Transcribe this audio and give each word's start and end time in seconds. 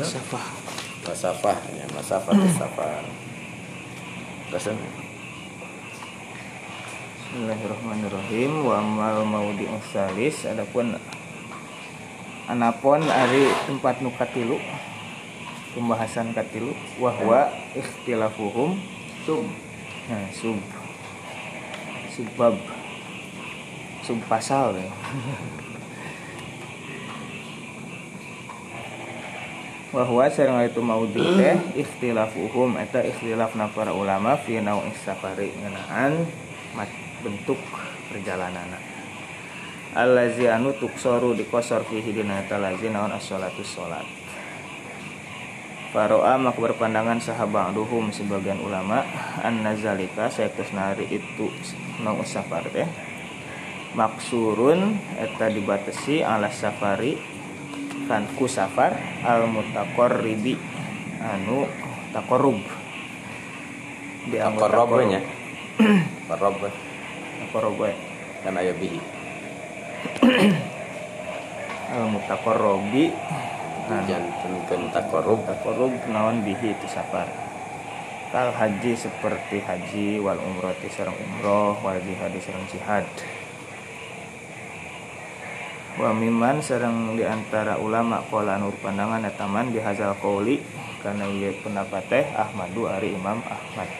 Safah. 0.00 0.46
Masafah 1.04 1.58
ya 1.76 1.84
masafah 1.92 2.32
safar. 2.56 3.04
Terus 4.48 4.72
Bismillahirrahmanirrahim. 7.28 8.64
Wa 8.64 8.80
amal 8.80 9.28
maudi 9.28 9.68
salis 9.92 10.48
adapun 10.48 10.96
anapun 12.48 13.04
ari 13.04 13.52
tempat 13.68 14.00
nu 14.00 14.08
katilu 14.16 14.56
pembahasan 15.76 16.32
katilu 16.32 16.72
wahwa 16.96 17.52
ikhtilafuhum 17.76 18.80
sub 19.28 19.44
nah, 20.08 20.28
sub 20.32 20.56
subbab. 22.16 22.56
Sub 24.00 24.16
pasal. 24.32 24.80
ya. 24.80 24.88
wahwa 29.90 30.30
sareng 30.30 30.62
itu 30.62 30.78
maudi 30.78 31.18
teh 31.18 31.58
ikhtilafuhum 31.74 32.78
eta 32.78 33.02
ikhtilafna 33.02 33.74
para 33.74 33.90
ulama 33.90 34.38
fi 34.38 34.62
nau'is 34.62 34.94
safari 35.02 35.50
ngeunaan 35.50 36.30
mat- 36.78 37.08
bentuk 37.20 37.58
perjalanan 38.08 38.70
allazi 39.92 40.46
anu 40.46 40.72
tuksoru 40.78 41.34
dikosor 41.34 41.82
fihi 41.84 42.14
dina 42.14 42.40
eta 42.46 42.56
lazi 42.56 42.88
naon 42.88 43.12
as-sholatu 43.12 43.66
sholat 43.66 44.06
Faro'a 45.90 46.38
mak 46.38 46.54
berpandangan 46.54 47.18
sahabat 47.18 47.74
duhum 47.74 48.14
sebagian 48.14 48.62
ulama 48.62 49.02
an 49.42 49.66
nazalika 49.66 50.30
sayaktus 50.30 50.70
nari 50.70 51.02
itu 51.10 51.50
nang 51.98 52.22
safar 52.22 52.62
teh 52.70 52.86
maksurun 53.98 55.02
eta 55.18 55.50
dibatasi 55.50 56.22
ala 56.22 56.46
safari 56.46 57.18
kan 58.10 58.26
ku 58.34 58.50
safar 58.50 58.98
al 59.22 59.46
mutaqarribi 59.46 60.58
anu 61.22 61.62
taqarrub 62.10 62.58
dianggap 64.26 64.66
Taqarrub. 64.66 65.06
Nya. 65.06 65.22
Qarob 66.26 66.58
taqarrub 67.38 67.76
we. 67.86 67.90
kan 68.42 68.58
aya 68.58 68.74
bihi. 68.74 68.98
al 71.94 72.04
mutaqarribi 72.10 73.14
Jantunkeun 73.90 74.90
taqarrub. 74.90 75.46
Taqarrub 75.46 75.94
naon 76.10 76.42
bihi 76.42 76.74
itu 76.74 76.90
safar? 76.90 77.30
Kal 78.34 78.50
haji 78.54 78.94
seperti 78.94 79.62
haji 79.62 80.18
wal 80.18 80.38
umroh 80.38 80.74
sareng 80.90 81.14
umroh 81.14 81.78
wal 81.82 81.98
jihad 82.02 82.34
sareng 82.38 82.66
jihad 82.70 83.06
wa 85.98 86.14
miman 86.14 86.62
sareng 86.62 87.18
di 87.18 87.26
antara 87.26 87.80
ulama 87.80 88.22
qala 88.30 88.60
nur 88.60 88.76
pandangan 88.78 89.26
etaman 89.26 89.74
bihazal 89.74 90.14
qauli 90.22 90.62
kana 91.02 91.26
ieu 91.26 91.56
pendapat 91.64 92.04
teh 92.06 92.24
Ahmadu 92.36 92.86
ari 92.86 93.16
Imam 93.16 93.40
Ahmad. 93.42 93.90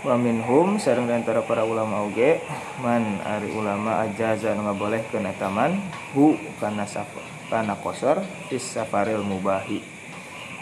Wa 0.00 0.16
minhum 0.16 0.80
sareng 0.80 1.08
di 1.08 1.14
antara 1.16 1.44
para 1.44 1.64
ulama 1.64 2.04
oge 2.04 2.40
man 2.84 3.20
ari 3.24 3.52
ulama 3.52 4.04
ajaza 4.04 4.52
nu 4.56 4.64
ngabolehkeun 4.68 5.28
eta 5.28 5.48
man 5.48 5.80
hu 6.16 6.36
kana 6.60 6.88
safar 6.88 7.24
kana 7.52 7.76
kosor 7.80 8.24
fis 8.48 8.64
safaril 8.64 9.20
mubahi 9.20 9.80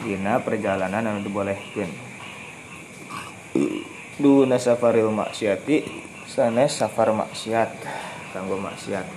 dina 0.02 0.38
perjalanan 0.42 1.06
anu 1.06 1.22
dibolehkeun. 1.22 1.90
Duna 4.18 4.58
safaril 4.58 5.14
maksiati 5.14 6.07
sanes 6.28 6.76
safar 6.76 7.08
maksiat 7.16 7.72
kanggo 8.36 8.60
maksiat. 8.60 9.08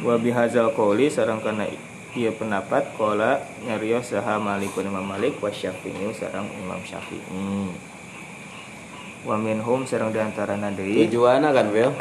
Wa 0.00 0.16
bihadzal 0.16 0.72
qauli 0.72 1.12
sareng 1.12 1.44
kana 1.44 1.68
ieu 2.16 2.32
pendapat 2.32 2.96
qala 2.96 3.44
nyarios 3.62 4.10
saha 4.10 4.40
Malikun 4.40 4.88
Imam 4.88 5.04
Malik 5.04 5.36
wa 5.44 5.52
Syafi'i 5.52 6.10
sareng 6.16 6.48
Imam 6.56 6.80
Syafi'i. 6.80 7.20
Wa 9.28 9.36
minhum 9.36 9.84
sareng 9.84 10.10
diantarana 10.10 10.72
deui. 10.72 11.04
Tujuanna 11.04 11.52
kan 11.52 11.68
Wil? 11.68 11.92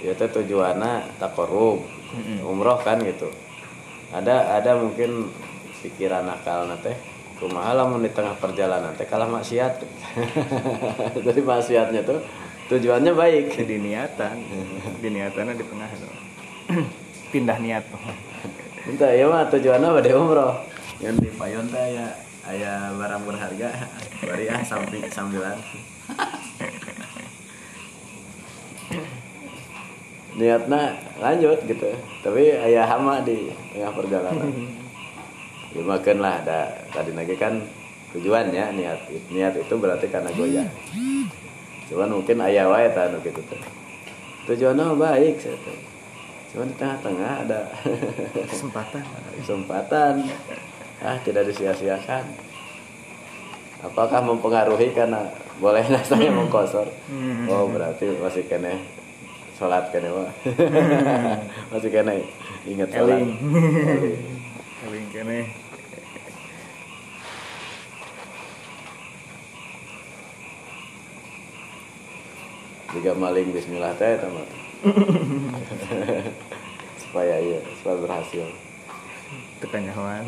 Ya 0.00 0.14
teh 0.14 0.30
tujuanna 0.30 1.10
taqarrub. 1.18 1.82
Mm-mm. 2.12 2.44
umroh 2.44 2.76
kan 2.80 3.00
gitu. 3.02 3.32
Ada 4.12 4.60
ada 4.60 4.76
mungkin 4.76 5.32
pikiran 5.82 6.28
akal 6.28 6.70
teh 6.84 6.94
kumaha 7.42 7.74
lamun 7.74 8.06
di 8.06 8.10
tengah 8.14 8.38
perjalanan? 8.38 8.94
Teh 8.94 9.02
kalah 9.10 9.26
maksiat. 9.26 9.82
Jadi 11.26 11.40
maksiatnya 11.42 12.06
tuh 12.06 12.22
tujuannya 12.70 13.10
baik. 13.10 13.58
Jadi 13.58 13.82
niatan 13.82 14.38
diniatannya 15.02 15.58
di 15.58 15.64
tengah 15.66 15.90
tuh. 15.98 16.14
pindah 17.34 17.58
niat 17.58 17.82
Entah 18.86 19.10
ya 19.10 19.26
mah 19.26 19.48
tujuannya 19.50 19.88
pada 19.88 20.10
umroh 20.14 20.54
yang 21.02 21.18
di 21.18 21.30
payon 21.34 21.66
teh 21.66 21.82
aya 21.82 22.06
aya 22.46 22.72
barang 22.94 23.22
berharga. 23.26 23.70
Bari 24.22 24.46
ah 24.46 24.62
samping 24.62 25.02
sambilan. 25.10 25.58
Niatnya 30.38 30.82
lanjut 31.18 31.58
gitu. 31.66 31.90
Tapi 32.22 32.42
ayah 32.54 32.86
hama 32.86 33.22
di 33.26 33.50
tengah 33.74 33.90
perjalanan 33.94 34.50
ya 35.72 35.82
makan 35.82 36.16
lah 36.20 36.44
ada 36.44 36.68
tadi 36.92 37.16
lagi 37.16 37.36
kan 37.36 37.60
tujuannya 38.12 38.76
niat 38.76 38.98
niat 39.32 39.54
itu 39.56 39.74
berarti 39.76 40.06
karena 40.12 40.28
goyah. 40.36 40.68
Cuman 41.88 42.20
mungkin 42.20 42.40
ayah 42.44 42.68
wae 42.68 42.88
tanu 42.92 43.20
gitu 43.24 43.40
tuh. 43.40 43.60
Tujuannya 44.48 44.96
baik 44.96 45.40
saya 45.40 45.56
tuh. 45.64 45.78
Cuman 46.52 46.68
di 46.68 46.76
tengah-tengah 46.76 47.32
ada 47.48 47.60
kesempatan. 48.52 49.04
kesempatan. 49.40 50.14
Ah 51.00 51.16
tidak 51.24 51.48
disia-siakan. 51.48 52.24
Apakah 53.82 54.20
mempengaruhi 54.22 54.92
karena 54.94 55.26
boleh 55.58 55.84
saya 56.08 56.30
mengkosor 56.32 56.88
oh 57.46 57.64
berarti 57.70 58.18
masih 58.18 58.42
kena 58.50 58.74
sholat 59.54 59.94
kena 59.94 60.10
mah 60.10 60.30
masih 61.70 61.90
kena 61.92 62.18
ingat 62.66 62.88
sholat. 62.90 63.20
Eling. 63.22 63.30
Eling. 64.90 65.06
Kene 65.12 65.61
juga 72.92 73.16
maling 73.16 73.56
Bismillah 73.56 73.96
teh 73.96 74.20
teman 74.20 74.44
supaya 77.02 77.34
iya 77.40 77.60
supaya 77.80 77.96
berhasil. 78.04 78.46
Tekan 79.60 79.84
nyawan 79.88 80.26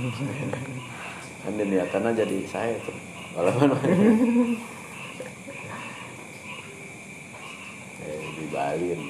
kan 1.44 1.60
niatannya 1.60 2.16
jadi 2.16 2.38
saya 2.48 2.76
tuh 2.84 2.96
walaupun 3.36 3.72
eh, 8.04 8.24
dibalin. 8.40 9.00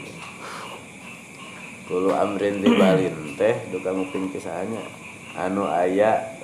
Kulu 1.86 2.10
amrin 2.10 2.58
dibalin 2.58 3.14
teh 3.38 3.54
duka 3.70 3.94
nguping 3.94 4.34
kisahnya 4.34 4.82
anu 5.38 5.62
aya 5.66 6.34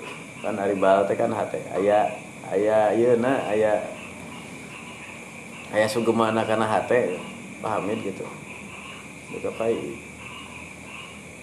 kan 0.43 0.59
ari 0.59 0.75
bal 0.78 1.06
teh 1.10 1.16
kan 1.19 1.34
hate. 1.34 1.59
Aya 1.75 2.06
aya 2.50 2.94
ieu 2.94 3.16
na 3.19 3.50
aya 5.70 5.81
aya 5.81 5.88
sugemana 5.88 6.44
kana 6.44 6.69
hate 6.69 7.16
pahamin 7.64 8.04
gitu. 8.04 8.26
Duka 9.32 9.48
pai. 9.56 9.97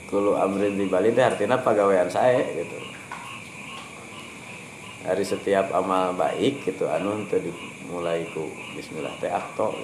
Kulu 0.07 0.39
amrin 0.39 0.79
dibalin 0.79 1.11
teh 1.11 1.25
artinya 1.25 1.59
pagawean 1.59 2.07
saya 2.07 2.45
gitu. 2.53 2.77
Hari 5.07 5.23
setiap 5.23 5.71
amal 5.71 6.13
baik 6.15 6.63
gitu 6.67 6.85
anu 6.91 7.23
teu 7.31 7.39
dimulai 7.39 8.27
ku 8.35 8.51
bismillah 8.75 9.15
teh 9.19 9.31
akto. 9.31 9.75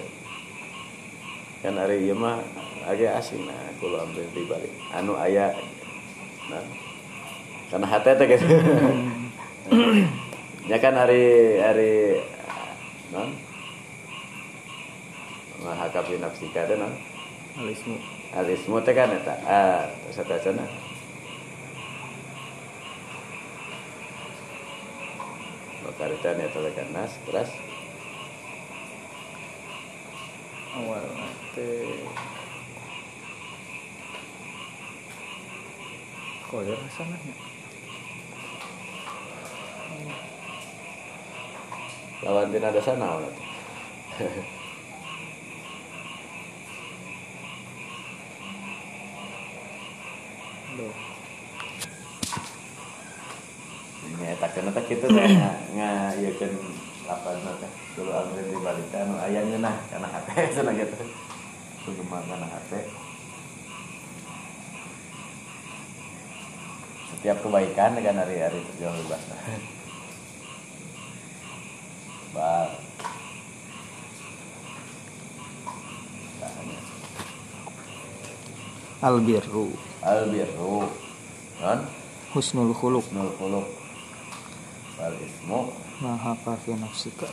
Kan 1.66 1.80
hari 1.80 2.08
ieu 2.08 2.16
mah 2.16 2.44
agak 2.84 3.20
asing 3.24 3.48
nah 3.48 3.72
kulo 3.80 4.04
ambil 4.04 4.28
dibalik 4.36 4.72
anu 4.92 5.16
aya 5.16 5.56
nah 6.52 6.64
karena 7.72 7.88
hati 7.88 8.12
teh 8.16 8.28
gitu. 8.28 8.48
Ya 10.68 10.78
kan 10.80 10.96
hari 10.96 11.60
hari 11.60 12.20
non 13.12 13.32
mahakapi 15.64 16.20
nafsika 16.20 16.68
teh 16.68 16.76
non? 16.76 16.92
Alismu. 17.56 17.96
Alismu 18.36 18.78
teh 18.84 18.94
kan 18.94 19.16
eta? 19.16 19.36
Ah 19.48 19.88
satacana 20.12 20.68
Bakaritan 25.88 26.44
ya 26.44 26.48
telekan 26.52 26.90
nas? 26.92 27.16
Terus 27.24 27.50
awal 30.76 31.06
teh 31.56 32.04
koyor 36.50 36.78
rasanya 36.78 37.18
lawan 42.24 42.50
tina 42.54 42.72
ada 42.72 42.82
sana 42.82 43.06
orang 43.20 43.36
Duh. 50.74 51.14
nyatakeun 54.24 54.70
eta 54.72 54.82
kitu 54.86 55.06
teh 55.10 55.26
nga 55.36 55.52
nga 55.78 55.90
ieukeun 56.18 56.54
lapan 57.06 57.44
teh 57.62 57.72
dulu 57.98 58.12
amrin 58.14 58.46
dibalika 58.50 58.98
anu 59.06 59.16
aya 59.20 59.42
ngeunah 59.46 59.76
kana 59.90 60.08
hate 60.10 60.34
cenah 60.56 60.74
gitu 60.74 60.96
sugema 61.86 62.22
kana 62.26 62.48
hate 62.48 62.90
setiap 67.14 67.38
kebaikan 67.42 67.98
dengan 67.98 68.26
hari-hari 68.26 68.60
terjual 68.74 68.98
bebas 69.06 69.24
Bal. 72.34 72.70
albirru 79.04 79.93
Albirru. 80.04 80.92
Non? 81.64 81.80
husnul 82.34 82.74
khuluq 82.74 83.06
Nul 83.14 83.32
khuluq. 83.38 83.68
Wal 85.00 85.16
ismu. 85.22 85.72
maha 86.02 86.36
fi 86.36 86.76
nafsika 86.76 87.30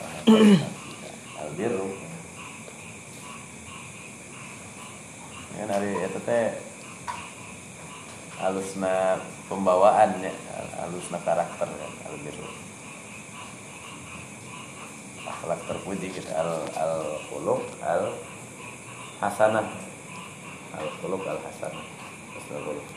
Albirru. 1.41 1.91
Ya 5.59 5.65
dari 5.67 5.93
itu 5.93 6.21
teh 6.23 6.55
halusna 8.39 9.19
pembawaan 9.51 10.23
ya, 10.25 10.33
halusna 10.79 11.19
karakter 11.27 11.69
kan 11.69 11.93
albirru. 12.09 12.49
Akhlak 15.27 15.61
terpuji 15.67 16.13
gitu 16.13 16.31
al 16.33 16.65
al 16.79 17.19
khuluq 17.29 17.61
al 17.83 18.15
hasanah. 19.21 19.67
Al 20.77 20.87
khuluq 21.03 21.25
al 21.27 21.41
hasanah. 21.45 22.00
Husnul 22.51 22.67
khuluq. 22.67 22.89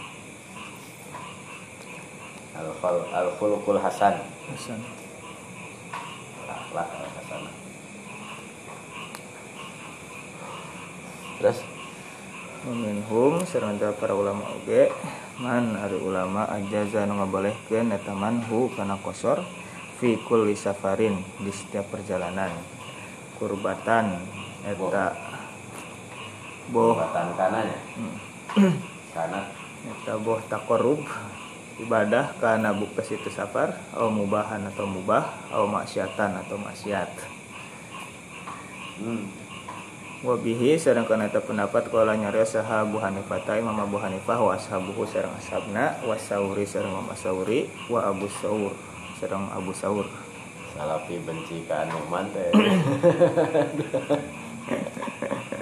Al 2.57 2.69
khul 2.81 2.97
al 3.13 3.29
khuluqul 3.37 3.77
hasan. 3.77 4.17
Hasan. 4.49 4.81
Akhlak 6.49 6.89
al 6.89 7.05
hasanah. 7.13 7.53
Terus 11.37 11.59
Minhum 12.63 13.43
serta 13.43 13.91
para 13.99 14.15
ulama 14.15 14.47
oge 14.55 14.87
man 15.35 15.75
ari 15.75 15.99
ulama 15.99 16.47
ajaza 16.47 17.03
nu 17.03 17.19
ngabolehkeun 17.19 17.91
eta 17.91 18.15
manhu 18.15 18.71
kana 18.71 18.95
kosor 19.03 19.43
fi 19.99 20.15
kulli 20.23 20.55
safarin 20.55 21.19
di 21.43 21.51
setiap 21.51 21.91
perjalanan 21.91 22.55
kurbatan 23.35 24.15
eta 24.63 25.11
boh 26.71 26.95
Pembatan 26.95 27.27
kananya. 27.35 27.77
Kana 28.55 28.92
eta 29.13 30.17
boh 30.17 30.41
takorub 30.49 31.05
ibadah 31.77 32.33
kana 32.41 32.73
buka 32.73 33.05
situ 33.05 33.29
safar 33.29 33.77
au 33.93 34.09
mubahan 34.09 34.65
atau 34.73 34.89
mubah 34.89 35.53
au 35.53 35.69
maksiatan 35.69 36.41
atau 36.41 36.57
maksiat 36.57 37.09
hmm. 39.01 39.45
Wabihi 40.23 40.79
sedangkan 40.79 41.27
eta 41.27 41.43
pendapat 41.43 41.91
kala 41.91 42.15
nyarios 42.15 42.55
saha 42.55 42.87
Abu 42.87 42.95
Hanifah 42.95 43.43
ta 43.43 43.59
Imam 43.59 43.75
Abu 43.75 43.99
Hanifah 43.99 44.39
wa 44.39 44.55
ashabuhu 44.55 45.03
sareng 45.03 45.35
ashabna 45.35 45.99
wa 45.99 46.15
Sauri 46.15 46.63
sareng 46.63 46.95
Imam 46.95 47.11
Sauri 47.11 47.67
wa 47.91 48.07
Abu 48.07 48.31
Saur 48.31 48.71
sareng 49.19 49.51
Abu 49.51 49.75
Saur 49.75 50.07
Salafi 50.73 51.21
benci 51.21 51.61
ka 51.69 51.85
man 52.09 52.25
teh. 52.33 52.49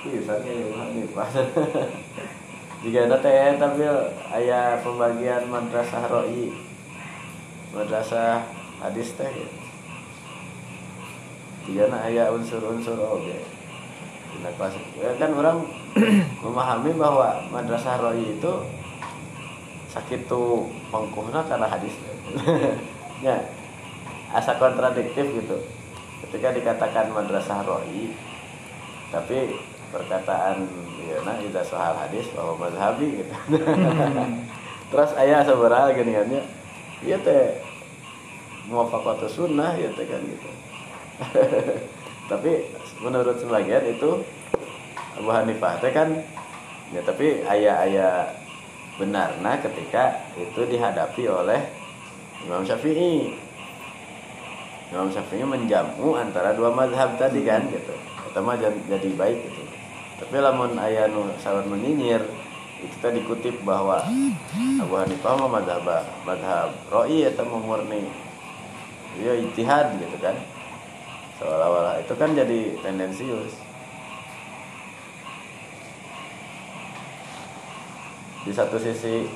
Pisan 0.00 0.40
ya 0.40 0.84
ini 0.88 1.04
pas. 1.12 1.34
Jika 2.80 3.04
ada 3.04 3.20
teh 3.20 3.60
tapi 3.60 3.84
aya 4.32 4.80
pembagian 4.80 5.44
madrasah 5.52 6.08
roi. 6.08 6.48
Madrasah 7.76 8.40
hadis 8.80 9.12
teh. 9.20 9.28
Jika 11.68 11.92
aya 11.92 12.32
unsur-unsur. 12.32 12.96
Dina 14.30 14.50
kelas 14.56 14.78
ya 14.96 15.10
kan 15.20 15.36
orang 15.36 15.58
memahami 16.44 16.96
bahwa 16.96 17.44
madrasah 17.52 18.00
roi 18.00 18.40
itu 18.40 18.52
sakitu 19.90 20.70
pangkuhna 20.88 21.42
karena 21.50 21.66
hadis 21.66 21.92
ya 23.26 23.36
asa 24.30 24.54
kontradiktif 24.54 25.26
gitu 25.34 25.56
ketika 26.24 26.54
dikatakan 26.54 27.10
madrasah 27.10 27.66
roi 27.66 28.14
tapi 29.10 29.50
perkataan 29.90 30.66
ya 31.04 31.18
nah 31.26 31.36
itu 31.42 31.60
soal 31.66 31.94
hadis 31.98 32.30
bahwa 32.32 32.66
mazhabi 32.66 33.22
gitu 33.22 33.34
terus 34.90 35.10
ayah 35.18 35.42
seberapa 35.42 35.90
gini 35.94 36.12
kan 36.14 36.26
ya 36.30 36.42
iya 37.04 37.16
teh 37.20 37.60
muwafaqatu 38.70 39.26
sunnah 39.26 39.74
ya 39.74 39.90
teh 39.94 40.06
kan 40.06 40.22
gitu 40.22 40.50
tapi 42.30 42.70
menurut 43.02 43.36
sebagian 43.36 43.84
itu 43.90 44.22
Abu 45.18 45.30
Hanifah 45.30 45.82
teh 45.82 45.90
kan 45.90 46.08
ya 46.94 47.02
tapi 47.02 47.42
ayah-ayah 47.44 48.40
benarna 49.00 49.56
ketika 49.64 50.28
itu 50.36 50.60
dihadapi 50.68 51.24
oleh 51.24 51.80
Imam 52.44 52.64
Syafi'i. 52.64 53.32
Imam 54.92 55.08
Syafi'i 55.08 55.44
menjamu 55.44 56.20
antara 56.20 56.52
dua 56.52 56.68
mazhab 56.72 57.16
tadi 57.16 57.40
kan 57.44 57.64
gitu. 57.72 57.96
Pertama 58.28 58.60
jadi 58.60 59.08
baik 59.16 59.38
gitu. 59.44 59.62
Tapi 60.20 60.36
lamun 60.36 60.76
aya 60.76 61.08
nu 61.08 61.32
sawan 61.40 61.66
menyinyir 61.72 62.20
itu 62.80 62.96
tadi 63.00 63.20
dikutip 63.24 63.64
bahwa 63.64 64.04
Abu 64.80 64.94
Hanifah 64.96 65.36
mah 65.36 65.50
mazhab 65.60 65.88
mazhab 66.28 66.70
roi 66.92 67.24
atau 67.24 67.48
murni. 67.48 68.04
Ya 69.20 69.34
ijtihad 69.34 69.96
gitu 69.96 70.16
kan. 70.20 70.36
Seolah-olah 71.40 72.04
itu 72.04 72.12
kan 72.14 72.36
jadi 72.36 72.76
tendensius. 72.84 73.70
di 78.40 78.52
satu 78.56 78.80
sisi 78.80 79.28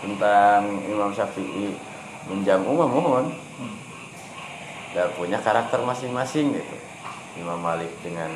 tentang 0.00 0.80
Imam 0.88 1.12
Syafi'i 1.12 1.76
menjamu 2.24 2.72
mah 2.72 2.88
mohon 2.88 3.26
dan 4.96 5.12
punya 5.14 5.36
karakter 5.44 5.78
masing-masing 5.84 6.56
gitu 6.56 6.76
Imam 7.36 7.60
Malik 7.60 7.92
dengan 8.00 8.32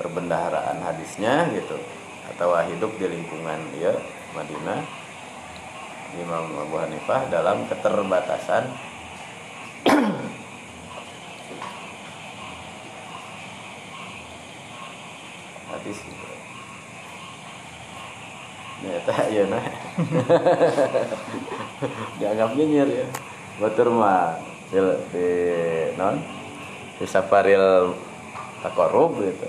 perbendaharaan 0.00 0.80
hadisnya 0.80 1.52
gitu 1.52 1.76
atau 2.32 2.56
hidup 2.64 2.88
di 2.96 3.04
lingkungan 3.04 3.60
ya 3.76 3.92
Madinah 4.32 4.80
Imam 6.16 6.56
Abu 6.56 6.80
Hanifah 6.80 7.28
dalam 7.28 7.68
keterbatasan 7.68 8.64
hadis 15.76 16.00
gitu 16.00 16.24
Ya, 18.80 18.96
tak 19.04 19.28
ya 19.28 19.44
nah. 19.44 19.60
Dianggap 22.16 22.56
nyinyir 22.56 22.88
ya. 22.88 23.04
Batur 23.60 23.92
mah 23.92 24.40
di, 24.72 24.80
di 25.12 25.28
non 26.00 26.16
di 26.96 27.04
saparil 27.04 27.92
takorub 28.62 29.20
gitu. 29.20 29.48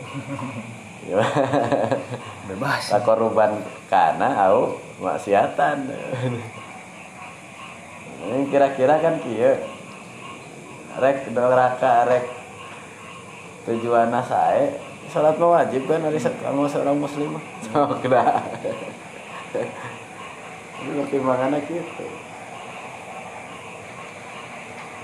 Bebas 2.47 2.83
Takoruban 2.87 3.57
kana 3.89 4.47
au 4.47 4.77
maksiatan. 5.01 5.89
Ini 8.21 8.47
kira-kira 8.53 9.01
kan 9.01 9.17
kieu. 9.19 9.57
Rek 10.91 11.31
doraka 11.31 12.05
rek 12.05 12.25
tujuan 13.65 14.11
sae 14.27 14.75
salat 15.11 15.39
wajib 15.39 15.87
kan 15.87 16.03
dari 16.03 16.19
kamu 16.19 16.67
seorang 16.67 16.97
muslim 16.99 17.35
mah. 17.35 17.43
Oh, 17.75 17.95
kena. 17.99 18.43
Ini 20.81 20.91
pertimbangannya 21.03 21.59
gitu. 21.67 22.05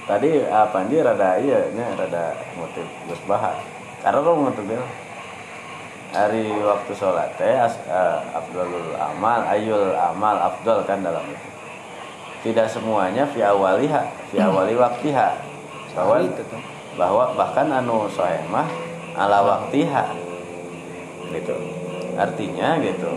Tadi 0.07 0.29
apa 0.47 0.87
dia 0.87 1.03
rada 1.03 1.35
iya 1.35 1.67
nya 1.75 1.91
rada 1.99 2.31
motif 2.55 2.87
bahas. 3.27 3.76
Karena 4.07 4.23
lo 4.23 4.39
motif 4.39 4.63
bil. 4.63 4.79
Hari 6.15 6.47
waktu 6.63 6.91
sholat 6.95 7.35
teh 7.35 7.59
as- 7.59 7.83
eh, 7.83 8.19
afdalul 8.31 8.95
amal, 8.95 9.43
ayul 9.51 9.91
amal 9.91 10.39
afdal 10.39 10.87
kan 10.87 11.03
dalam 11.03 11.27
itu. 11.27 11.49
Tidak 12.47 12.71
semuanya 12.71 13.27
fi 13.27 13.43
awaliha, 13.43 14.31
fi 14.31 14.39
awali 14.39 14.79
waktiha. 14.79 15.35
Bahwa, 15.91 16.23
bahwa 16.95 17.23
bahkan 17.35 17.67
anu 17.67 18.07
soeh 18.07 18.39
mah 18.47 18.71
ala 19.19 19.43
waktiha. 19.43 20.15
Gitu. 21.35 21.55
Artinya 22.15 22.79
gitu 22.79 23.11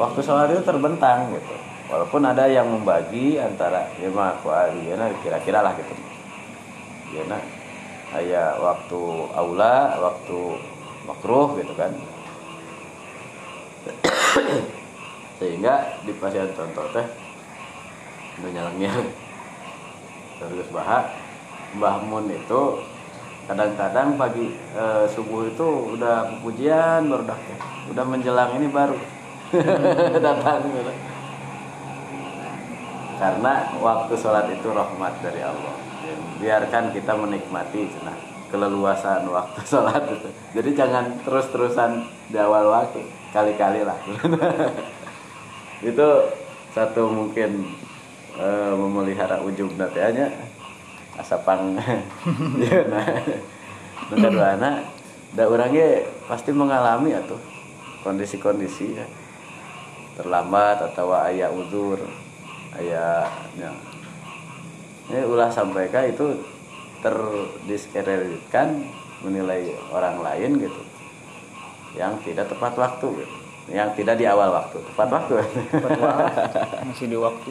waktu 0.00 0.20
sholat 0.24 0.48
itu 0.48 0.64
terbentang 0.64 1.28
gitu 1.36 1.54
walaupun 1.92 2.24
ada 2.24 2.48
yang 2.48 2.72
membagi 2.72 3.36
antara 3.36 3.84
mah 4.00 4.40
ya 4.80 4.96
nah, 4.96 5.12
kira-kira 5.20 5.60
lah 5.60 5.76
gitu 5.76 5.92
ya 7.12 7.22
nah 7.28 7.59
aya 8.16 8.58
waktu 8.58 9.00
aula 9.32 9.96
waktu 9.98 10.38
makruh 11.06 11.58
gitu 11.58 11.72
kan. 11.74 11.92
Sehingga 15.40 15.98
di 16.04 16.12
pasien 16.18 16.52
contoh 16.52 16.84
teh 16.92 17.06
menyalangnya 18.40 18.92
terus 20.40 20.68
bahak 20.72 21.12
Mbah 21.76 22.02
Mun 22.08 22.32
itu 22.32 22.62
kadang-kadang 23.44 24.16
pagi 24.16 24.56
eh, 24.72 25.04
subuh 25.12 25.46
itu 25.46 25.98
udah 25.98 26.40
pujian 26.40 27.06
baru 27.12 27.24
dah 27.28 27.38
udah 27.92 28.04
menjelang 28.06 28.56
ini 28.56 28.70
baru 28.70 28.96
datang 30.24 30.62
gitu. 30.70 30.92
karena 33.18 33.52
waktu 33.82 34.14
sholat 34.16 34.46
itu 34.54 34.68
rahmat 34.70 35.12
dari 35.20 35.42
Allah 35.42 35.74
biarkan 36.40 36.90
kita 36.96 37.12
menikmati 37.14 37.86
cenah 37.92 38.16
keleluasan 38.50 39.28
waktu 39.30 39.60
sholat 39.70 40.04
itu 40.10 40.28
jadi 40.58 40.70
jangan 40.74 41.04
terus-terusan 41.22 42.04
di 42.32 42.38
awal 42.40 42.72
waktu 42.72 43.06
kali-kali 43.30 43.86
lah 43.86 43.96
itu 45.90 46.08
satu 46.74 47.08
mungkin 47.08 47.70
eh, 48.34 48.72
memelihara 48.74 49.38
ujung 49.44 49.70
nantinya 49.78 50.26
asapang 51.18 51.78
ya 52.64 52.80
nah 52.90 53.06
nu 54.10 54.14
kaduana 54.18 54.82
da 55.30 55.46
orangnya 55.46 56.02
pasti 56.26 56.50
mengalami 56.50 57.14
atau 57.14 57.38
kondisi-kondisi 58.02 58.98
ya. 58.98 59.06
terlambat 60.18 60.82
atau 60.90 61.14
ayah 61.30 61.52
udur 61.52 62.00
ayah 62.74 63.30
ya. 63.54 63.70
Ini 65.10 65.26
ulah 65.26 65.50
sampaikan 65.50 66.06
itu 66.06 66.38
terdiskreditkan 67.02 68.86
menilai 69.26 69.74
orang 69.90 70.22
lain 70.22 70.62
gitu. 70.62 70.82
Yang 71.98 72.30
tidak 72.30 72.46
tepat 72.54 72.78
waktu 72.78 73.08
gitu. 73.18 73.36
yang 73.70 73.90
tidak 73.94 74.18
di 74.18 74.26
awal 74.26 74.50
waktu. 74.54 74.78
Tepat 74.94 75.08
waktu. 75.10 75.32
Tepat 75.70 75.98
waktu. 75.98 76.40
masih 76.86 77.06
di 77.10 77.18
waktu. 77.18 77.50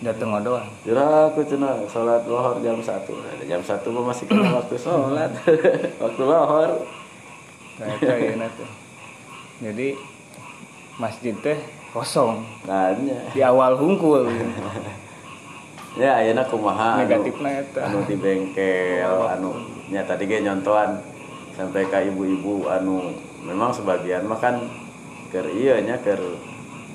Datang 0.00 0.40
doang. 0.40 0.64
Jura 0.84 1.28
aku 1.28 1.44
cina 1.44 1.76
sholat 1.84 2.24
lohor 2.24 2.56
jam 2.64 2.80
satu. 2.80 3.20
Jam 3.44 3.60
satu 3.60 3.92
masih 3.92 4.24
kena 4.24 4.56
waktu 4.56 4.80
sholat. 4.80 5.28
Waktu 6.04 6.22
lohor. 6.24 6.88
Nanti 7.80 8.64
jadi 9.60 9.88
masjid 10.96 11.36
teh 11.44 11.60
kosong. 11.92 12.44
Tanya. 12.64 13.28
di 13.32 13.40
awal 13.44 13.76
hungkul 13.76 14.24
ya 15.98 16.22
ayeuna 16.22 16.46
kumaha 16.46 17.02
anu, 17.02 17.02
negatifnya 17.02 17.50
eta. 17.66 17.80
anu 17.90 17.98
di 18.06 18.14
bengkel 18.14 19.16
anu 19.26 19.50
nya 19.90 20.06
tadi 20.06 20.30
ge 20.30 20.38
nyontohan 20.38 21.02
sampai 21.58 21.82
ke 21.90 22.14
ibu-ibu 22.14 22.70
anu 22.70 23.10
memang 23.42 23.74
sebagian 23.74 24.22
mah 24.28 24.38
kan 24.38 24.62
keur 25.34 25.50
ieu 25.50 25.74
nya 25.82 25.98
keur 25.98 26.20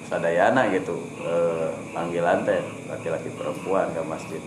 sadayana 0.05 0.69
gitu 0.69 0.95
eh, 1.25 1.69
panggilan 1.91 2.45
teh 2.45 2.61
laki-laki 2.87 3.33
perempuan 3.33 3.89
ke 3.91 4.01
masjid. 4.05 4.41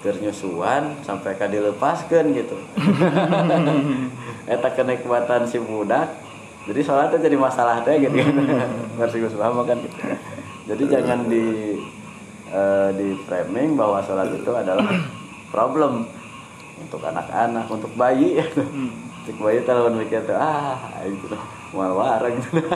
Keur 0.00 0.16
nyusuan 0.16 0.96
sampai 1.04 1.36
ka 1.36 1.44
dilepaskeun 1.44 2.32
gitu. 2.32 2.56
Eta 4.52 4.68
kenikmatan 4.72 5.44
si 5.44 5.60
budak 5.60 6.08
jadi 6.64 6.80
sholatnya 6.80 7.20
jadi 7.20 7.36
masalah 7.36 7.84
teh 7.84 8.00
gitu. 8.00 8.16
Gus 8.96 9.36
Muhammad 9.36 9.76
kan 9.76 9.78
gitu. 9.84 9.96
Jadi 10.72 10.82
jangan 10.88 11.28
di 11.28 11.76
eh, 12.50 12.90
di 12.94 13.08
framing 13.24 13.78
bahwa 13.78 14.02
sholat 14.04 14.30
itu 14.34 14.52
adalah 14.52 14.86
problem. 15.54 16.06
Untuk 16.80 17.04
anak-anak 17.04 17.68
untuk 17.68 17.92
bayi. 17.94 18.40
Untuk 19.20 19.36
bayi 19.36 19.60
kalau 19.68 19.92
mikir 19.92 20.24
tuh 20.24 20.34
ah 20.34 20.80
itu 21.04 21.28
mal 21.76 21.92
wareng 21.94 22.40
gitu. 22.40 22.60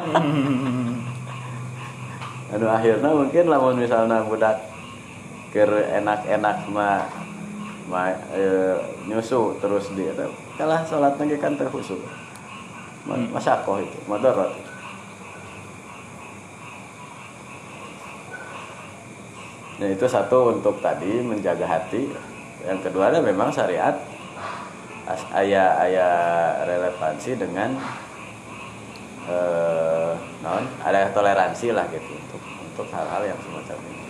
Anu 2.54 2.66
akhirnya 2.71 3.11
mungkin 3.11 3.50
lamun 3.50 3.81
misalnya 3.81 4.23
budak 4.23 4.71
ker 5.50 5.71
enak-enak 5.71 6.71
mah 6.71 7.07
ma, 7.90 8.11
e, 8.35 8.43
nyusu 9.07 9.59
terus 9.59 9.90
di 9.95 10.07
eta 10.09 10.26
kalah 10.59 10.83
lagi 10.87 11.37
kan 11.38 11.54
teh 11.54 11.69
khusyuk 11.69 12.00
Ma- 13.04 13.31
masakoh 13.35 13.78
itu 13.83 13.99
Nah 19.75 19.90
itu 19.90 20.07
satu 20.07 20.54
untuk 20.54 20.78
tadi 20.78 21.19
menjaga 21.19 21.66
hati. 21.66 22.07
Yang 22.64 22.88
kedua 22.88 23.11
adalah 23.11 23.26
memang 23.26 23.50
syariat 23.50 23.99
ayah 25.37 25.76
ayah 25.85 26.16
relevansi 26.64 27.37
dengan 27.37 27.76
eh 29.25 30.12
non 30.45 30.69
ada 30.85 31.09
toleransi 31.12 31.73
lah 31.73 31.88
gitu 31.93 32.12
untuk 32.12 32.40
untuk 32.40 32.87
hal-hal 32.93 33.25
yang 33.25 33.40
semacam 33.43 33.78
ini. 33.90 34.04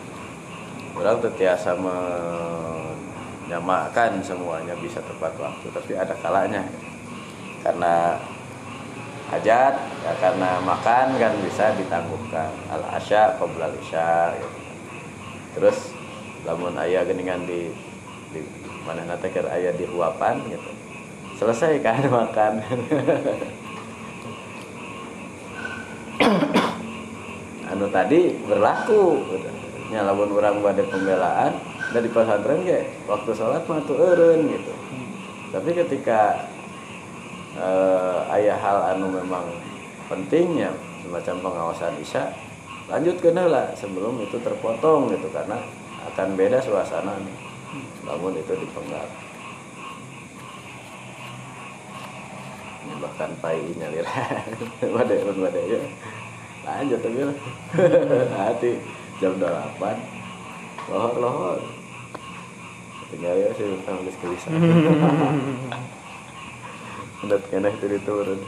Orang 0.95 1.19
terbiasa 1.19 1.75
menyamakan 1.75 4.23
semuanya 4.23 4.75
bisa 4.79 5.03
tepat 5.03 5.35
waktu, 5.39 5.71
tapi 5.75 5.99
ada 5.99 6.15
kalanya 6.23 6.63
karena 7.67 8.15
hajat 9.33 9.75
ya 10.05 10.13
karena 10.21 10.61
makan 10.63 11.19
kan 11.19 11.33
bisa 11.43 11.73
ditangguhkan 11.75 12.51
al 12.71 12.85
asya 12.95 13.35
isya 13.83 14.31
gitu. 14.39 14.54
Terus 15.55 15.95
lamun 16.45 16.77
ayah 16.77 17.07
geningan 17.09 17.47
di 17.49 17.73
di 18.35 18.43
mana 18.85 19.07
nanti 19.09 19.31
keur 19.33 19.49
ayah 19.49 19.73
di 19.73 19.87
uapan 19.89 20.43
gitu. 20.51 20.71
Selesai 21.41 21.81
kan 21.81 22.05
makan. 22.19 22.61
Anu 27.73 27.89
tadi 27.91 28.35
berlaku 28.45 29.25
gitu. 29.33 29.49
lamun 29.95 30.27
orang 30.35 30.59
pada 30.59 30.83
pembelaan 30.91 31.55
dari 31.95 32.11
pesantren 32.11 32.67
ge 32.67 32.83
waktu 33.07 33.31
sholat 33.31 33.63
mah 33.71 33.79
tuh 33.87 33.95
eureun 33.95 34.51
gitu. 34.51 34.75
Tapi 35.55 35.71
ketika 35.71 36.51
eh, 37.55 38.35
ayah 38.35 38.59
hal 38.59 38.99
anu 38.99 39.07
memang 39.15 39.47
pentingnya 40.11 40.75
semacam 41.07 41.35
pengawasan 41.47 41.95
isya 42.03 42.27
lanjut 42.85 43.17
ke 43.17 43.33
lah 43.33 43.73
sebelum 43.73 44.21
itu 44.21 44.37
terpotong 44.45 45.09
gitu 45.13 45.33
karena 45.33 45.57
akan 46.13 46.37
beda 46.37 46.61
suasana 46.61 47.17
namun 48.05 48.37
itu 48.37 48.53
dipenggal 48.53 49.09
ini 52.85 52.95
bahkan 53.01 53.33
pai 53.41 53.65
nyalir. 53.81 54.05
Wadai 54.85 55.25
pun 55.25 55.41
wadai 55.41 55.73
ya. 55.73 55.81
Lanjut 56.69 57.01
tapi 57.01 57.21
lah 57.25 57.37
hati 58.45 58.77
jam 59.21 59.41
8 59.41 59.81
lohor 60.93 61.15
lohor 61.17 61.61
tinggal 63.09 63.37
ya 63.37 63.49
sih 63.57 63.69
tentang 63.69 64.05
gelisah 64.05 64.53
udah 67.25 67.41
kena 67.49 67.69
itu 67.73 67.87
diturun. 67.89 68.41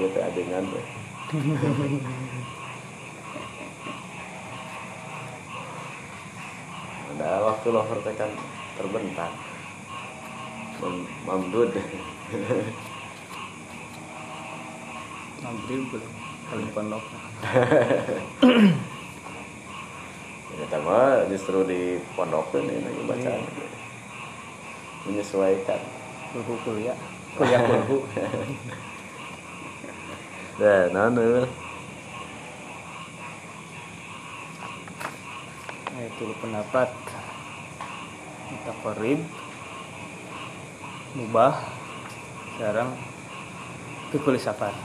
Teh 0.00 0.22
adengan 0.24 0.64
teh 0.64 0.99
ada 1.30 1.38
waktu 7.46 7.70
lohor 7.70 8.02
teh 8.02 8.10
kan 8.18 8.34
terbentak. 8.74 9.30
Mem 10.82 11.06
mamdud. 11.22 11.70
Maghrib 15.38 15.86
belum 15.86 16.10
kalau 16.50 16.66
pondok 16.74 16.98
kita 20.50 20.82
mah 20.82 21.30
justru 21.30 21.62
di 21.62 22.02
pondok 22.18 22.58
ini 22.58 22.82
lagi 22.82 23.06
bacaan 23.06 23.46
menyesuaikan. 25.06 25.78
Kulhu 26.34 26.58
kuliah 26.66 26.98
kuliah 27.38 27.62
kulhu 27.62 28.02
Non, 30.60 30.92
non. 30.92 31.48
Nah, 35.88 36.02
itu 36.04 36.36
pendapat. 36.36 36.92
Mutakorib 38.52 39.24
Mubah. 41.16 41.64
Sekarang 42.52 42.92
Fikul 44.12 44.36
Safar. 44.36 44.76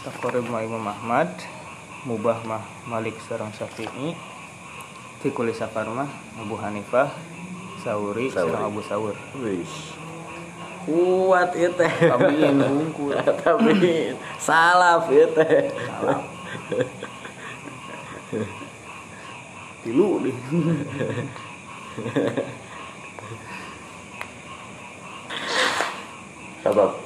Mutakorib 0.00 0.48
mah 0.48 0.64
Imam 0.64 0.88
Ahmad. 0.88 1.28
Mubah 2.08 2.40
mah 2.48 2.64
Malik 2.88 3.20
Serang 3.20 3.52
Syafi'i. 3.52 4.16
Fikul 5.20 5.52
Safar 5.52 5.92
mah 5.92 6.08
Abu 6.40 6.56
Hanifah 6.56 7.36
Sauri, 7.86 8.26
Sauri. 8.34 8.58
Abu 8.58 8.82
Saur. 8.82 9.14
wish 9.38 9.94
Kuat 10.82 11.54
itu. 11.54 11.86
Tapi 11.86 12.50
nunggu. 12.50 13.14
Tapi 13.14 14.10
salah 14.38 15.02
Salaf 15.02 15.10
ya 15.10 15.26
Tilu 19.86 20.18
deh. 20.18 20.34
Sabab. 26.66 27.05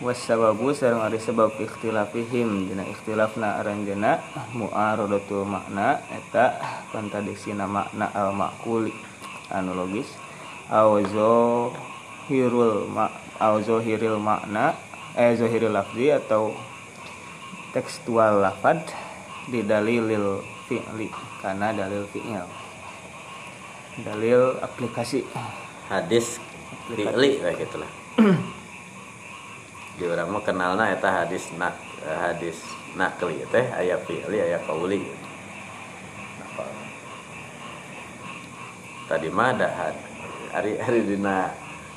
Wasababu 0.00 0.76
sareng 0.76 1.00
ari 1.00 1.16
sebab 1.16 1.56
ikhtilafihim. 1.56 2.68
Dina 2.68 2.84
ikhtilafna 2.84 3.60
aranjeuna 3.62 4.20
mu'aradatul 4.52 5.48
makna 5.48 6.04
eta 6.12 6.60
kontradiksi 6.92 7.56
makna 7.56 8.12
al 8.12 8.36
maquli 8.36 8.92
anu 9.48 9.72
logis 9.72 10.10
auzo 10.68 11.72
hirul 12.26 12.90
ma 12.90 13.08
auzo 13.38 13.78
hiril 13.78 14.18
makna 14.18 14.74
eh 15.16 15.32
zahiril 15.38 15.72
lafzi 15.72 16.12
atau 16.12 16.52
tekstual 17.72 18.42
lafad 18.42 18.82
di 19.48 19.62
dalilil 19.64 20.42
fi'li 20.66 21.08
karena 21.40 21.72
dalil 21.72 22.04
fi'il. 22.10 22.44
Dalil 24.02 24.60
aplikasi. 24.60 25.24
Hadis 25.86 26.42
fi'li 26.90 27.40
kayak 27.40 27.62
gitulah 27.62 27.90
di 29.96 30.04
orang 30.04 30.28
mah 30.28 30.44
kenalna 30.44 30.92
eta 30.92 31.24
hadis 31.24 31.48
nak 31.56 31.76
hadis 32.04 32.60
nakli 32.96 33.40
teh 33.48 33.64
aya 33.72 33.96
fi'li 34.04 34.38
aya 34.40 34.60
qauli 34.68 35.08
tadi 39.06 39.28
mah 39.30 39.54
ada 39.54 39.68
hari 40.52 40.76
hari 40.80 41.00
dina 41.06 41.48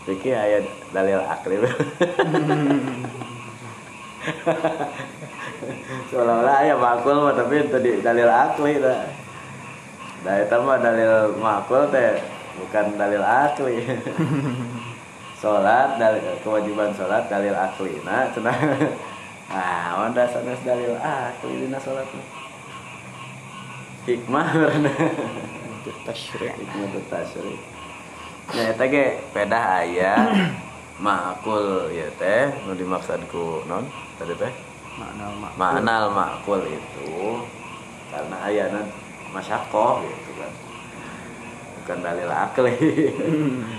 fikih 0.06 0.34
aya 0.34 0.65
dalil 0.89 1.22
akli. 1.22 1.58
Seolah-olah 6.10 6.56
aya 6.65 6.75
makul 6.77 7.18
mah 7.24 7.34
tapi 7.34 7.65
tadi 7.70 8.01
dalil 8.01 8.29
akli 8.29 8.82
dah 8.82 9.06
Nah, 10.20 10.36
itu 10.36 10.58
mah 10.60 10.75
dalil 10.84 11.32
makul 11.39 11.88
teh 11.96 12.20
bukan 12.60 13.00
dalil 13.00 13.24
akli. 13.24 13.88
sholat 15.39 15.96
dalil 15.96 16.36
kewajiban 16.43 16.91
sholat 16.91 17.31
dalil 17.31 17.55
akli. 17.55 18.03
Nah 18.03 18.27
cenah 18.36 18.55
nah 19.50 20.12
sanes 20.27 20.60
dalil 20.67 21.00
akli 21.00 21.63
dina 21.63 21.79
sholat. 21.79 22.05
Hikmah 24.03 24.48
karena 24.67 24.93
tasyri' 26.03 26.51
hikmah 26.60 26.91
tasyri. 27.08 27.55
Nah 28.51 28.63
eta 28.75 28.86
ge 28.91 29.24
pedah 29.31 29.65
aya. 29.84 30.13
Makul 31.00 31.96
ya 31.96 32.12
teh 32.19 32.51
nu 32.67 32.75
dimaksudku 32.75 33.63
non? 33.72 33.88
Tadi 34.19 34.36
teh? 34.36 34.51
Makna 35.00 35.31
makna 35.31 35.55
maknal 35.55 36.03
makul 36.12 36.60
itu 36.67 37.39
karena 38.12 38.36
ayana 38.43 38.84
masyakoh 39.31 40.03
gitu 40.03 40.31
kan. 40.36 40.51
Bukan 41.79 41.98
dalil 42.03 42.27
akli 42.27 42.75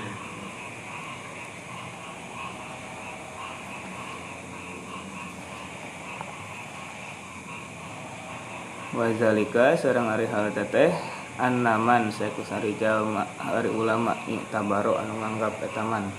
wazalika 8.94 9.78
sareng 9.78 10.11
ari 10.11 10.26
hal 10.26 10.50
teteh 10.50 10.90
annaman 11.38 12.11
saekus 12.11 12.50
arijal 12.50 13.06
ari 13.38 13.70
ulama 13.70 14.18
tabaro 14.50 14.99
anu 14.99 15.18
nganggap 15.18 15.59
eta 15.62 15.82
man 15.87 16.11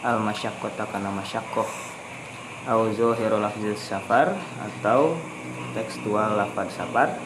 al 0.00 0.20
masyaqqata 0.20 0.88
kana 0.88 1.12
masyakkoh 1.12 1.90
au 2.68 2.92
zahirul 2.92 3.40
lafzil 3.40 3.72
safar 3.78 4.36
atau 4.60 5.16
tekstual 5.72 6.36
lafad 6.36 6.68
safar. 6.68 7.16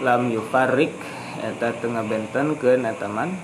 Lam 0.00 0.30
yufarrik 0.30 0.94
eta 1.40 1.74
teu 1.80 1.90
ngabentenkeun 1.90 2.86
eta 2.86 3.08
man. 3.10 3.34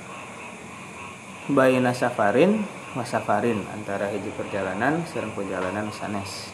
Baina 1.47 1.95
safarin 1.95 2.67
wa 2.95 3.06
safarin 3.06 3.62
antara 3.71 4.10
hiji 4.10 4.34
perjalanan 4.34 5.06
sareng 5.06 5.30
perjalanan 5.34 5.91
sanes. 5.95 6.50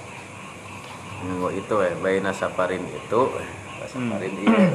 Oh 1.23 1.49
itu 1.55 1.79
ya, 1.79 1.95
baina 2.03 2.35
safarin 2.35 2.83
itu 2.83 3.21
safarin 3.89 4.35
iya. 4.43 4.69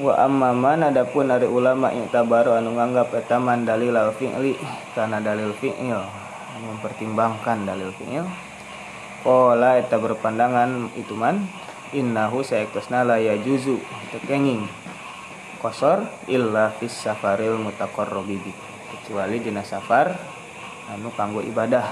wa 0.00 0.16
ammaman 0.24 0.88
adapun 0.88 1.28
dari 1.28 1.44
ulama 1.44 1.92
yang 1.92 2.08
tabaru 2.08 2.56
anu 2.56 2.72
nganggap 2.72 3.12
eta 3.12 3.36
man 3.36 3.68
dalil 3.68 3.92
al 3.92 4.16
fi'li 4.16 4.56
karena 4.96 5.20
dalil 5.20 5.52
fi'il 5.60 6.00
mempertimbangkan 6.64 7.68
dalil 7.68 7.92
fi'il 8.00 8.24
Qala 9.22 9.78
eta 9.78 10.02
berpandangan 10.02 10.98
itu 10.98 11.14
man 11.14 11.46
innahu 11.94 12.42
saektosna 12.42 13.06
la 13.06 13.22
yajuzu 13.22 13.78
tekenging 14.10 14.66
kosor 15.62 16.08
illa 16.26 16.74
fis 16.74 16.90
safaril 16.90 17.54
mutaqarrabi 17.54 18.42
bi 18.42 18.52
kecuali 18.90 19.38
dina 19.38 19.62
safar 19.62 20.10
anu 20.90 21.14
kanggo 21.14 21.38
ibadah 21.38 21.86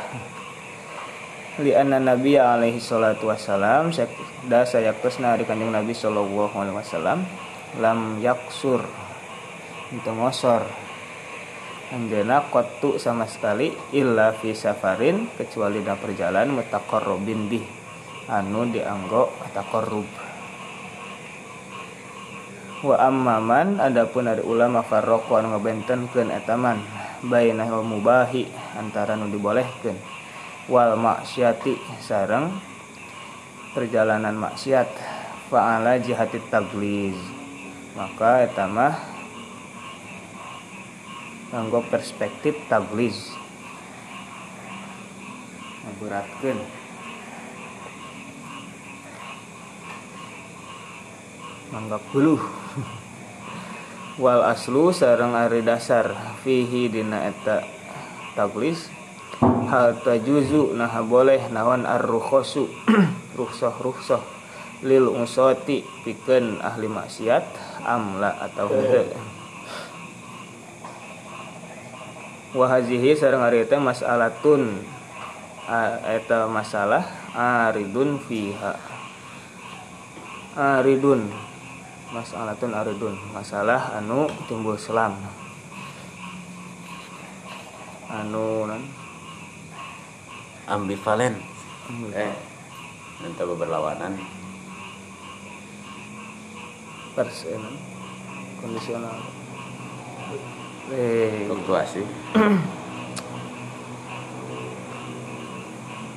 li 1.61 1.77
anna 1.77 2.01
nabi 2.01 2.41
alaihi 2.41 2.81
salatu 2.81 3.29
wassalam 3.29 3.93
da 4.49 4.65
sayaktosna 4.65 5.37
ari 5.37 5.45
kanjeng 5.45 5.71
nabi 5.71 5.93
sallallahu 5.93 6.57
alaihi 6.57 6.77
wasallam 6.77 7.25
lam 7.79 8.19
yaksur. 8.19 8.83
Itu 9.95 10.11
ngosor. 10.11 10.65
Anjana 11.91 12.47
kotu 12.49 13.03
sama 13.03 13.27
sekali 13.27 13.75
illa 13.95 14.31
fi 14.35 14.55
safarin 14.55 15.27
kecuali 15.35 15.83
dalam 15.83 15.99
perjalanan 15.99 16.55
mutaqarrabin 16.63 17.51
bih. 17.51 17.67
Anu 18.31 18.71
dianggo 18.71 19.35
taqarrub 19.51 20.31
wa 22.81 22.97
ammaman 22.97 23.77
adapun 23.77 24.25
ada 24.25 24.41
ulama 24.41 24.81
farraqu 24.81 25.29
anu 25.37 25.53
ngabentenkeun 25.53 26.33
eta 26.33 26.57
man 26.57 26.81
bainal 27.29 27.85
mubahi 27.85 28.49
antara 28.81 29.21
nu 29.21 29.29
dibolehkeun 29.29 30.20
wal 30.69 30.99
maksiati 30.99 31.79
sareng 32.05 32.53
perjalanan 33.73 34.35
maksiat 34.35 34.91
fa'ala 35.51 35.99
jihatit 36.03 36.43
tagliz. 36.51 37.19
Maka 37.95 38.47
eta 38.47 38.67
mah 38.71 38.95
nganggo 41.51 41.83
perspektif 41.91 42.55
tagliz. 42.71 43.35
Ngaberatkeun. 45.87 46.59
Manggap 51.71 52.03
dulu 52.11 52.35
wal 54.23 54.43
aslu 54.47 54.91
sareng 54.95 55.35
ari 55.35 55.63
dasar. 55.63 56.11
Fihi 56.43 56.91
dina 56.91 57.27
eta 57.31 57.63
tagliz 58.35 59.00
hal 59.71 59.97
tajuzu 60.03 60.75
nah 60.75 60.91
boleh 61.07 61.47
nawan 61.55 61.87
ar-rukhasu 61.87 62.67
rukhsah 63.39 63.79
rukhsah 63.79 64.23
lil 64.83 65.07
usati 65.07 65.87
pikeun 66.03 66.59
ahli 66.59 66.91
maksiat 66.91 67.45
amla 67.87 68.35
atau 68.51 68.67
henteu 68.67 69.15
wa 72.51 72.67
hazihi 72.67 73.15
sareng 73.15 73.47
ari 73.47 73.63
teh 73.63 73.79
mas'alatun 73.79 74.83
eta 76.03 76.51
masalah 76.51 77.07
aridun 77.35 78.19
fiha. 78.19 78.75
Aridun 80.59 81.31
masalatun 82.11 82.75
aridun 82.75 83.15
masalah 83.31 83.95
anu 83.95 84.27
timbul 84.51 84.75
selam. 84.75 85.15
Anu 88.11 88.67
non 88.67 89.00
ambivalen 90.71 91.35
eh 92.15 92.35
nanti 93.21 93.43
berlawanan 93.43 94.15
persen 97.19 97.59
kondisional. 98.63 99.19
Eh 100.95 101.51
fluktuasi. 101.51 102.07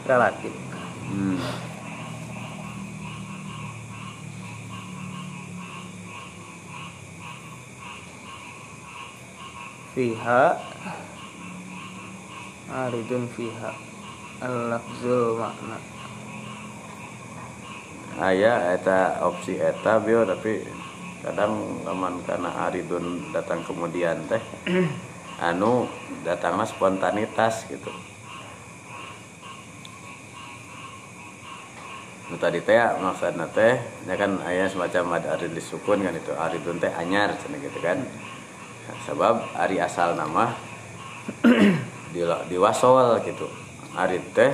Relatif. 0.10 0.54
Hmm. 1.10 1.40
fiha 9.94 10.58
aridun 12.74 13.30
fiha 13.30 13.93
al-lafzul 14.44 15.40
makna. 15.40 15.80
Aya 18.20 18.76
eta 18.76 19.24
opsi 19.24 19.58
eta 19.58 19.98
bio 20.04 20.28
tapi 20.28 20.62
kadang 21.24 21.82
laman 21.88 22.20
karena 22.28 22.52
aridun 22.68 23.32
datang 23.32 23.64
kemudian 23.64 24.20
teh 24.28 24.44
anu 25.48 25.88
datangnya 26.28 26.68
spontanitas 26.68 27.66
gitu. 27.72 27.90
Nu 32.30 32.36
tadi 32.36 32.60
teh 32.60 32.78
maksudnya 33.00 33.48
teh 33.50 33.80
ya 34.06 34.16
kan 34.20 34.44
ayah 34.46 34.68
semacam 34.68 35.18
ada 35.18 35.40
arid 35.40 35.56
disukun 35.56 36.04
kan 36.04 36.14
itu 36.14 36.36
aridun 36.36 36.84
teh 36.84 36.92
anyar 36.92 37.32
cina 37.40 37.58
gitu 37.64 37.80
kan. 37.80 38.04
Sebab 39.08 39.56
ari 39.56 39.80
asal 39.80 40.20
nama 40.20 40.52
di 42.14 42.22
diwasol 42.52 43.24
gitu 43.24 43.63
ari 43.94 44.20
teh 44.34 44.54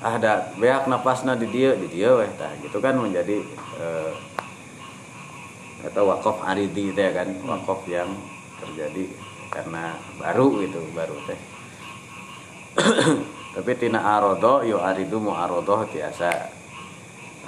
ada 0.00 0.52
beak 0.60 0.88
napasna 0.88 1.36
di 1.36 1.48
dia 1.48 1.72
di 1.76 1.88
dia 1.88 2.12
weh 2.16 2.30
tah. 2.36 2.52
Gitu 2.60 2.76
kan 2.80 2.96
menjadi 2.96 3.40
eh, 3.80 4.12
atau 5.86 6.08
wakof 6.08 6.40
aridi 6.44 6.92
teh 6.92 7.12
kan 7.12 7.28
wakof 7.44 7.84
yang 7.88 8.10
terjadi 8.60 9.12
karena 9.52 9.96
baru 10.16 10.64
gitu 10.64 10.80
baru 10.96 11.16
teh. 11.28 11.40
Tapi 13.56 13.72
tina 13.80 14.04
arodo 14.04 14.60
yo 14.64 14.84
aridu 14.84 15.16
mu 15.16 15.32
arodo 15.32 15.88
biasa 15.88 16.28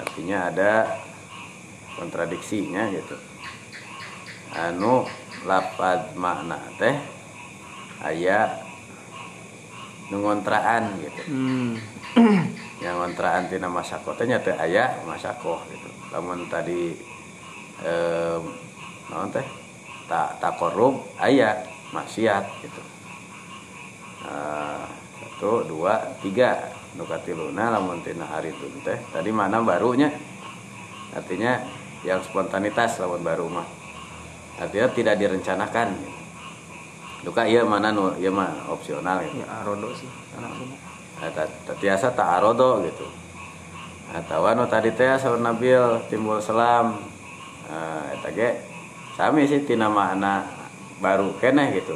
artinya 0.01 0.49
ada 0.49 0.73
kontradiksinya 2.01 2.89
gitu. 2.93 3.17
Anu 4.57 5.05
lapad 5.45 6.17
makna 6.17 6.57
teh 6.81 6.97
ayat 8.01 8.68
ngontraan 10.17 10.97
gitu. 11.05 11.23
Hmm. 11.29 11.73
yang 12.85 12.97
ngontraan 12.97 13.53
tina 13.53 13.69
masako 13.69 14.17
teh 14.17 14.25
nya 14.25 14.41
teh 14.41 14.57
aya 14.57 14.97
masako 15.05 15.61
gitu. 15.69 15.89
Lamun 16.15 16.49
tadi 16.49 16.97
eh 17.85 18.39
naon 19.13 19.29
teh? 19.29 19.45
Tak 20.09 20.41
tak 20.41 20.57
korup 20.57 21.05
aya 21.21 21.61
maksiat 21.93 22.45
gitu. 22.65 22.83
Nah, 24.25 24.89
satu 25.21 25.69
dua 25.69 26.17
tiga 26.25 26.73
nukatiluna 26.97 27.77
lamun 27.77 28.01
tina 28.01 28.25
hari 28.25 28.57
itu 28.57 28.67
teh. 28.81 28.97
Tadi 29.13 29.29
mana 29.29 29.61
barunya? 29.61 30.09
Artinya 31.13 31.61
yang 32.07 32.25
spontanitas 32.25 32.97
lawan 33.01 33.21
baru 33.21 33.47
mah. 33.53 33.69
Artinya 34.59 34.89
tidak 34.91 35.21
direncanakan 35.21 36.18
duka 37.27 37.43
iya 37.47 37.67
mana 37.67 37.91
nu 37.91 38.15
iya 38.19 38.31
mah 38.31 38.69
opsional 38.71 39.23
gitu 39.27 39.43
Ya 39.43 39.47
arodo 39.63 39.91
sih. 39.95 40.09
Anak 40.39 40.53
sini. 40.55 40.77
Nah, 41.19 41.75
tiasa 41.83 42.15
tak 42.15 42.39
arodo 42.39 42.83
gitu 42.87 43.07
atau 44.09 44.49
nu 44.57 44.65
tadi 44.65 44.89
teh 44.97 45.21
saur 45.21 45.37
nabil 45.37 46.01
timbul 46.09 46.41
selam 46.41 46.97
nah, 47.69 48.09
eta 48.09 48.33
ge 48.33 48.51
sami 49.13 49.45
sih 49.45 49.69
tina 49.69 49.93
makna 49.93 50.49
baru 51.05 51.37
keneh 51.37 51.77
gitu 51.77 51.93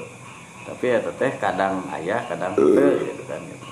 tapi 0.68 0.92
eta 0.92 1.08
teh 1.16 1.32
kadang 1.40 1.80
ayah 1.96 2.20
kadang 2.28 2.52
teu 2.52 3.00
gitu 3.00 3.22
kan 3.24 3.40
gitu. 3.40 3.66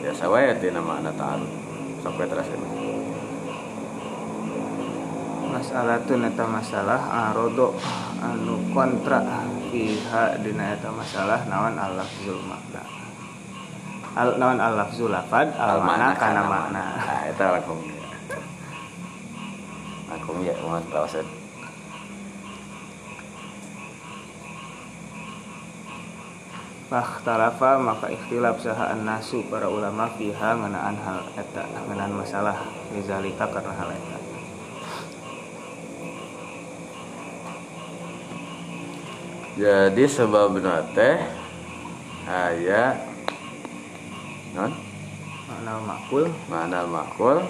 biasa 0.00 0.24
wae 0.32 0.56
tina 0.56 0.80
makna 0.80 1.12
ta'arud 1.12 1.52
sampai 2.00 2.24
terus 2.24 2.48
tuh 6.04 6.16
neta 6.20 6.44
masalah 6.44 7.30
arodo 7.30 7.76
anu 8.20 8.60
kontra 8.72 9.20
fiha 9.68 10.40
dina 10.40 10.76
eta 10.76 10.88
masalah 10.92 11.44
nawan 11.48 11.76
al 11.76 11.96
lafzul 11.96 12.40
makna. 12.44 12.82
Al 14.16 14.40
nawan 14.40 14.60
al 14.60 14.74
lafzul 14.76 15.12
lafad 15.12 15.52
al 15.56 15.80
makna 15.84 16.16
kana 16.16 16.42
makna. 16.44 16.84
eta 17.28 17.60
langsung 17.60 17.80
langsung 20.08 20.38
ya 20.44 20.56
mohon 20.64 20.84
kawasan 20.88 21.26
Fakhtalafa 26.88 27.76
maka 27.76 28.08
ikhtilaf 28.08 28.64
saha 28.64 28.96
nasu 28.96 29.44
para 29.52 29.68
ulama 29.68 30.08
fiha 30.16 30.56
ngenaan 30.56 30.96
hal 30.96 31.20
eta 31.36 31.68
ngenaan 31.84 32.16
masalah 32.16 32.56
rizalika 32.96 33.44
karena 33.44 33.76
hal 33.76 33.92
eta. 33.92 34.17
Jadi 39.58 40.04
sebabna 40.06 40.86
teh 40.94 41.18
aya 42.30 42.94
non? 44.54 44.70
Makna 45.50 45.72
makul. 45.82 46.24
Mana 46.46 46.80
makul 46.86 47.42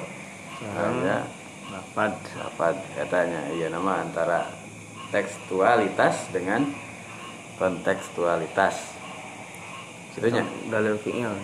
aya 0.65 1.29
lafad 1.69 2.17
dapat. 2.33 2.81
katanya. 2.97 3.53
Iya 3.53 3.69
nama 3.69 4.01
antara 4.01 4.49
tekstualitas 5.13 6.33
dengan 6.33 6.73
kontekstualitas. 7.61 8.97
Itunya. 10.17 10.43
dalil 10.73 10.97
fi'il. 10.99 11.35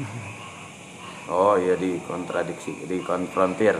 Oh 1.30 1.54
iya 1.54 1.78
dikontradiksi, 1.78 2.90
dikonfrontir, 2.90 3.78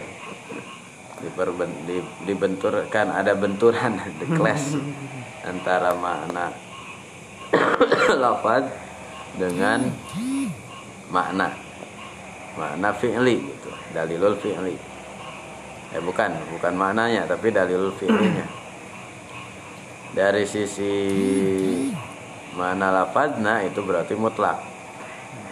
Diperben, 1.18 1.82
di, 1.82 1.98
dibenturkan 2.22 3.10
ada 3.10 3.34
benturan, 3.34 3.98
the 4.22 4.26
clash 4.38 4.78
antara 5.44 5.96
makna 5.96 6.52
lafaz 8.22 8.64
dengan 9.38 9.88
makna 11.08 11.54
makna 12.58 12.90
fi'li 12.94 13.36
gitu, 13.40 13.70
dalilul 13.94 14.36
fi'li. 14.38 14.76
Eh 15.90 16.02
bukan, 16.02 16.30
bukan 16.54 16.74
maknanya 16.74 17.26
tapi 17.26 17.50
dalilul 17.50 17.94
fi'linya. 17.94 18.46
Dari 20.10 20.42
sisi 20.42 20.94
makna 22.58 22.90
lafadzna 22.90 23.62
itu 23.62 23.78
berarti 23.82 24.14
mutlak 24.18 24.58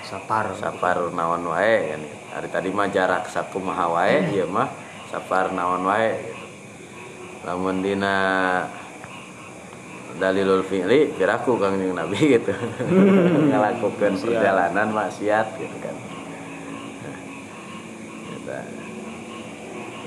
Sapar. 0.03 0.57
sapar 0.57 1.12
naon 1.12 1.53
wae 1.53 1.94
yani. 1.94 2.09
Hari 2.33 2.48
tadi 2.48 2.68
mah 2.72 2.88
jarak 2.88 3.29
sakumaha 3.29 3.92
wae 3.92 4.33
ieu 4.33 4.48
mah 4.48 4.68
sapar 5.12 5.53
naon 5.53 5.85
wae 5.85 6.16
gitu. 6.16 6.46
Lamun 7.44 7.85
dina 7.85 8.16
dalilul 10.19 10.67
fi'li 10.67 11.15
piraku 11.15 11.57
Kangjeng 11.57 11.95
Nabi 11.95 12.19
gitu. 12.35 12.53
Ngalakukeun 13.49 14.15
perjalanan 14.19 14.91
maksiat 14.91 15.47
gitu 15.57 15.77
kan. 15.79 15.97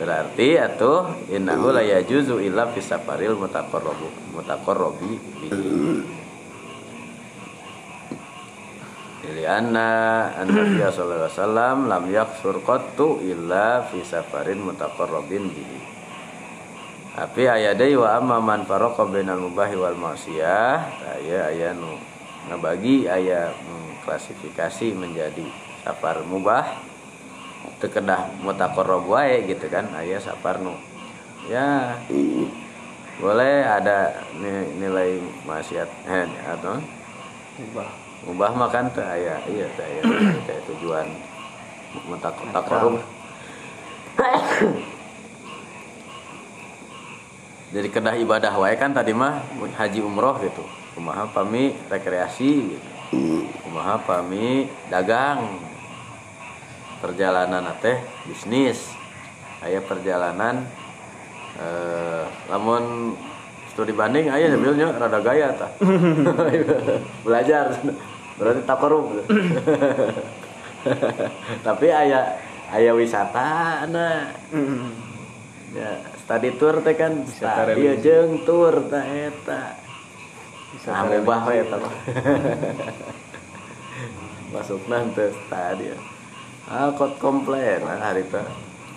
Berarti 0.02 0.58
atuh 0.58 1.30
innahu 1.30 1.70
la 1.72 1.86
yajuzu 1.86 2.42
illa 2.42 2.66
fi 2.74 2.82
safaril 2.82 3.38
mutaqarrabu 3.38 4.34
mutaqarrabi. 4.34 5.14
Jadi 9.22 9.44
anna 9.46 9.90
an-nabiy 10.42 10.82
sallallahu 10.82 11.30
alaihi 11.30 11.38
wasallam 11.38 11.78
lam 11.86 12.04
yaksur 12.10 12.56
qattu 12.66 13.22
illa 13.22 13.86
fi 13.86 14.02
safarin 14.02 14.66
mutaqarrabin 14.66 15.54
bihi. 15.54 16.01
Tapi 17.12 17.44
aya 17.44 17.76
deui 17.76 18.00
wa 18.00 18.16
amma 18.16 18.40
man 18.40 18.64
faraqa 18.64 19.04
bainal 19.04 19.52
mubahi 19.52 19.76
wal 19.76 20.00
ma'siyah, 20.00 20.80
aya 21.20 21.52
aya 21.52 21.76
nu 21.76 22.00
ngabagi 22.48 23.12
aya 23.12 23.52
klasifikasi 24.08 24.96
menjadi 24.96 25.44
safar 25.84 26.24
mubah. 26.24 26.72
Teu 27.84 27.92
kedah 27.92 28.32
mutaqarrab 28.42 29.06
wae 29.12 29.44
gitu 29.44 29.68
kan 29.68 29.92
aya 29.92 30.24
safar 30.24 30.64
nu. 30.64 30.72
Ya 31.52 32.00
boleh 33.20 33.68
ada 33.68 34.24
ni- 34.40 34.72
nilai 34.82 35.20
maksiat 35.46 35.90
eh, 36.08 36.26
atau 36.48 36.80
Ubah. 37.62 37.90
Ubah 38.26 38.52
makan 38.56 38.88
teh 38.96 39.04
aya 39.06 39.36
iya 39.52 39.68
teh 39.76 39.84
aya 39.86 40.02
tujuan 40.66 41.06
mutak 42.08 42.34
Jadi 47.72 47.88
kedah 47.88 48.20
ibadah 48.20 48.52
wae 48.60 48.76
kan 48.76 48.92
tadi 48.92 49.16
mah 49.16 49.40
haji 49.80 50.04
umroh 50.04 50.36
gitu. 50.44 50.64
Kumaha 50.92 51.24
pami 51.32 51.72
rekreasi 51.88 52.76
gitu. 52.76 52.90
Kumaha 53.64 53.96
pami 54.04 54.68
dagang. 54.92 55.56
Perjalanan 57.00 57.72
teh 57.80 57.96
bisnis. 58.28 58.92
Aya 59.64 59.80
perjalanan 59.80 60.68
eh 61.62 62.26
lamun 62.52 63.16
studi 63.72 63.96
banding 63.96 64.28
aya 64.28 64.52
sambilnya 64.52 64.92
rada 64.92 65.20
gaya 65.24 65.56
tah. 65.56 65.72
Belajar 67.26 67.72
berarti 68.36 68.62
takorum. 68.68 69.16
Tapi 71.68 71.88
aya 71.88 72.36
aya 72.72 72.92
wisata 72.96 73.84
nah 73.88 74.28
ya 75.72 75.92
study 76.22 76.50
tour 76.56 76.86
teh 76.86 76.94
kan? 76.94 77.26
Religi. 77.66 78.06
jeung 78.06 78.46
tour 78.46 78.86
tah 78.88 79.04
eta. 79.04 79.76
Bisa 80.72 80.90
nah 80.94 81.04
mubah 81.10 81.40
we 81.50 81.56
eta 81.66 81.76
mah. 81.82 81.94
Masukna 84.54 85.04
teh 85.18 85.34
study 85.34 85.92
ah 86.72 86.94
kot 86.96 87.20
komplain 87.20 87.84
nah, 87.84 88.00
hari 88.00 88.24
teh 88.30 88.46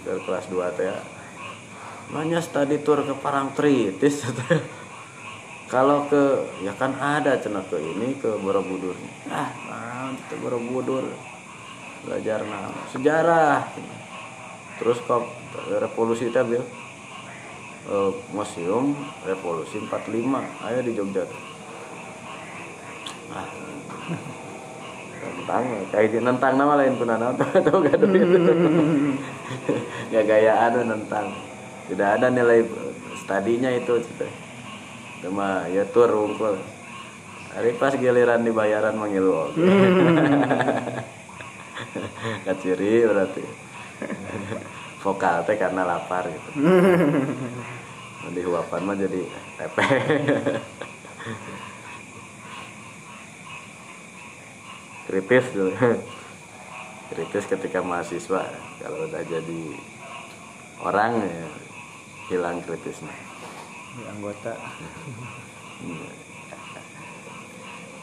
ke 0.04 0.12
kelas 0.28 0.46
2 0.52 0.78
teh. 0.78 0.92
Nanya 2.12 2.38
study 2.44 2.78
tour 2.84 3.02
ke 3.02 3.16
Parangtritis 3.16 4.28
kalau 5.72 6.06
ke 6.06 6.46
ya 6.62 6.76
kan 6.76 6.94
ada 7.00 7.40
cenah 7.40 7.64
ke 7.66 7.80
ini 7.80 8.14
ke 8.20 8.30
Borobudur. 8.38 8.94
Ah 9.32 9.50
nah, 9.66 10.12
ke 10.28 10.36
Borobudur? 10.38 11.08
Belajar 12.04 12.44
nah, 12.44 12.68
sejarah. 12.92 13.64
Terus 14.78 14.98
kok 15.06 15.24
revolusi 15.80 16.28
teh 16.30 16.44
bil 16.44 16.83
Eh, 17.84 18.12
museum 18.32 18.96
revolusi 19.28 19.76
45 19.76 20.40
ayo 20.64 20.80
di 20.80 20.96
Jogja. 20.96 21.28
Ah 23.28 23.44
nentang 25.24 25.64
kayak 25.92 26.08
di 26.08 26.18
nentang 26.24 26.56
nama 26.56 26.80
lain 26.80 26.96
pun 26.96 27.12
ada 27.12 27.36
atau 27.36 27.84
gak 27.84 28.00
ada. 28.00 28.06
Itu 28.08 28.52
gak 30.16 30.24
gaya 30.24 30.64
anu 30.64 30.80
nentang. 30.88 31.28
Tidak 31.92 32.08
ada 32.08 32.32
nilai 32.32 32.64
studinya 33.20 33.68
itu 33.68 34.00
gitu. 34.00 34.26
cuma 35.24 35.64
ya 35.72 35.84
tur 35.88 36.08
rungkul 36.08 36.56
hari 37.52 37.72
pas 37.80 37.96
giliran 37.96 38.44
dibayaran 38.44 38.96
manggil 38.96 39.28
kaciri 42.48 43.04
berarti. 43.08 43.44
Vokal 45.04 45.44
teh 45.44 45.60
karena 45.60 45.84
lapar 45.84 46.24
gitu 46.32 46.50
di 48.32 48.40
huapan 48.40 48.80
mah 48.86 48.96
jadi 48.96 49.20
tepe. 49.60 49.84
Kritis 55.04 55.46
dulu. 55.52 55.76
Kritis 57.12 57.44
ketika 57.44 57.84
mahasiswa 57.84 58.48
kalau 58.80 58.98
udah 59.04 59.22
jadi 59.28 59.62
orang 60.80 61.20
ya 61.20 61.46
hilang 62.32 62.64
kritisnya. 62.64 63.12
Di 63.94 64.02
anggota. 64.08 64.56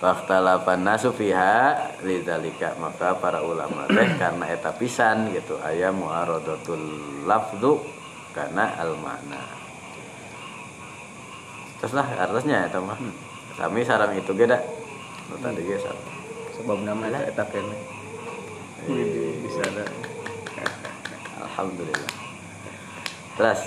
Faktalapan 0.02 0.82
nasu 0.82 1.14
fiha 1.14 1.78
lidzalika 2.02 2.74
maka 2.82 3.14
para 3.22 3.46
ulama 3.46 3.86
teh 3.86 4.18
karena 4.18 4.50
eta 4.50 4.74
pisan 4.74 5.30
gitu. 5.30 5.62
Aya 5.62 5.94
muaradatul 5.94 6.82
lafdu 7.30 7.86
karena 8.34 8.74
al 8.82 8.98
makna. 8.98 9.61
Terus 11.82 11.98
lah 11.98 12.06
artinya 12.06 12.70
eta 12.70 12.78
mah. 12.78 13.02
Kami 13.58 13.82
sarang 13.82 14.14
itu 14.14 14.32
ge 14.38 14.46
da. 14.46 14.62
Nu 15.34 15.36
tadi 15.42 15.66
ge 15.66 15.82
sareng. 15.82 16.22
sebab 16.62 16.86
nama 16.86 17.10
eta 17.10 17.26
eta 17.26 17.44
kene 17.50 17.78
bisa 19.42 19.66
ada 19.66 19.86
Alhamdulillah. 21.42 22.14
Terus? 23.34 23.62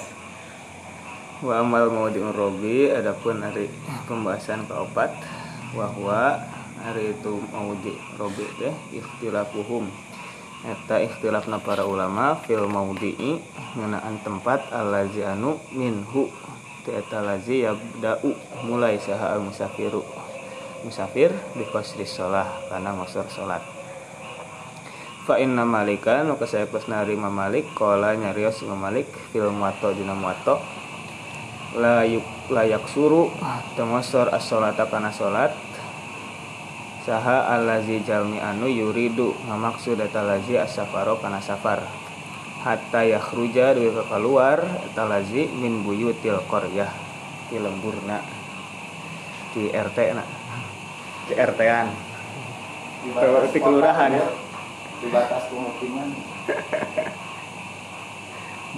Wa 1.42 1.66
amal 1.66 1.90
maudiun 1.90 2.30
robi 2.30 2.94
adapun 2.94 3.42
hari 3.42 3.66
pembahasan 4.06 4.62
keopat 4.70 5.10
bahwa 5.74 6.38
hari 6.86 7.18
itu 7.18 7.42
maudi 7.50 7.98
robi 8.14 8.46
teh 8.62 8.74
ikhtilafuhum. 8.94 9.90
Eta 10.64 11.02
ikhtilafna 11.02 11.58
para 11.60 11.82
ulama 11.84 12.38
fil 12.46 12.70
maudi'i 12.70 13.42
ngeunaan 13.74 14.22
tempat 14.22 14.70
allazi 14.70 15.26
anu 15.26 15.58
minhu 15.74 16.30
ti 16.84 16.92
eta 16.92 17.24
lazi 17.24 17.64
yabda'u 17.64 18.30
mulai 18.68 19.00
saha 19.00 19.40
musafiru 19.40 20.04
musafir 20.84 21.32
bi 21.56 21.64
qasri 21.64 22.04
shalah 22.04 22.68
kana 22.68 22.92
ngosor 22.92 23.24
salat 23.32 23.64
fa 25.24 25.40
inna 25.40 25.64
malikan 25.64 26.28
maka 26.28 26.44
saya 26.44 26.68
pas 26.68 26.84
nari 26.84 27.16
mamalik 27.16 27.72
qala 27.72 28.12
nyarios 28.12 28.60
Imam 28.60 28.76
Malik 28.76 29.08
fil 29.32 29.48
muwatta 29.48 29.96
dina 29.96 30.12
muwatta 30.12 30.60
la 31.80 32.04
yuk 32.04 32.22
layak 32.52 32.84
suru 32.92 33.32
temosor 33.80 34.28
as-sholata 34.36 34.84
kana 34.84 35.08
salat 35.08 35.56
saha 37.08 37.48
allazi 37.48 38.04
jalmi 38.04 38.36
anu 38.36 38.68
yuridu 38.68 39.32
ngamaksud 39.48 39.96
eta 40.04 40.20
lazi 40.20 40.60
as-safaro 40.60 41.16
kana 41.16 41.40
safar 41.40 42.03
hatta 42.64 43.04
yakhruja 43.04 43.76
duwe 43.76 43.92
keluar 44.08 44.64
eta 44.88 45.04
lazi 45.04 45.44
min 45.52 45.84
buyutil 45.84 46.40
qaryah. 46.48 46.88
Ti 47.52 47.60
lemburna 47.60 48.24
di 49.52 49.68
RT 49.68 49.98
na 50.16 50.24
di 51.28 51.36
RT-an 51.36 51.88
Di 53.52 53.60
kelurahan. 53.60 54.10
di 54.98 55.06
batas 55.12 55.44
pemukiman. 55.52 56.08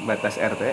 Batas 0.06 0.36
RT 0.36 0.60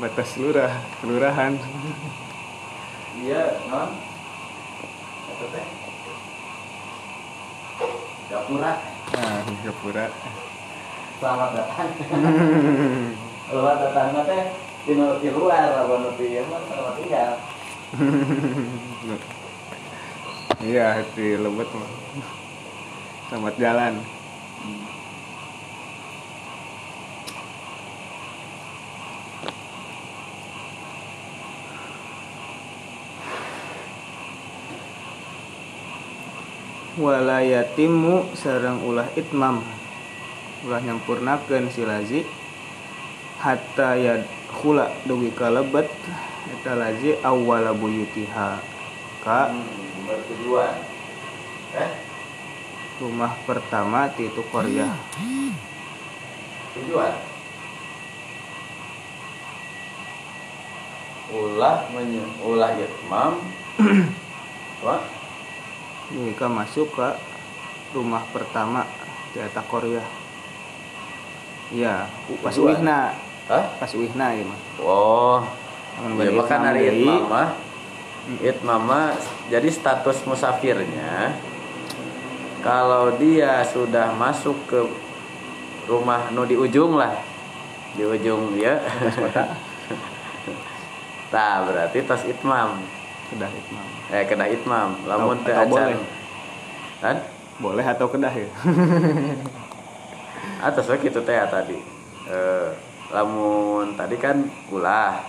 batas 0.00 0.30
lurah 0.40 0.72
kelurahan. 1.00 1.52
Iya 3.20 3.44
non. 3.68 3.90
Eta 5.30 5.46
teh 5.54 5.66
nah 9.10 9.42
gapura 9.66 10.06
selamat 11.20 11.50
datang. 11.52 11.88
Selamat 13.50 13.76
datang. 13.82 14.08
Teh 14.24 14.44
di 14.88 15.28
luar 15.28 15.68
di 16.16 16.26
ieu 16.32 16.44
mah 16.48 16.60
selamat 16.64 16.94
tinggal 16.96 17.32
iya. 20.64 21.04
Di 21.12 21.26
lebet 21.36 21.68
mah 21.68 21.90
selamat 23.28 23.54
jalan 23.60 23.94
wala 36.98 37.44
yatimu 37.44 38.34
sareng 38.34 38.82
ulah 38.82 39.06
itmam. 39.14 39.62
Ulah 40.66 40.80
nyampurnakeun 40.82 41.70
si 41.70 41.86
lazi. 41.86 42.20
Hatta 43.38 43.94
yadkhula 43.94 44.90
dugi 45.06 45.30
kalebet. 45.36 45.86
Eta 46.50 46.74
lazi 46.74 47.14
awwala 47.22 47.70
buyutiha. 47.76 48.58
Ka? 49.22 49.52
Hmm, 49.52 50.08
eh? 51.76 51.90
Rumah 53.00 53.32
pertama 53.46 54.10
ti 54.12 54.28
itu 54.28 54.42
Korea 54.48 54.88
tujuan 56.80 57.14
ulah 61.30 61.86
menye 61.94 62.22
ulah 62.42 62.74
itmam 62.78 63.42
apa 64.80 64.96
Jika 66.10 66.46
masuk 66.50 66.90
ke 66.90 67.08
rumah 67.94 68.26
pertama 68.34 68.86
di 69.30 69.38
eta 69.38 69.62
Korea. 69.66 70.02
Iya, 71.70 72.10
pas 72.42 72.50
Tujuan. 72.50 72.82
uihna, 72.82 73.14
Hah? 73.46 73.64
pas 73.78 73.90
uihna 73.94 74.26
ya 74.34 74.42
mah. 74.42 74.60
oh 74.82 75.38
ya 76.18 76.30
bahkan 76.34 76.60
hari 76.66 76.82
deui, 76.88 77.04
itmam 77.04 77.22
mah 77.28 77.48
itmam 78.40 78.82
mah 78.88 79.12
jadi 79.52 79.68
status 79.68 80.24
musafirnya 80.24 81.34
kalau 82.60 83.14
dia 83.16 83.64
sudah 83.68 84.12
masuk 84.16 84.56
ke 84.68 84.80
rumah 85.88 86.28
nu 86.30 86.44
di 86.44 86.54
ujung 86.54 86.94
lah. 87.00 87.16
Di 87.96 88.04
ujung 88.04 88.54
ya. 88.60 88.78
Nah, 91.30 91.62
berarti 91.62 92.02
tos 92.02 92.26
itmam. 92.26 92.82
Kedah 93.30 93.50
itmam. 93.50 93.86
Eh 94.10 94.22
kena 94.26 94.46
itmam. 94.50 94.90
Lamun 95.06 95.38
teu 95.46 95.54
atau 95.54 95.62
acan. 95.62 95.70
boleh. 95.70 95.98
Kan? 97.00 97.16
Boleh 97.62 97.84
atau 97.86 98.06
kedah 98.10 98.34
ya? 98.34 98.48
Atas 100.66 100.90
we 100.90 100.98
kitu 100.98 101.22
teh 101.22 101.38
tadi. 101.46 101.78
Eh 102.26 102.68
lamun 103.14 103.94
tadi 103.94 104.18
kan 104.18 104.42
ulah. 104.74 105.22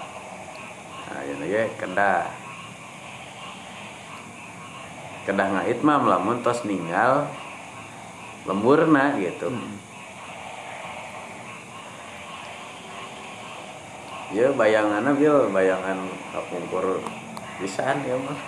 Nah, 1.12 1.22
ini 1.28 1.46
ge 1.46 1.64
kendah. 1.78 2.26
Kedah 5.30 5.48
ngaitmam 5.54 6.10
lamun 6.10 6.42
tos 6.42 6.66
ninggal 6.66 7.30
lemburna 8.50 9.14
gitu. 9.22 9.54
Hmm. 9.54 9.78
Ya 14.32 14.48
bayanganna 14.56 15.12
bil 15.12 15.52
bayangan 15.52 16.08
kapungkur 16.32 17.04
pisan 17.62 18.02
ya 18.04 18.18
mah. 18.18 18.40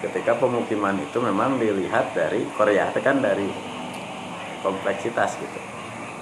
Ketika 0.00 0.34
pemukiman 0.40 0.98
itu 0.98 1.20
memang 1.22 1.60
dilihat 1.60 2.16
dari 2.16 2.48
Korea 2.56 2.90
itu 2.90 2.98
kan 3.04 3.20
dari 3.22 3.46
kompleksitas 4.64 5.38
gitu. 5.38 5.60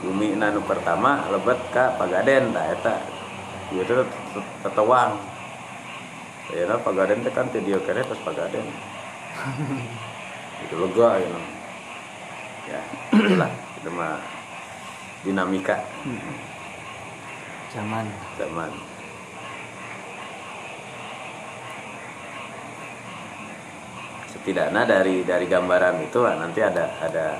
Bumi 0.04 0.34
nanu 0.36 0.60
pertama 0.66 1.24
lebet 1.30 1.60
ka 1.72 1.96
Pagaden 1.96 2.52
tah 2.52 2.66
eta. 2.74 2.96
Teh 3.70 3.86
tet- 3.86 4.52
tetewang. 4.66 5.16
Ya 6.50 6.76
Pagaden 6.76 7.22
teh 7.22 7.32
kan 7.32 7.48
dieu 7.54 7.78
kene 7.86 8.02
terus 8.04 8.20
Pagaden. 8.20 8.66
itu 10.60 10.74
lega 10.76 11.10
ya. 11.22 11.30
Ya, 12.68 12.80
itulah 13.16 13.50
itu 13.50 13.90
mah 13.90 14.20
dinamika 15.24 15.80
Zaman. 17.72 18.06
zaman 18.38 18.70
setidaknya 24.40 24.88
dari 24.88 25.20
dari 25.20 25.44
gambaran 25.44 26.00
itu 26.00 26.24
lah, 26.24 26.40
nanti 26.40 26.64
ada 26.64 26.88
ada 26.96 27.36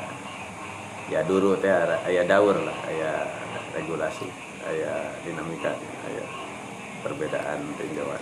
ya 1.09 1.25
dulu 1.25 1.57
teh 1.57 1.73
ara- 1.73 2.05
aya 2.05 2.29
daur 2.29 2.61
lah 2.61 2.77
aya 2.87 3.25
regulasi 3.73 4.29
aya 4.69 5.09
dinamika 5.25 5.73
aya 6.05 6.25
perbedaan 7.01 7.65
tinjauan. 7.81 8.21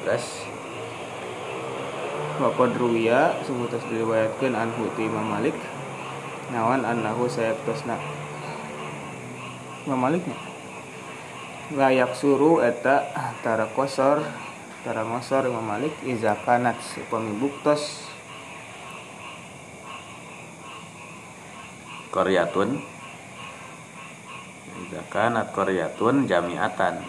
Terus 0.00 0.48
wa 2.40 2.50
qad 2.56 2.72
ruwiya 2.72 3.44
sebutas 3.44 3.84
diriwayatkeun 3.92 4.56
anhu 4.56 4.88
ti 4.96 5.04
Imam 5.04 5.28
Malik. 5.28 5.54
Nawan 6.50 6.88
annahu 6.88 7.28
sayaktasna 7.28 8.00
Imam 9.84 10.00
Malik 10.00 10.24
nya 10.24 10.36
layak 11.72 12.16
suruh 12.16 12.64
eta 12.64 13.08
tara 13.40 13.68
kosor 13.72 14.24
tara 14.84 15.00
ngosor 15.00 15.48
Imam 15.48 15.64
Malik 15.64 15.96
iza 16.04 16.36
kanat 16.44 16.76
supami 16.84 17.32
buktos. 17.40 18.04
Koryatun 22.12 22.84
Iza 24.84 25.00
kanat 25.08 25.56
koryatun 25.56 26.28
jamiatan. 26.28 27.00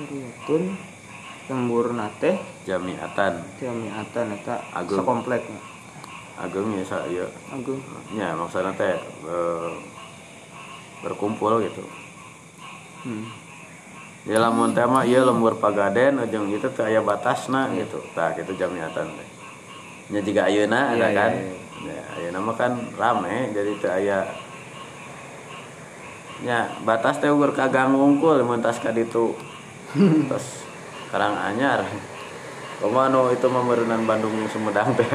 Riyatun 0.00 0.62
lembur 1.46 1.94
teh. 2.18 2.34
Jamiatan. 2.66 3.46
Jamiatan 3.62 4.26
eta 4.34 4.66
Agung. 4.74 5.06
sakomplek 5.06 5.46
agung 6.40 6.72
ya 6.76 6.84
saya 6.84 7.24
agung. 7.52 7.80
Ya 8.16 8.32
maksudnya 8.32 8.72
teh 8.76 8.96
eh, 9.28 9.70
berkumpul 11.04 11.60
gitu. 11.64 11.84
Hmm. 13.00 13.24
ya 14.28 14.36
lamun 14.36 14.76
mah 14.76 15.08
ieu 15.08 15.24
lembur 15.24 15.56
pagaden 15.56 16.20
ujung 16.20 16.52
itu 16.52 16.68
teh 16.72 16.84
aya 16.84 17.00
batasna 17.00 17.72
gitu. 17.76 18.00
Tah 18.12 18.32
gitu 18.36 18.52
jamiatan 18.56 19.08
teh. 19.08 19.28
Nya 20.10 20.20
jiga 20.26 20.50
ayeuna 20.50 20.92
Iya, 20.92 20.98
ada 20.98 21.08
kan? 21.14 21.32
iya, 21.32 21.54
ya 21.86 22.02
ayeuna 22.18 22.38
mah 22.42 22.56
kan 22.56 22.72
rame 22.96 23.52
jadi 23.52 23.72
teh 23.80 23.92
aya. 23.92 24.20
Nya 26.44 26.72
batas 26.84 27.20
teh 27.20 27.28
ukur 27.28 27.52
kagang 27.52 27.92
wungkul 27.96 28.40
mun 28.44 28.64
tas 28.64 28.80
ka 28.80 28.92
ditu 28.92 29.36
terus 30.28 30.64
karang 31.10 31.34
anyar 31.34 31.82
Komano 32.80 33.28
itu 33.28 33.44
memerunan 33.44 34.00
Bandung 34.02 34.32
Sumedang 34.48 34.96
teh. 34.96 35.04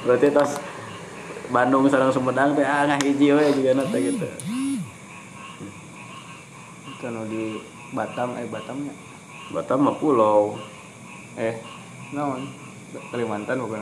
Berarti 0.00 0.28
tas 0.30 0.56
Bandung 1.46 1.84
sareng 1.86 2.08
Sumedang 2.08 2.52
teh 2.52 2.64
ah 2.64 2.88
hiji 2.96 3.28
we 3.30 3.44
juga 3.52 3.76
nanti 3.76 3.98
gitu. 4.06 4.26
kalau 6.96 7.24
di 7.24 7.56
Batam 7.90 8.36
eh 8.36 8.44
Batamnya 8.44 8.92
Batam 9.50 9.78
mah 9.82 9.96
pulau. 9.96 10.60
eh 11.34 11.56
naon 12.12 12.44
Kalimantan 13.08 13.56
bukan 13.56 13.80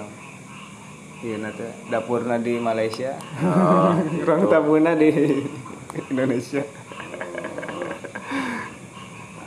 iya 1.19 1.35
nanti 1.37 1.67
dapurna 1.89 2.39
di 2.39 2.59
Malaysia 2.59 3.19
Oh, 3.43 3.91
gitu. 4.15 4.47
tabuna 4.47 4.95
di 4.95 5.11
Indonesia 6.11 6.63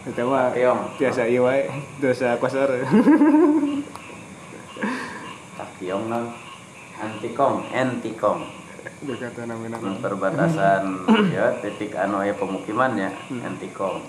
itu 0.01 0.21
mah 0.25 0.49
biasa 0.97 1.29
iya 1.29 1.45
wae 1.45 1.69
dosa 2.01 2.33
kosor 2.41 2.73
Takyong 5.61 6.09
nang. 6.09 6.25
Antikong, 6.97 7.69
antikong. 7.73 8.41
berkata 9.01 9.45
namanya. 9.45 9.77
Mun 9.81 9.97
perbatasan 10.01 11.05
ya 11.35 11.53
titik 11.61 11.93
anu 11.97 12.21
aya 12.21 12.33
pemukimannya 12.33 13.13
antikong. 13.45 14.01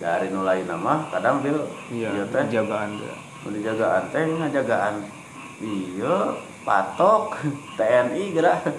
Dari 0.00 0.32
nulai 0.32 0.64
nama 0.64 1.04
kadang 1.12 1.44
bil 1.44 1.68
iya 1.92 2.08
ieu 2.16 2.24
teh. 2.28 2.44
jagaan 2.48 2.96
tuh 2.96 3.12
Nu 3.44 3.48
dijagaan 3.52 4.08
teh 4.08 4.24
ngajagaan. 4.24 5.04
Iya 5.60 6.16
patok 6.64 7.36
TNI 7.76 8.24
gerak. 8.32 8.64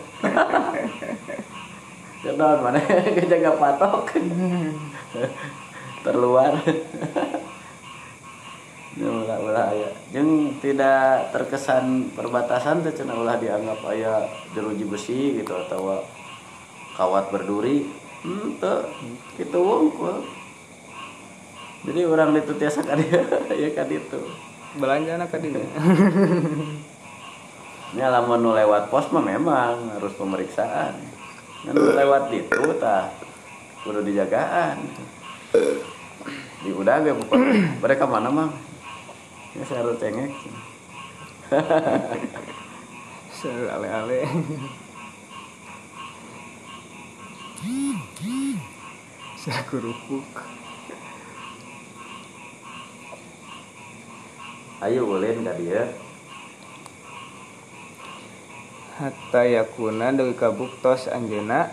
Kedon 2.26 2.58
mana? 2.62 2.80
Kejaga 3.18 3.52
patok 3.58 4.14
terluar. 6.06 6.54
Ya, 9.00 9.08
ulah 9.08 9.40
ulah 9.40 9.66
aya 9.72 9.96
jeung 10.12 10.60
tidak 10.60 11.32
terkesan 11.32 12.12
perbatasan 12.12 12.84
teh 12.84 12.92
cenah 12.92 13.16
ulah 13.16 13.40
dianggap 13.40 13.80
aya 13.88 14.28
jeruji 14.52 14.84
besi 14.84 15.40
gitu 15.40 15.56
atau 15.56 16.04
kawat 17.00 17.32
berduri. 17.32 17.88
Henteu 18.20 18.92
kitu 19.40 19.56
wungkul 19.56 20.28
jadi 21.88 22.04
orang 22.04 22.36
itu 22.36 22.52
tiasa 22.60 22.84
kan 22.84 23.00
ya 23.62 23.70
kan 23.72 23.88
itu 23.88 24.20
belanja 24.76 25.16
anak 25.16 25.32
tadi 25.32 25.48
ini 25.48 25.64
lamun 28.14 28.44
nu 28.44 28.52
lewat 28.52 28.92
pos 28.92 29.08
mah 29.16 29.24
memang 29.24 29.96
harus 29.96 30.12
pemeriksaan. 30.20 31.00
Kan 31.64 31.74
nu 31.74 31.96
lewat 31.96 32.36
itu 32.36 32.62
tah 32.84 33.08
kudu 33.88 34.04
dijagaan 34.04 34.84
di 36.60 36.70
udah 36.70 37.02
ge 37.02 37.18
mereka 37.82 38.06
mana 38.06 38.30
mang? 38.30 38.54
Ya 39.58 39.66
saya 39.66 39.82
harus 39.82 39.98
cengek. 39.98 40.30
Ale-ale 43.74 44.30
saya 49.40 49.64
kerupuk 49.72 50.28
ayo 54.84 55.08
ulin 55.08 55.48
ka 55.48 55.56
dia. 55.56 55.88
Hatta 59.00 59.48
yakuna 59.48 60.12
deui 60.12 60.36
kabuktos 60.36 61.08
anjeuna 61.08 61.72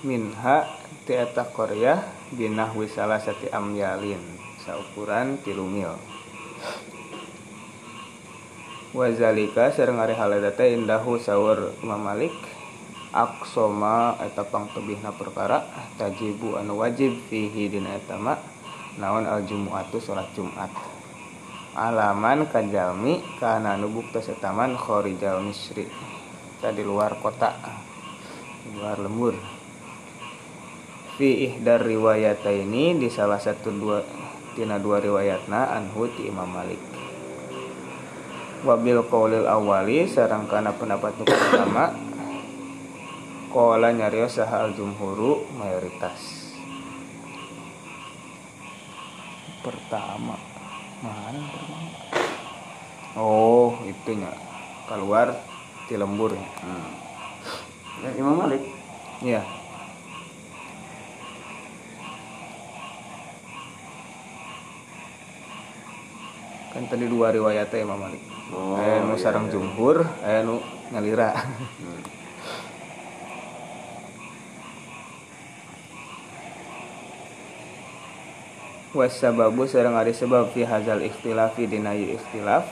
minha 0.00 0.64
ti 1.04 1.12
eta 1.12 1.44
qaryah 1.44 2.23
binahwi 2.34 2.90
salasati 2.90 3.48
amyalin. 3.54 4.20
Saukuran 4.62 5.40
tilu 5.40 5.64
mil 5.64 5.94
wazalika 8.94 9.74
sareng 9.74 9.98
ari 9.98 10.14
halada 10.14 10.54
teh 10.54 10.70
indahu 10.70 11.18
saur 11.18 11.74
Imam 11.82 11.98
Malik 11.98 12.30
aksoma 13.10 14.14
eta 14.22 14.46
pangtebihna 14.46 15.10
perkara 15.18 15.66
tajibu 15.98 16.54
anu 16.54 16.78
wajib 16.78 17.10
fihi 17.26 17.66
dina 17.66 17.98
eta 17.98 18.14
ma 18.14 18.38
naon 18.94 19.26
al 19.26 19.42
jumuatu 19.42 19.98
salat 19.98 20.30
Jumat. 20.38 20.70
Alaman 21.74 22.46
kajalmi 22.46 23.18
kana 23.42 23.74
anu 23.74 23.90
buktos 23.90 24.30
eta 24.30 24.54
man 24.54 24.78
khorijal 24.78 25.42
misri 25.42 25.90
tadi 26.62 26.86
luar 26.86 27.18
kota 27.18 27.50
luar 28.78 29.02
lembur 29.02 29.34
fi 31.14 31.46
ihdar 31.46 31.86
riwayataini 31.86 32.98
di 32.98 33.06
salah 33.06 33.38
satu 33.38 33.70
dua 33.70 34.02
tina 34.58 34.82
dua 34.82 34.98
riwayatna 34.98 35.70
anhu 35.78 36.10
ti 36.10 36.26
Imam 36.26 36.50
Malik. 36.50 36.82
Wabil 38.64 38.98
qaulil 39.06 39.46
awali 39.46 40.08
sareng 40.08 40.48
kana 40.50 40.74
pendapat 40.74 41.14
nu 41.20 41.24
pertama 41.28 41.92
qala 43.52 43.94
nyarios 43.94 44.40
saha 44.40 44.66
al 44.66 44.74
jumhuru 44.74 45.46
mayoritas. 45.54 46.50
Pertama. 49.62 50.34
Mana 51.04 51.40
pertama? 51.52 51.88
Oh 53.14 53.78
itunya. 53.86 54.32
Keluar 54.84 55.32
di 55.88 55.94
lembur 55.96 56.34
hmm. 56.36 56.90
ya, 58.04 58.10
Imam 58.18 58.36
Malik. 58.36 58.60
Iya. 59.22 59.63
Kan 66.74 66.90
tadi 66.90 67.06
dua 67.06 67.30
riwayatnya 67.30 67.86
Imam 67.86 68.02
Malik. 68.02 68.18
Oh, 68.50 68.74
aya 68.74 69.06
nu 69.06 69.14
iya, 69.14 69.22
sareng 69.22 69.46
iya. 69.46 69.52
jumhur, 69.54 70.02
aya 70.26 70.42
nu 70.42 70.58
ngalira. 70.90 71.30
Hmm. 71.38 72.02
Wasababu 78.94 79.70
sareng 79.70 79.94
ari 79.94 80.14
sebab 80.14 80.50
fi 80.50 80.66
hazal 80.66 81.02
ikhtilafi 81.02 81.66
dina 81.70 81.94
ieu 81.94 82.14
ikhtilaf 82.18 82.66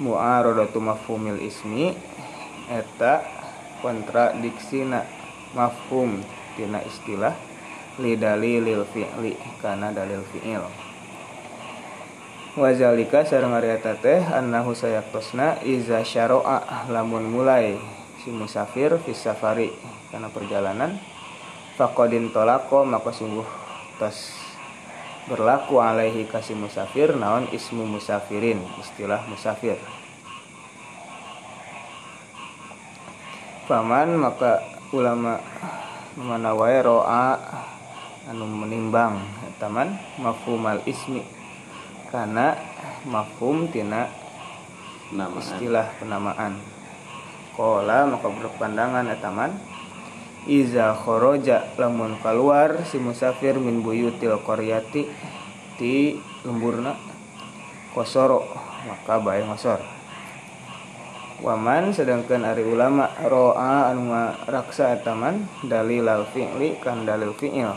mu'aradatu 0.00 0.80
mafhumil 0.80 1.40
ismi 1.40 1.92
eta 2.72 3.20
kontradiksina 3.84 5.04
mafhum 5.52 6.24
dina 6.56 6.80
istilah 6.84 7.36
li 8.00 8.16
dalilil 8.16 8.88
fi'li 8.88 9.36
kana 9.60 9.92
dalil 9.92 10.24
fi'il 10.32 10.91
wazalika 12.52 13.24
sareng 13.24 13.56
ari 13.56 13.72
eta 13.72 13.96
teh 13.96 14.20
annahu 14.20 14.76
sayaktosna 14.76 15.64
iza 15.64 16.04
syara'a 16.04 16.84
lamun 16.92 17.24
mulai 17.24 17.80
si 18.20 18.28
musafir 18.28 18.92
fi 19.00 19.12
safari 19.16 19.72
kana 20.12 20.28
perjalanan. 20.28 21.00
Faqadin 21.80 22.28
tolako 22.28 22.84
maka 22.84 23.08
sungguh 23.16 23.48
tas 23.96 24.36
berlaku 25.24 25.80
alaihi 25.80 26.28
kasih 26.28 26.52
musafir 26.52 27.16
naon 27.16 27.48
ismu 27.48 27.88
musafirin 27.88 28.60
istilah 28.84 29.24
musafir. 29.32 29.80
Paman 33.64 34.20
maka 34.20 34.60
ulama 34.92 35.40
mana 36.20 36.52
wae 36.52 36.76
roa 36.84 37.40
anu 38.28 38.44
menimbang 38.44 39.16
taman 39.56 39.96
mafhumal 40.20 40.84
ismi 40.84 41.24
karena 42.12 42.52
mafhum 43.08 43.72
tina 43.72 44.12
nama 45.10 45.40
istilah 45.40 45.96
penamaan. 45.96 46.60
Kola 47.56 48.04
maka 48.04 48.28
berpandangan 48.28 49.08
taman. 49.16 49.52
Iza 50.42 50.90
khoroja 50.98 51.70
lamun 51.78 52.18
keluar 52.18 52.82
si 52.82 52.98
musafir 52.98 53.62
min 53.62 53.78
buyutil 53.78 54.42
koryati 54.42 55.06
di 55.78 56.18
lemburna 56.42 56.98
kosoro 57.94 58.50
maka 58.90 59.22
baik 59.22 59.46
ngosor. 59.46 59.78
Waman 61.46 61.94
sedangkan 61.94 62.42
ari 62.42 62.66
ulama 62.66 63.06
roa 63.22 63.94
anu 63.94 64.10
raksa 64.50 64.98
etaman 64.98 65.46
dalil 65.62 66.10
al 66.10 66.26
fi'li 66.26 66.82
kan 66.82 67.06
dalil 67.06 67.38
fi'il. 67.38 67.70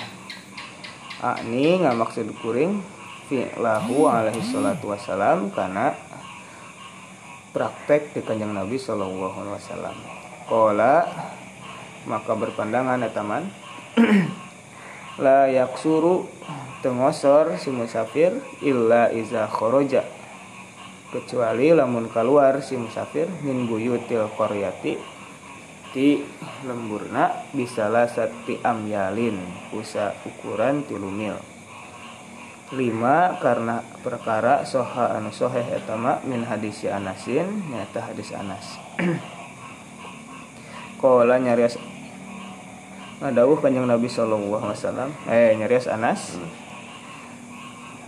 Akni 1.21 1.81
nggak 1.85 1.97
maksud 2.01 2.29
kuring 2.41 2.94
fi'lahu 3.25 4.05
alaihi 4.05 4.45
salatu 4.45 4.93
wassalam 4.93 5.49
karena 5.49 5.97
praktek 7.55 8.11
di 8.11 8.19
kanjeng 8.19 8.51
Nabi 8.51 8.75
Shallallahu 8.75 9.39
Alaihi 9.39 9.55
Wasallam. 9.55 9.97
Kola 10.51 11.07
maka 12.03 12.35
berpandangan 12.35 12.99
etaman 13.07 13.47
la 15.23 15.47
yaksuru 15.47 16.27
tengosor 16.83 17.55
si 17.55 17.71
musafir 17.71 18.35
illa 18.59 19.07
iza 19.15 19.47
khoroja. 19.47 20.03
Kecuali 21.15 21.71
lamun 21.71 22.11
keluar 22.11 22.59
si 22.59 22.75
musafir 22.75 23.31
min 23.39 23.71
buyutil 23.71 24.27
koryati 24.35 24.99
ti 25.95 26.19
lemburna 26.67 27.47
bisalah 27.55 28.11
sati 28.11 28.59
amyalin 28.59 29.39
usa 29.71 30.11
ukuran 30.27 30.83
tilu 30.83 31.07
mil 31.07 31.54
lima 32.73 33.37
karena 33.37 33.85
perkara 34.01 34.65
soha 34.65 35.13
anu 35.13 35.29
soheh 35.29 35.77
etama 35.77 36.17
min 36.25 36.41
hadisi 36.41 36.89
anasin 36.89 37.45
nyata 37.69 38.09
hadis 38.09 38.33
anas. 38.33 38.81
Kola 41.01 41.37
nyarias 41.37 41.77
ngadawuh 43.21 43.61
kanjeng 43.61 43.85
nabi 43.85 44.09
sallallahu 44.09 44.65
wasallam. 44.65 45.13
Eh 45.29 45.53
nyarias 45.53 45.85
anas. 45.85 46.41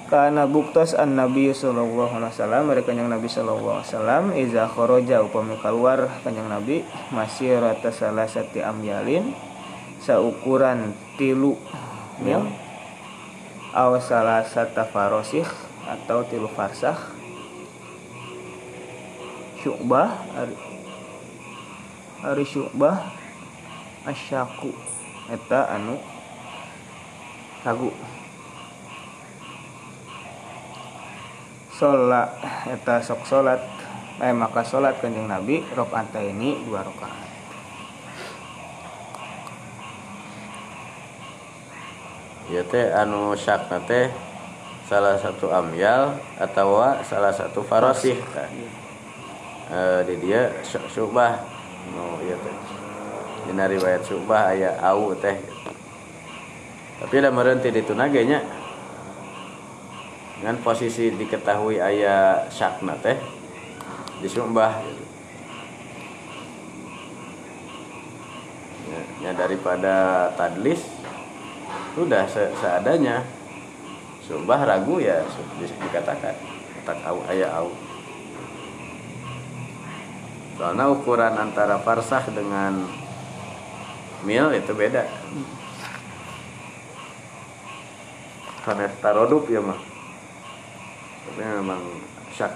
Karena 0.08 0.47
buktos 0.47 0.95
an 0.95 1.20
Nabi 1.20 1.51
sallallahu 1.51 2.16
alaihi 2.16 2.32
wasallam 2.32 2.72
mereka 2.72 2.95
kanjeng 2.95 3.12
Nabi 3.12 3.28
sallallahu 3.28 3.84
alaihi 3.84 3.91
wasallam 3.91 4.24
iza 4.39 4.64
kharaja 4.72 5.20
upami 5.20 5.60
keluar 5.60 6.08
kanjeng 6.24 6.47
Nabi 6.47 6.88
masih 7.12 7.60
rata 7.60 7.91
salah 7.91 8.24
sati 8.24 8.64
amyalin 8.64 9.36
saukuran 9.99 10.95
tilu 11.20 11.60
mil 12.24 12.47
aw 13.76 13.91
salah 13.99 14.47
sata 14.47 14.88
farosih 14.88 15.47
atau 15.88 16.24
tilu 16.28 16.47
farsah. 16.51 16.95
Syu'bah 19.59 20.11
ari, 20.38 20.55
ari 22.24 22.45
asyaku. 24.07 24.72
Eta 25.28 25.68
anu 25.76 25.99
lagu 27.68 27.91
sholat 31.76 32.32
eta 32.72 33.03
sok 33.03 33.28
sholat. 33.28 33.59
Eh 34.18 34.34
maka 34.34 34.63
sholat 34.63 34.97
kanjeng 35.03 35.28
nabi 35.28 35.61
rokaat 35.76 36.15
ini 36.15 36.63
dua 36.65 36.82
rakaat 36.82 37.26
ya 42.47 42.63
teh 42.63 42.91
anu 42.95 43.35
syak 43.35 43.67
teh 43.87 44.07
salah 44.87 45.19
satu 45.19 45.51
amyal 45.51 46.15
atau 46.39 46.79
salah 47.03 47.35
satu 47.35 47.59
farosih 47.59 48.15
tah. 48.31 48.47
Eh, 49.67 49.99
di 50.07 50.15
dia 50.23 50.47
sy- 50.63 50.87
syubah. 50.87 51.43
No 51.91 52.23
ya 52.23 52.39
teh. 52.39 52.55
Dina 53.47 53.67
riwayat 53.67 54.03
syubah 54.07 54.55
aya 54.55 54.79
au 54.79 55.11
teh. 55.15 55.35
Tapi 56.97 57.13
ada 57.19 57.29
merenti 57.29 57.69
di 57.69 57.83
tunaganya 57.83 58.41
dengan 60.37 60.57
posisi 60.63 61.11
diketahui 61.11 61.81
aya 61.83 62.45
syakna 62.47 62.93
teh 63.01 63.17
di 64.17 64.29
syubah 64.29 64.81
ya, 68.89 69.01
ya 69.21 69.31
daripada 69.33 70.29
tadlis 70.33 70.81
sudah 71.97 72.29
se- 72.29 72.53
seadanya. 72.61 73.25
Sumpah 74.21 74.61
ragu 74.69 75.01
ya 75.01 75.25
di- 75.57 75.79
dikatakan. 75.81 76.37
Tak 76.85 77.01
au 77.09 77.25
ayah 77.33 77.49
au. 77.57 77.73
Soalnya 80.61 80.85
ukuran 80.93 81.33
antara 81.33 81.81
farsah 81.81 82.21
dengan 82.29 82.85
mil 84.21 84.53
itu 84.53 84.71
beda. 84.77 85.09
Karena 88.61 88.85
tarodup 89.01 89.49
ya 89.49 89.63
mah 89.63 89.97
tapi 91.37 91.53
memang 91.53 91.83
syak 92.33 92.49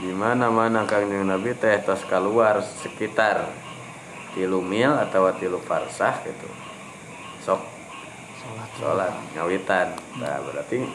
di 0.00 0.16
mana 0.16 0.48
mana 0.48 0.88
kanjeng 0.88 1.28
nabi 1.28 1.52
teh 1.52 1.76
tos 1.84 2.00
keluar 2.08 2.64
sekitar 2.64 3.52
tilu 4.32 4.64
mil 4.64 4.96
atau 4.96 5.28
tilu 5.36 5.60
farsah 5.60 6.24
gitu. 6.24 6.48
Sok. 7.44 7.60
Sholat. 8.40 8.68
Sholat 8.80 9.14
ngawitan. 9.36 9.88
Nah 10.16 10.40
berarti 10.40 10.88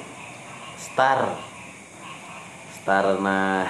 star. 0.82 1.38
Star 2.82 3.22
nah 3.22 3.70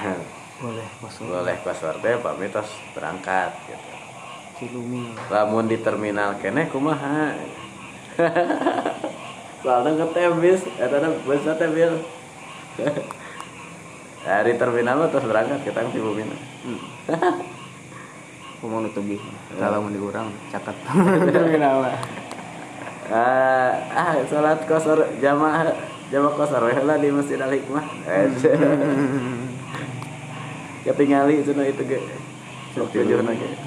boleh 0.55 0.87
masuk 1.03 1.27
boleh 1.27 1.59
password 1.67 1.99
teh 1.99 2.15
pamit 2.23 2.55
tos 2.55 2.71
berangkat 2.95 3.51
gitu. 3.67 3.91
Cilumi 4.55 5.11
lamun 5.27 5.67
di 5.67 5.75
terminal 5.83 6.39
kene 6.39 6.71
kumaha? 6.71 7.35
Soalnya 9.67 9.99
ngetem 9.99 10.39
bis. 10.39 10.63
Eta 10.79 11.03
na 11.03 11.11
bus 11.27 11.43
teh 11.43 11.69
bil 11.75 11.99
dari 14.25 14.57
terminal 14.57 15.05
terus 15.13 15.29
berangkat 15.29 15.61
kita 15.61 15.85
ke 15.85 15.93
Cibubina 15.93 16.33
mau 18.67 18.81
nutubi 18.81 19.21
kalau 19.55 19.85
mau 19.85 19.93
dikurang 19.93 20.33
catat. 20.49 20.75
Terminal. 21.35 21.85
Lah 21.85 21.97
ah 23.05 23.77
ah 23.93 24.17
salat 24.25 24.65
kosor 24.65 25.05
jamaah 25.21 25.69
jamaah 26.09 26.33
kosor. 26.33 26.65
Lah 26.65 26.97
di 26.97 27.13
Masjid 27.13 27.37
Al 27.37 27.53
Hikmah 27.53 27.85
Eh, 28.09 28.25
ketingali 30.89 31.45
itu 31.45 31.53
itu 31.53 31.83
ge. 31.85 31.99
Sok 32.73 32.89
tujuh 32.93 33.21
ge. 33.21 33.49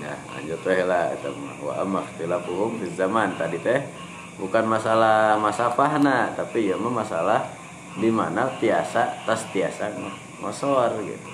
Ya, 0.00 0.16
lanjut 0.32 0.64
we 0.64 0.80
lah. 0.80 1.12
Wa 1.60 1.84
amma 1.84 2.00
ikhtilafuhum 2.08 2.80
fi 2.80 2.88
zaman. 2.96 3.36
Tadi 3.36 3.60
teh 3.60 3.84
bukan 4.40 4.64
masalah 4.64 5.36
masafahna 5.36 6.32
tapi 6.32 6.72
ya 6.72 6.76
mah 6.80 7.04
masalah 7.04 7.44
di 8.00 8.08
mana 8.08 8.48
tiasa 8.56 9.22
tas 9.28 9.44
tiasa 9.52 9.92
ngosor 10.40 11.04
gitu. 11.04 11.30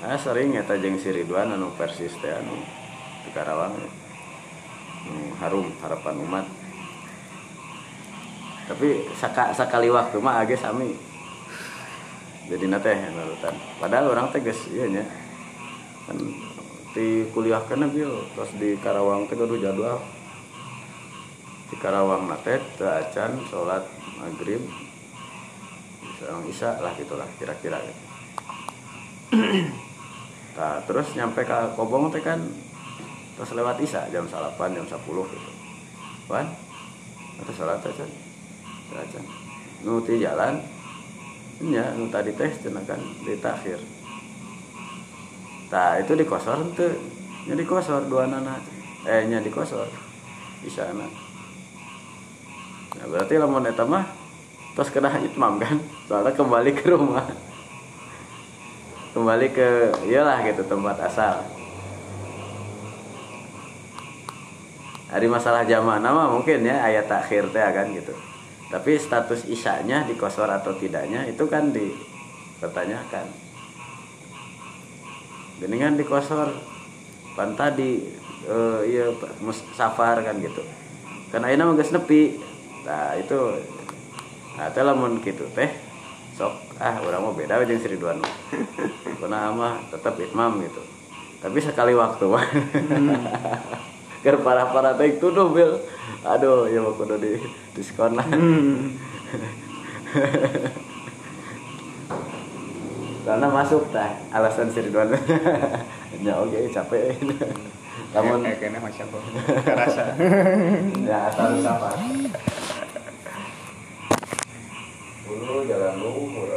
Ah 0.00 0.16
sering 0.16 0.56
eta 0.56 0.80
jeung 0.80 0.96
si 0.96 1.12
Ridwan 1.12 1.52
anu 1.52 1.76
persis 1.76 2.16
teh 2.24 2.32
anu 2.32 2.56
di 3.20 3.30
Karawang 3.36 3.76
ya. 3.76 3.90
Hmm, 5.04 5.28
harum 5.44 5.68
harapan 5.84 6.16
umat. 6.24 6.46
Tapi 8.64 9.12
saka, 9.18 9.52
sakali 9.52 9.92
waktu 9.92 10.16
mah 10.22 10.40
age 10.40 10.56
sami. 10.56 10.96
Jadi 12.48 12.64
nate 12.64 12.96
nurutan. 13.12 13.52
Padahal 13.76 14.16
orang 14.16 14.32
teh 14.32 14.40
geus 14.40 14.72
ieu 14.72 14.88
nya. 14.88 15.04
Kan 16.08 16.16
di 16.96 17.26
kuliah 17.30 17.62
kana 17.66 17.86
bil. 17.90 18.26
Terus 18.34 18.50
di 18.58 18.76
Karawang 18.78 19.26
teh 19.30 19.36
kudu 19.38 19.60
jadwal. 19.60 19.98
Di 21.70 21.76
Karawang 21.78 22.26
nate 22.26 22.58
teu 22.74 22.90
acan 22.90 23.46
salat 23.46 23.84
maghrib 24.18 24.62
Sareng 26.20 26.44
isya 26.52 26.76
lah 26.84 26.92
gitulah 27.00 27.28
kira-kira 27.40 27.78
gitu. 27.80 28.02
Nah, 30.50 30.76
terus 30.84 31.16
nyampe 31.16 31.40
ke 31.46 31.72
Kobong 31.72 32.12
teh 32.12 32.20
kan 32.20 32.36
terus 33.32 33.56
lewat 33.56 33.80
isya 33.80 34.12
jam 34.12 34.28
salapan 34.28 34.76
jam 34.76 34.84
10 34.84 35.00
gitu. 35.08 35.50
Kan 36.28 36.52
atau 37.40 37.52
sholat 37.56 37.80
aja 37.80 38.04
aja 39.00 39.20
nu 39.80 39.96
ti 40.04 40.20
jalan 40.20 40.60
nya 41.64 41.96
nu 41.96 42.12
tadi 42.12 42.36
teh 42.36 42.52
cenah 42.52 42.84
kan 42.84 43.00
di 43.24 43.32
takhir 43.40 43.80
Nah 45.70 46.02
itu 46.02 46.12
dikosor 46.18 46.74
tuh 46.74 46.90
nya 47.46 47.54
dikosor 47.54 48.10
dua 48.10 48.26
nana 48.26 48.58
eh 49.06 49.24
nya 49.24 49.40
dikosor 49.40 49.88
di 50.60 50.68
sana 50.68 51.08
nah 52.90 53.06
berarti 53.08 53.40
lamun 53.40 53.64
eta 53.64 53.86
mah 53.88 54.04
terus 54.76 54.90
kena 54.92 55.14
itmam 55.24 55.56
kan? 55.56 55.78
Soalnya 56.06 56.32
kembali 56.36 56.70
ke 56.74 56.84
rumah. 56.90 57.26
Kembali 59.10 59.46
ke 59.50 59.90
iyalah 60.06 60.38
gitu 60.46 60.62
tempat 60.66 60.96
asal. 61.06 61.42
Hari 65.10 65.26
masalah 65.26 65.66
zaman 65.66 65.98
nama 65.98 66.30
mungkin 66.30 66.62
ya 66.62 66.86
ayat 66.86 67.10
takhir 67.10 67.50
teh 67.50 67.62
kan 67.62 67.90
gitu. 67.90 68.14
Tapi 68.70 68.94
status 68.94 69.50
isanya 69.50 70.06
dikosor 70.06 70.46
atau 70.46 70.70
tidaknya 70.78 71.26
itu 71.26 71.42
kan 71.50 71.74
dipertanyakan 71.74 73.49
geningan 75.60 76.00
dikosor 76.00 76.56
pan 77.36 77.52
tadi 77.54 78.00
uh, 78.48 78.80
iya 78.82 79.12
safar 79.76 80.24
kan 80.24 80.40
gitu. 80.40 80.64
Karena 81.30 81.52
ini 81.52 81.62
mah 81.62 81.76
nepi. 81.76 82.40
Nah 82.88 83.14
itu 83.20 83.38
nah 84.56 84.66
teh 84.72 84.82
lamun 84.82 85.22
gitu 85.22 85.46
teh 85.54 85.70
sok 86.34 86.52
ah 86.82 86.98
orang 87.00 87.22
mau 87.22 87.32
beda 87.36 87.60
aja 87.60 87.76
Sri 87.80 87.96
Duan 87.96 88.18
karena 89.20 89.52
mah 89.52 89.78
tetap 89.92 90.16
itmam 90.16 90.58
gitu. 90.64 90.82
Tapi 91.40 91.60
sekali 91.60 91.92
waktu 91.96 92.24
hmm. 92.24 93.20
ker 94.24 94.36
parah 94.40 94.68
parah 94.72 94.96
teh 94.96 95.16
itu 95.16 95.28
tuh 95.28 95.52
bil. 95.52 95.80
Aduh 96.24 96.68
ya 96.68 96.80
mau 96.82 96.96
kudu 96.96 97.16
di 97.20 97.36
diskon 97.76 98.16
lah. 98.16 98.26
Hmm. 98.26 98.96
karena 103.30 103.46
masuk 103.46 103.82
tah. 103.94 104.10
Alasan 104.34 104.74
si 104.74 104.82
Ridwan. 104.82 105.14
Ya 106.20 106.36
oke 106.36 106.52
okay, 106.52 106.68
capek. 106.68 107.16
Namun 108.14 108.42
eh, 108.42 108.58
kayaknya 108.58 108.82
masya 108.82 109.06
Allah 109.06 109.22
kerasa 109.62 110.04
ya 111.06 111.18
asal 111.30 111.62
apa 111.62 111.94
dulu 115.24 115.62
jalan 115.64 115.94
luhur. 116.02 116.50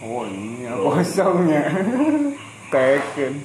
Oh 0.00 0.24
ini 0.24 0.66
kosongnya. 0.72 1.68
Teken 2.72 3.44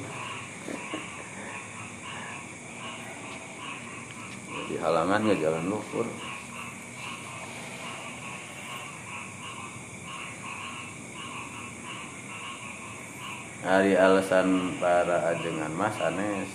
halangannya 4.88 5.36
jalan 5.42 5.68
luhur 5.68 6.08
hari 13.66 13.98
alasan 13.98 14.78
para 14.78 15.34
ajengan 15.34 15.74
mas 15.74 15.98
anes. 16.02 16.50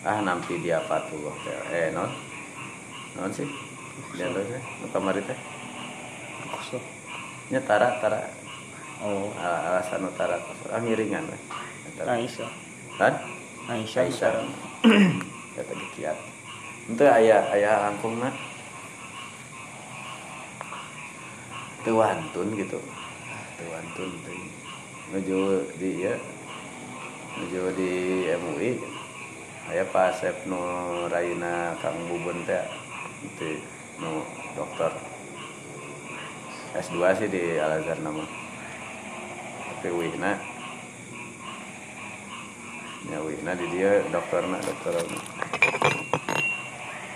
Ah 0.00 0.24
nampi 0.24 0.60
dia 0.64 0.80
patuh 0.88 1.32
eh 1.72 1.92
non. 1.92 2.08
Non 3.16 3.28
sih? 3.28 3.48
Dia 4.16 4.32
tuh 4.32 4.44
sih? 4.44 4.62
Kamari 4.92 5.20
teh 5.24 5.38
nya 7.50 7.60
tara 7.66 7.98
tara. 7.98 8.20
Oh. 9.02 9.32
Alasan 9.36 10.06
utara 10.06 10.38
ah 10.70 10.80
ngiringan 10.80 11.24
Aisyah. 12.00 12.50
Kan? 12.96 13.14
Aisyah. 13.68 14.06
Aisyah. 14.08 14.32
Kata 15.56 15.74
kiat. 15.96 16.18
Itu 16.88 17.04
ayah 17.04 17.44
ayah 17.52 17.90
langkung 17.90 18.16
nak 18.22 18.32
itu 21.80 21.96
wantun 21.96 22.48
gitu 22.60 22.76
itu 23.60 23.68
wantun 23.76 24.10
tuh 24.24 24.40
menuju 25.12 25.40
di 25.76 25.90
ya. 26.00 26.16
Menuju 27.36 27.62
di 27.76 27.92
MUI 28.40 28.70
ayah 29.68 29.84
pas 29.92 30.16
nu 30.48 30.56
Raina 31.12 31.76
Kang 31.84 32.08
Bubun 32.08 32.40
teh 32.48 32.64
itu 33.20 33.60
nu 34.00 34.24
dokter 34.56 34.96
S2 36.72 37.04
sih 37.20 37.28
di 37.28 37.60
Al 37.60 37.84
Azhar 37.84 38.00
nama. 38.00 38.24
Tapi 39.76 39.92
Wina 39.92 40.40
ya 43.12 43.20
Wina 43.20 43.52
di 43.60 43.66
dia 43.76 44.00
dokter 44.08 44.40
nak 44.48 44.64
dokter 44.64 45.04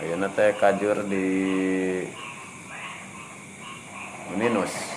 ayeuna 0.04 0.28
teh 0.28 0.52
kajur 0.60 1.08
di 1.08 1.24
Uninus 4.36 4.93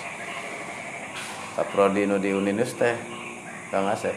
saprodi 1.58 2.06
nu 2.06 2.22
di 2.22 2.30
Uninus 2.30 2.70
teh 2.78 2.94
Kang 3.74 3.90
Asep. 3.90 4.14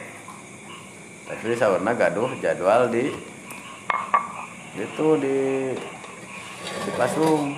Tapi 1.26 1.58
sawarna 1.58 1.98
gaduh 1.98 2.30
jadwal 2.38 2.86
di 2.94 3.10
itu 4.78 5.08
di 5.18 5.74
di 6.86 6.92
Pasung 6.94 7.58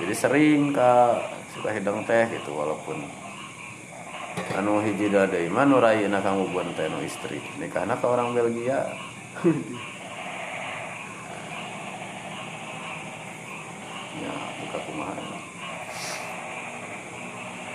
jadi 0.00 0.14
sering 0.16 0.72
ka 0.72 1.20
suka 1.52 1.76
hidung 1.76 2.08
teh 2.08 2.24
gitu 2.32 2.56
walaupun 2.56 3.04
anu 4.56 4.80
hiji 4.80 5.12
dada 5.12 5.36
iman 5.36 5.68
nurayina 5.68 6.24
kang 6.24 6.40
ubun 6.40 6.72
teh 6.72 6.88
nu 6.88 7.04
istri. 7.04 7.36
Nikahna 7.60 8.00
ka 8.00 8.08
orang 8.08 8.32
Belgia 8.32 8.80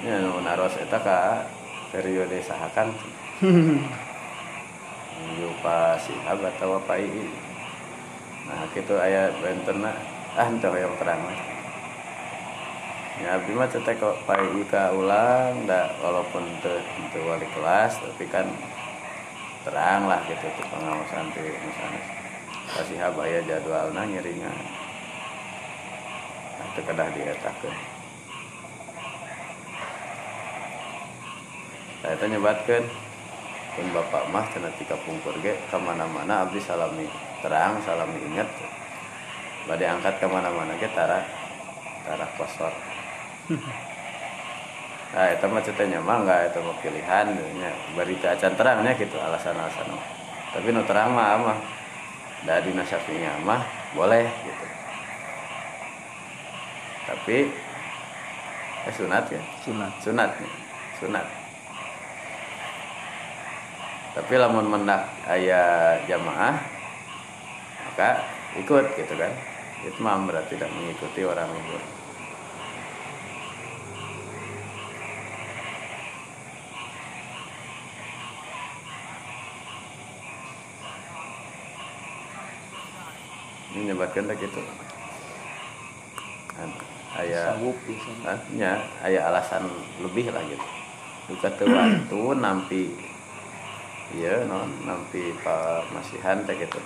ya 0.06 0.22
nu 0.22 0.38
naros 0.46 0.78
eta 0.78 1.02
ka 1.02 1.42
periode 1.90 2.38
sahakan. 2.46 2.94
Yu 5.36 5.50
pa 5.66 5.98
Sihab 5.98 6.38
atau 6.46 6.78
Pak 6.86 7.02
Ii 7.02 7.26
nah 8.46 8.62
gitu 8.78 8.94
ayat 8.94 9.34
benterna 9.42 9.90
ah 10.38 10.46
ente 10.46 10.70
yang 10.70 10.94
terang 11.02 11.18
ya 13.18 13.34
abdi 13.34 13.58
mah 13.58 13.66
teteh 13.66 13.98
kok 13.98 14.22
Pak 14.30 14.38
Ii 14.38 14.70
ka 14.70 14.94
ulang 14.94 15.66
da 15.66 15.90
walaupun 15.98 16.46
teu 16.62 16.78
teu 17.10 17.26
wali 17.26 17.48
kelas 17.58 17.98
tapi 18.06 18.30
kan 18.30 18.46
terang 19.66 20.06
lah 20.06 20.22
gitu 20.30 20.46
tuh 20.46 20.66
pengawasan 20.70 21.26
tuh 21.34 21.42
misalnya. 21.42 22.04
Pasti 22.70 22.94
Sihab 22.94 23.18
aya 23.18 23.42
jadwalna 23.42 24.06
ngiringan 24.06 24.58
nah 26.56 26.68
kedah 26.76 27.10
dietakeun 27.18 27.95
saya 32.06 32.22
tanya 32.22 32.38
nyebatkan. 32.38 32.86
Pun 33.74 33.90
bapak 33.92 34.30
mah 34.30 34.46
cina 34.54 34.70
tika 34.78 34.94
pungkur 35.04 35.36
ge 35.42 35.58
ke 35.58 35.78
mana-mana 35.82 36.46
abdi 36.48 36.62
salami 36.62 37.10
terang 37.44 37.82
salami 37.84 38.24
inget 38.24 38.48
badai 39.68 39.90
angkat 39.90 40.16
ke 40.22 40.30
mana-mana 40.30 40.78
ge 40.78 40.88
tara 40.94 41.20
tara 42.06 42.24
kosor. 42.38 42.72
Nah 45.12 45.28
itu 45.34 45.46
mah 45.50 45.60
ceritanya 45.66 46.00
mah 46.00 46.24
enggak 46.24 46.54
itu 46.54 46.60
mau 46.64 46.78
pilihan 46.80 47.26
nya 47.36 47.72
berita 47.98 48.38
acan 48.38 48.54
terangnya 48.56 48.92
gitu 48.96 49.18
alasan-alasan 49.20 49.92
tapi 50.56 50.72
nu 50.72 50.86
terang 50.88 51.12
mah 51.12 51.36
mah 51.36 51.60
dari 52.48 52.72
nasapinya 52.72 53.34
mah 53.44 53.66
boleh 53.92 54.24
gitu. 54.24 54.66
Tapi 57.12 57.38
eh 58.88 58.94
sunat 58.94 59.26
ya? 59.34 59.42
Sunat. 59.68 59.92
Sunat 60.00 60.32
sunat 61.02 61.45
tapi 64.16 64.40
lamun 64.40 64.72
mendak 64.72 65.12
ayah 65.28 66.00
jamaah 66.08 66.56
maka 67.92 68.24
ikut 68.56 68.96
gitu 68.96 69.14
kan? 69.20 69.32
Itu 69.84 70.00
mah 70.00 70.18
berarti 70.24 70.56
tidak 70.56 70.72
mengikuti 70.72 71.22
orang 71.28 71.52
libur. 71.52 71.84
Ini 83.76 83.92
nyebatkan 83.92 84.32
tak 84.32 84.40
gitu 84.40 84.64
ayah 87.16 87.56
ya 88.56 88.80
ayah 89.08 89.22
alasan 89.32 89.68
lebih 90.04 90.32
lah 90.32 90.44
gitu. 90.48 90.68
Duka 91.32 91.50
tuh 92.08 92.36
nampi 92.36 92.92
iya 94.14 94.46
non 94.46 94.70
nanti 94.86 95.34
pak 95.42 95.90
masih 95.90 96.22
teh 96.22 96.56
gitu 96.62 96.78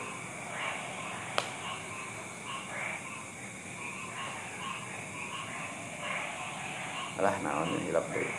lah 7.19 7.35
naon 7.43 7.67
hilap 7.83 8.07
deh 8.15 8.31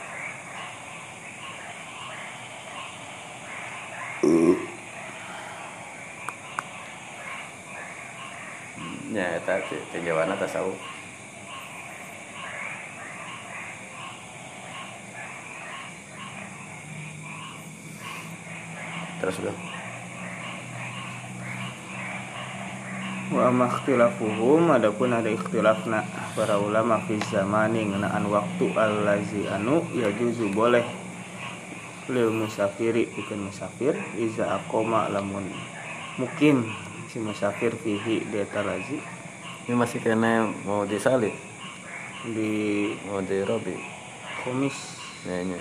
uh. 4.25 4.57
ya 9.13 9.37
eta 9.37 9.61
tinjauan 9.93 10.33
atas 10.33 10.57
tasawuf 10.57 11.00
terus 19.21 19.37
bro 19.39 19.55
wa 23.31 23.47
amma 23.47 23.71
ikhtilafuhum 23.71 24.75
adapun 24.75 25.15
ada 25.15 25.31
ikhtilafna 25.31 26.03
para 26.35 26.59
ulama 26.59 26.99
fi 27.07 27.15
zamani 27.31 27.87
ngenaan 27.87 28.27
waktu 28.27 28.67
allazi 28.75 29.47
anu 29.47 29.87
yajuzu 29.95 30.51
boleh 30.51 30.83
lil 32.11 32.35
musafiri 32.35 33.07
pikeun 33.07 33.47
musafir 33.47 33.95
iza 34.19 34.59
aqoma 34.59 35.07
lamun 35.15 35.47
mukim 36.19 36.67
si 37.11 37.19
musafir 37.19 37.75
fihi 37.75 38.23
di 38.31 38.37
eta 38.39 38.63
lazi. 38.63 38.99
Ini 39.67 39.75
masih 39.75 39.99
kena 39.99 40.51
mau 40.67 40.87
disalib 40.87 41.35
di 42.23 42.91
mau 43.07 43.23
dirobi 43.23 43.79
komis 44.43 44.75
kayaknya. 45.27 45.59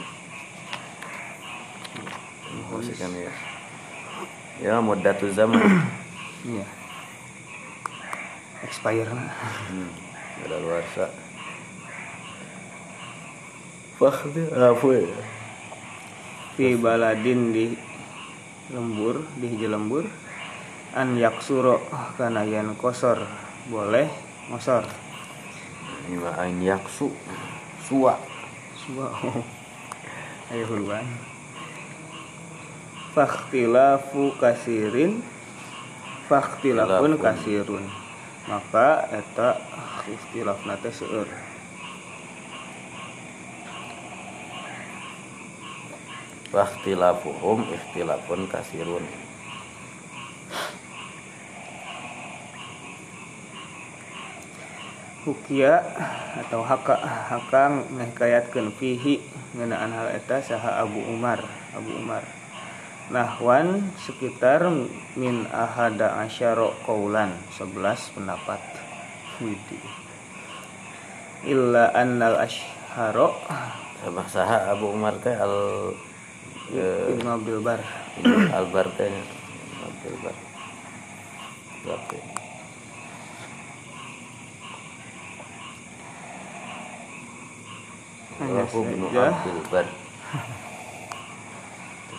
Masih 2.70 2.94
kena 2.98 3.18
ya 3.30 3.49
ya 4.64 4.80
muddatu 4.84 5.32
zaman. 5.32 5.60
Iya. 6.40 6.64
Expire. 8.64 9.12
Hmm. 9.12 9.92
ada 10.48 10.56
luar 10.64 10.88
sa 10.96 11.12
Fakhdi 14.00 14.48
apa 14.56 14.88
ya. 14.96 15.20
Fi 16.56 16.80
baladin 16.80 17.52
di 17.52 17.76
lembur 18.72 19.28
di 19.36 19.52
hiji 19.52 19.68
lembur. 19.68 20.08
An 20.96 21.20
yaksuro 21.20 21.84
kana 22.16 22.48
yen 22.48 22.72
kosor. 22.80 23.20
Boleh 23.68 24.08
ngosor. 24.48 24.88
Ini 26.08 26.24
ain 26.40 26.64
yaksu 26.64 27.12
suwa. 27.84 28.16
Suwa. 28.80 29.12
Ayo 30.56 30.64
huluan. 30.72 31.04
Fakhtilafu 33.20 34.32
kasirin 34.40 35.20
Fakhtilafun 36.32 37.20
Khilafun. 37.20 37.20
kasirun 37.20 37.86
Maka 38.48 39.12
eta 39.12 39.60
ikhtilafna 40.08 40.80
teh 40.80 40.88
seueur. 40.88 41.28
Wakhtilafuhum 46.56 47.68
ikhtilafun 47.76 48.48
kasirun 48.48 49.04
Hukia 55.28 55.84
atau 56.40 56.64
haka 56.64 56.96
hakang 57.04 57.84
ngehkayatkeun 58.00 58.72
fihi 58.80 59.20
ngeunaan 59.60 59.92
hal 59.92 60.08
eta 60.16 60.40
saha 60.40 60.88
Abu 60.88 61.04
Umar 61.04 61.44
Abu 61.76 61.92
Umar 62.00 62.39
Nahwan 63.10 63.90
sekitar 63.98 64.70
min 65.18 65.50
ahada 65.50 66.22
asyara 66.22 66.70
qaulan 66.86 67.34
11 67.58 68.14
pendapat. 68.14 68.62
Widih 69.42 69.82
Illa 71.42 71.90
annal 71.98 72.38
asharo 72.38 73.34
sama 74.04 74.30
saha 74.30 74.70
Abu 74.70 74.94
Umar 74.94 75.18
teh 75.26 75.34
al 75.34 75.56
eh, 76.70 77.10
Ibnu 77.18 77.30
Abil 77.34 77.58
Bar. 77.66 77.82
Albar 78.54 78.86
teh 78.94 79.10
Abdul 79.90 80.16
Bar. 80.22 80.36
Ya? 81.90 81.98
Aku 88.70 88.86
bin. 88.86 89.02
Abdul 89.10 89.60
Bar 89.74 89.88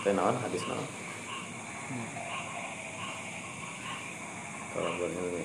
Itu 0.00 0.16
naon 0.16 0.36
hadis 0.40 0.64
naon 0.64 0.88
Tolong 4.72 4.94
buat 4.96 5.12
ini 5.12 5.44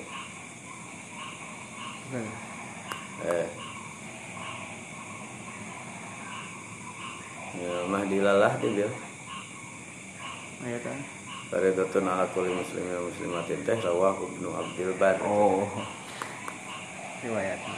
Eh 3.28 3.48
Ya, 7.56 7.88
Mahdi 7.88 8.20
lalah 8.20 8.52
dia 8.60 8.68
bilang 8.68 8.96
Iya 10.64 10.78
kan? 10.80 10.98
Faridatun 11.46 12.10
ala 12.10 12.26
kulli 12.34 12.50
muslimin 12.50 12.96
wa 12.96 13.06
muslimatin 13.06 13.62
teh 13.62 13.78
rawahu 13.78 14.26
Ibnu 14.34 14.50
Abdul 14.50 14.92
Bar. 14.98 15.14
Oh. 15.22 15.62
Riwayatnya. 17.22 17.76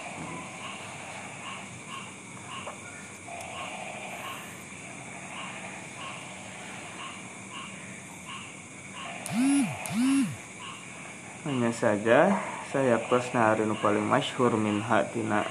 Hanya 11.48 11.72
saja 11.72 12.36
saya 12.68 13.00
kosna 13.08 13.48
hari 13.48 13.64
nu 13.64 13.72
paling 13.80 14.04
masyhur 14.04 14.52
min 14.60 14.84
hatina 14.84 15.48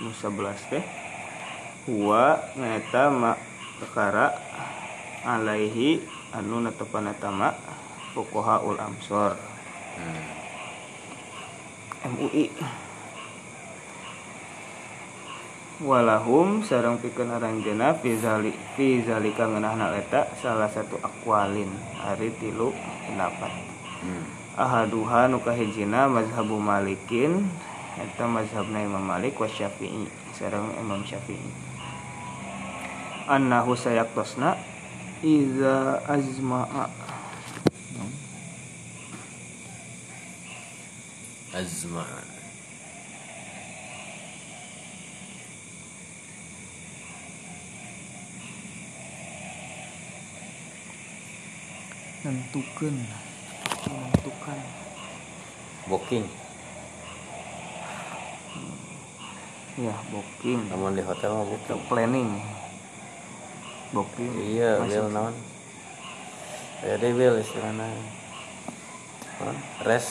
nu 0.00 0.08
11 0.08 0.32
teh. 0.72 0.80
Huwa 1.84 2.40
ngaeta 2.56 3.12
ma 3.12 3.36
perkara 3.76 4.32
alaihi 5.28 6.00
anu 6.32 6.64
netepana 6.64 7.12
tama 7.20 7.52
fuqaha 8.16 8.64
ul 8.64 8.80
amsor 8.80 9.36
Hmm. 9.96 10.24
MUI 12.04 12.52
walahum 15.80 16.60
sareng 16.60 17.00
pikeun 17.00 17.32
aranjeuna 17.32 17.96
fi 17.96 18.12
zali 18.20 18.52
fi 18.76 19.00
zalika 19.00 19.48
ngeunahna 19.48 19.96
eta 19.96 20.28
salah 20.36 20.68
satu 20.68 21.00
akwalin. 21.00 21.72
Ari 22.04 22.28
tilu 22.36 22.76
pendapat. 23.08 23.52
Hmm. 24.04 24.35
Ahaduha 24.56 25.28
nu 25.28 25.38
kahijina 25.44 26.08
mazhabu 26.08 26.56
malikin 26.56 27.44
eta 27.96 28.24
mazhabna 28.24 28.80
Imam 28.84 29.04
Malik 29.04 29.36
wa 29.36 29.48
Syafi'i. 29.48 30.08
Sareng 30.32 30.72
Imam 30.80 31.04
Syafi'i. 31.04 31.48
Annahu 33.28 33.76
sayaktosna 33.76 34.56
iza 35.20 36.00
azma'a. 36.08 36.88
Azma. 41.56 42.04
nentukeun 52.26 53.25
menentukan 54.26 54.58
Booking. 55.86 56.26
ya 59.78 59.94
booking 60.10 60.60
Namun 60.66 60.98
di 60.98 61.02
hotel 61.06 61.30
ke 61.46 61.46
booking. 61.46 61.80
planning 61.86 62.30
booking 63.94 64.32
Iya, 64.34 64.82
bil 64.82 65.06
naon? 65.14 65.30
Jadi 66.82 67.08
bil 67.14 67.38
istilahnya. 67.38 67.86
Naon? 69.38 69.56
Res 69.86 70.06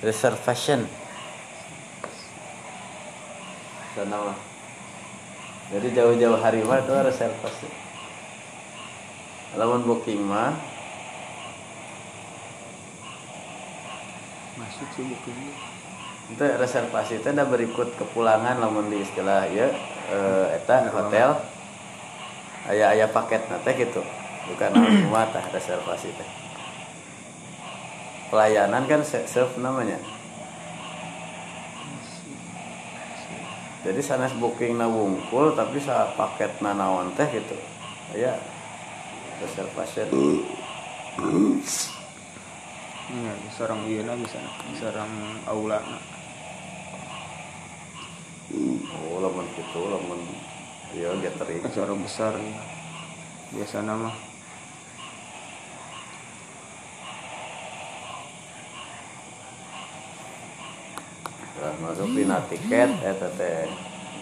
reservation. 0.00 0.88
Sana 3.92 4.16
mah. 4.24 4.38
Jadi 5.68 5.92
jauh-jauh 5.92 6.40
hari 6.40 6.64
mah 6.64 6.80
itu 6.80 6.92
reservasi. 6.96 7.68
Lamun 9.60 9.84
booking 9.84 10.24
mah 10.24 10.54
masuk 10.54 10.72
sih 14.54 14.54
booking 14.54 14.63
itu 16.24 16.40
reservasi 16.40 17.20
itu 17.20 17.28
udah 17.28 17.46
berikut 17.46 18.00
kepulangan 18.00 18.56
lamun 18.56 18.88
di 18.88 19.04
istilah 19.04 19.44
ya 19.52 19.68
eh, 20.08 20.56
eta 20.56 20.88
hotel. 20.88 21.36
Aya 22.64 22.96
aya 22.96 23.06
paket 23.12 23.44
nate 23.52 23.76
gitu. 23.76 24.00
Bukan 24.48 24.72
semua 25.04 25.28
tah 25.28 25.44
reservasi 25.52 26.16
teh. 26.16 26.28
Pelayanan 28.32 28.88
kan 28.88 29.04
se- 29.04 29.28
serve 29.28 29.52
namanya. 29.60 30.00
Jadi 33.84 34.00
sanes 34.00 34.32
booking 34.40 34.80
na 34.80 34.88
wungkul 34.88 35.52
tapi 35.52 35.76
sa 35.76 36.08
paket 36.16 36.56
na 36.64 36.72
naon 36.72 37.12
teh 37.12 37.28
gitu. 37.28 37.52
Aya 38.16 38.32
reservasi 39.44 40.08
ya 43.04 43.32
seorang 43.52 43.84
iya 43.84 44.16
bisa 44.16 44.40
seorang 44.80 45.12
aula 45.44 45.76
oh 48.96 49.18
lamun 49.20 49.44
gitu 49.52 49.80
lamun 49.92 50.20
ya 50.96 51.12
gathering 51.20 51.60
seorang 51.68 52.00
besar 52.00 52.32
ya. 52.40 52.56
biasa 53.52 53.84
nama 53.84 54.10
Tah 61.54 61.70
masuk 61.80 62.12
pina 62.12 62.44
tiket 62.50 62.90
eta 63.00 63.30
teh 63.40 63.72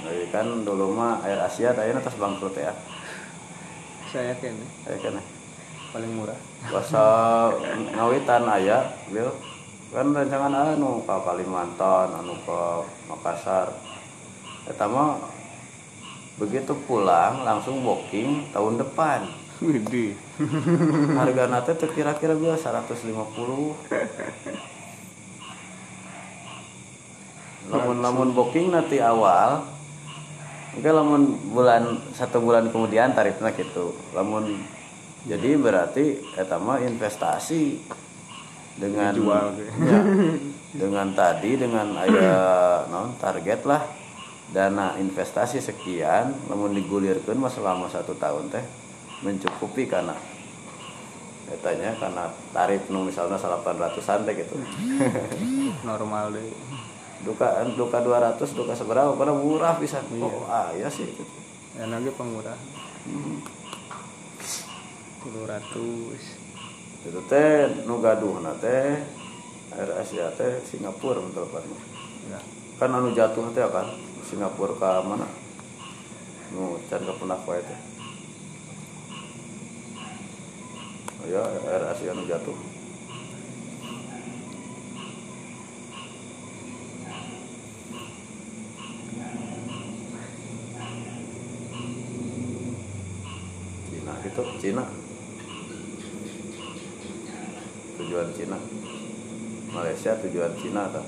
Jadi 0.03 0.27
kan 0.35 0.47
dulu 0.67 0.95
mah 0.95 1.23
Air 1.27 1.43
Asia 1.43 1.75
tayana 1.75 1.99
atas 2.03 2.15
bangkrut 2.15 2.55
ya. 2.55 2.75
Saya 4.11 4.35
yakin 4.35 4.55
saya 4.85 4.99
kan 4.99 5.15
paling 5.93 6.13
murah. 6.17 6.41
Bahasa 6.73 7.05
ngawitan 7.93 8.49
aya 8.49 8.97
bil 9.13 9.29
kan 9.93 10.09
rancangan 10.09 10.73
anu 10.73 11.05
ke 11.05 11.15
Kalimantan 11.21 12.09
anu 12.17 12.33
ke 12.43 12.61
Makassar. 13.13 13.77
Eta 14.65 14.89
mah 14.89 15.21
begitu 16.41 16.73
pulang 16.89 17.45
langsung 17.45 17.85
booking 17.85 18.49
tahun 18.57 18.81
depan. 18.81 19.29
Widih. 19.61 20.17
Harga 21.21 21.47
nate 21.47 21.79
tuh 21.79 21.93
kira-kira 21.93 22.35
bila 22.35 22.59
150 22.59 22.99
lamun-lamun 27.71 28.35
booking 28.35 28.75
nanti 28.75 28.99
awal 28.99 29.63
Oke, 30.73 30.89
lamun 30.89 31.37
bulan 31.53 32.01
satu 32.17 32.41
bulan 32.41 32.73
kemudian 32.73 33.13
tarifnya 33.13 33.53
gitu. 33.53 33.93
Lamun 34.17 34.57
jadi 35.23 35.55
berarti 35.55 36.19
eta 36.35 36.59
mah 36.59 36.83
investasi 36.83 37.79
dengan 38.75 39.15
ya, 39.15 40.01
dengan 40.73 41.07
tadi 41.15 41.61
dengan 41.61 41.95
aya 41.95 42.33
non 42.91 43.15
target 43.21 43.63
lah 43.69 43.83
dana 44.51 44.99
investasi 44.99 45.63
sekian 45.63 46.35
lamun 46.51 46.75
digulirkeun 46.75 47.39
mah 47.39 47.53
selama 47.53 47.87
satu 47.87 48.19
tahun 48.19 48.51
teh 48.51 48.65
mencukupi 49.23 49.87
karena 49.87 50.17
etanya 51.53 51.95
karena 52.01 52.33
tarif 52.51 52.89
nu 52.89 53.05
misalnya 53.05 53.37
800-an 53.37 54.25
teh 54.25 54.35
gitu. 54.41 54.55
normal 55.89 56.33
deh 56.35 56.49
duka 57.23 57.63
duka 57.79 58.03
200 58.03 58.43
duka 58.57 58.73
seberapa 58.75 59.15
pada 59.15 59.31
murah 59.31 59.79
bisa 59.79 60.03
Iya. 60.11 60.27
oh 60.27 60.43
ah 60.51 60.75
ya 60.75 60.91
sih 60.91 61.07
gitu. 61.07 61.23
ya 61.79 61.87
lagi 61.87 62.11
pemurah 62.11 62.59
tujuh 63.07 63.62
ratus. 65.31 66.23
Itu 67.07 67.21
teh 67.31 67.87
nu 67.87 68.03
gaduh 68.03 68.43
na 68.43 68.55
teh 68.59 68.99
Air 69.75 69.91
Asia 69.99 70.31
teh 70.35 70.59
Singapura 70.67 71.23
betul 71.23 71.47
kan 71.51 71.63
ya. 72.31 72.41
Kan 72.79 72.91
anu 72.91 73.15
jatuh 73.15 73.51
teh 73.55 73.63
kan 73.71 73.87
Singapura 74.27 74.75
ke 74.75 74.91
mana? 75.07 75.27
Nu 76.55 76.79
can 76.91 77.03
ke 77.07 77.13
penak 77.15 77.47
wae 77.47 77.63
teh. 77.63 77.81
Oh 81.23 81.27
ya 81.31 81.43
Air 81.43 81.85
Asia 81.91 82.15
nu 82.15 82.27
jatuh. 82.27 82.55
Cina 93.91 94.13
gitu 94.23 94.43
Cina 94.59 94.85
tujuan 98.13 98.29
Cina. 98.37 98.61
Malaysia 99.73 100.13
tujuan 100.21 100.53
Cina 100.61 100.85
tuh. 100.93 101.01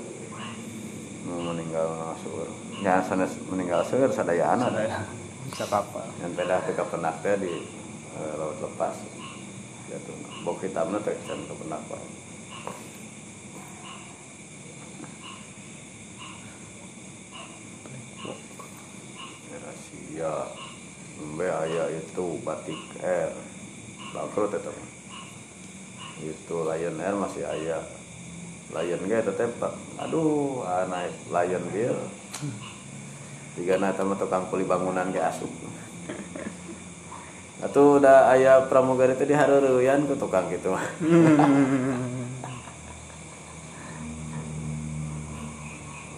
Mau 1.29 1.53
meninggal 1.53 1.85
ngasur 1.85 2.49
ya 2.81 2.97
sana 3.05 3.29
meninggal 3.45 3.85
sur 3.85 4.09
sadaya 4.09 4.57
anak 4.57 4.73
saya 4.73 5.05
bisa 5.45 5.65
kapal. 5.69 6.01
Yang 6.17 6.33
pedah 6.33 6.65
ke 6.65 6.73
penak 6.89 7.21
teh 7.21 7.37
di 7.37 7.61
eh, 8.17 8.33
laut 8.41 8.57
lepas. 8.57 8.97
Gitu. 9.85 10.13
Bok 10.41 10.65
hitamnya 10.65 10.97
teh 11.05 11.13
can 11.29 11.45
ke 11.45 11.53
penak 11.53 11.81
wae. 11.93 12.09
Rahasia. 19.61 20.33
Mbe 21.21 21.47
aya 21.53 21.85
itu 22.01 22.25
batik 22.41 22.81
air 23.05 23.29
bangkrut 24.09 24.57
itu 24.57 24.94
itu 26.23 26.55
Lion 26.63 26.95
Air 27.01 27.15
masih 27.19 27.43
aya 27.43 27.83
Lion 28.71 29.01
ge 29.07 29.19
tetep 29.23 29.51
aduh 29.99 30.63
ah, 30.63 30.87
naik 30.87 31.15
Lion 31.27 31.63
bill 31.71 31.97
tiga 33.55 33.79
na 33.79 33.95
sama 33.95 34.15
tukang 34.15 34.47
kuli 34.51 34.63
bangunan 34.67 35.11
ge 35.11 35.19
asup 35.19 35.51
Atuh 37.65 38.03
udah 38.03 38.29
aya 38.35 38.67
pramugari 38.67 39.15
itu 39.15 39.25
dihareureun 39.25 40.05
ku 40.05 40.13
tukang 40.19 40.51
gitu. 40.51 40.75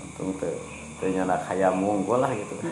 Untung 0.02 0.34
teh 0.42 0.50
teh 0.98 1.14
nyana 1.14 1.38
hayam 1.46 1.78
lah 1.86 2.34
gitu. 2.34 2.56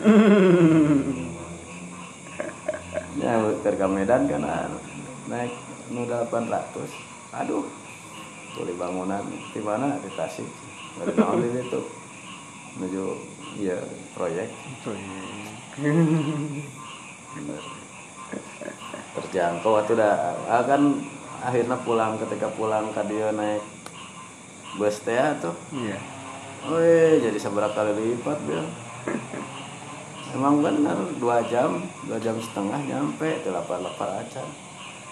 ya 3.22 3.38
ke 3.64 3.86
Medan 3.88 4.28
kan 4.28 4.44
naik 5.30 5.56
nu 5.88 6.04
800. 6.04 7.15
Aduh. 7.34 7.66
Kuli 8.54 8.72
bangunan 8.76 9.24
di 9.52 9.60
mana 9.64 9.98
di 9.98 10.10
Tasik. 10.14 10.48
Dari 11.00 11.12
di 11.14 11.48
situ. 11.60 11.80
Menuju 12.78 13.04
iya 13.58 13.78
proyek. 14.14 14.48
Bener. 17.36 17.62
terjangkau 19.16 19.80
waktu 19.80 19.96
udah 19.96 20.14
ah, 20.50 20.62
kan 20.66 20.82
akhirnya 21.40 21.76
pulang 21.84 22.20
ketika 22.20 22.48
pulang 22.52 22.92
ke 22.92 23.02
dia 23.08 23.32
naik 23.32 23.64
bus 24.76 25.00
teh 25.04 25.16
tuh 25.40 25.56
iya 25.72 25.98
Wih, 26.66 27.22
jadi 27.22 27.38
seberapa 27.38 27.70
kali 27.70 27.94
lipat 27.94 28.38
dia 28.48 28.64
emang 30.34 30.60
bener 30.60 30.98
dua 31.22 31.40
jam 31.46 31.80
dua 32.04 32.18
jam 32.18 32.36
setengah 32.42 32.80
nyampe 32.84 33.40
delapan 33.46 33.86
lapar 33.86 34.20
aja 34.20 34.42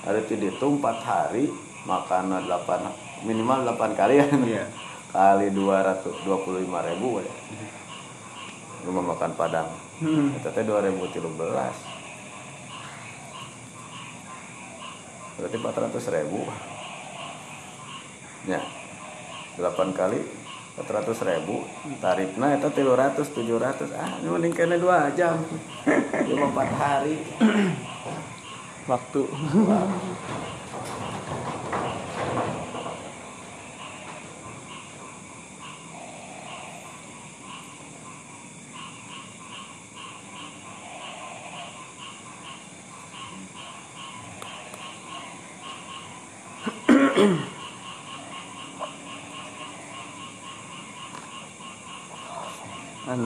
hari 0.05 0.21
itu 0.27 0.37
dihitung 0.37 0.83
empat 0.83 0.99
hari 1.01 1.49
makanan 1.85 2.49
delapan 2.49 2.89
minimal 3.25 3.65
delapan 3.65 3.91
kali 3.97 4.15
ya. 4.21 4.27
Iya. 4.29 4.65
Kali 5.15 5.47
dua 5.55 5.87
ratus 5.87 6.13
dua 6.27 6.43
puluh 6.43 6.65
lima 6.65 6.83
ribu 6.83 7.23
ya. 7.23 7.33
Rumah 8.85 9.15
makan 9.15 9.33
padang. 9.39 9.69
Itu 10.35 10.49
teh 10.51 10.65
dua 10.67 10.83
ribu 10.85 11.07
tiga 11.09 11.31
belas. 11.31 11.77
Berarti 15.39 15.57
empat 15.57 15.77
ratus 15.89 16.05
ribu. 16.11 16.41
Ya. 18.51 18.61
Delapan 19.55 19.95
kali 19.95 20.21
empat 20.75 20.89
ratus 20.91 21.23
ribu. 21.23 21.63
Tarifnya 22.03 22.59
itu 22.59 22.69
tiga 22.75 22.93
ratus 22.99 23.31
tujuh 23.33 23.57
ratus. 23.63 23.95
Ah 23.95 24.19
ini 24.19 24.29
mending 24.29 24.53
kena 24.53 24.77
dua 24.77 25.15
jam. 25.15 25.39
Cuma 26.29 26.51
empat 26.51 26.71
hari. 26.75 27.23
Waktu 28.85 29.21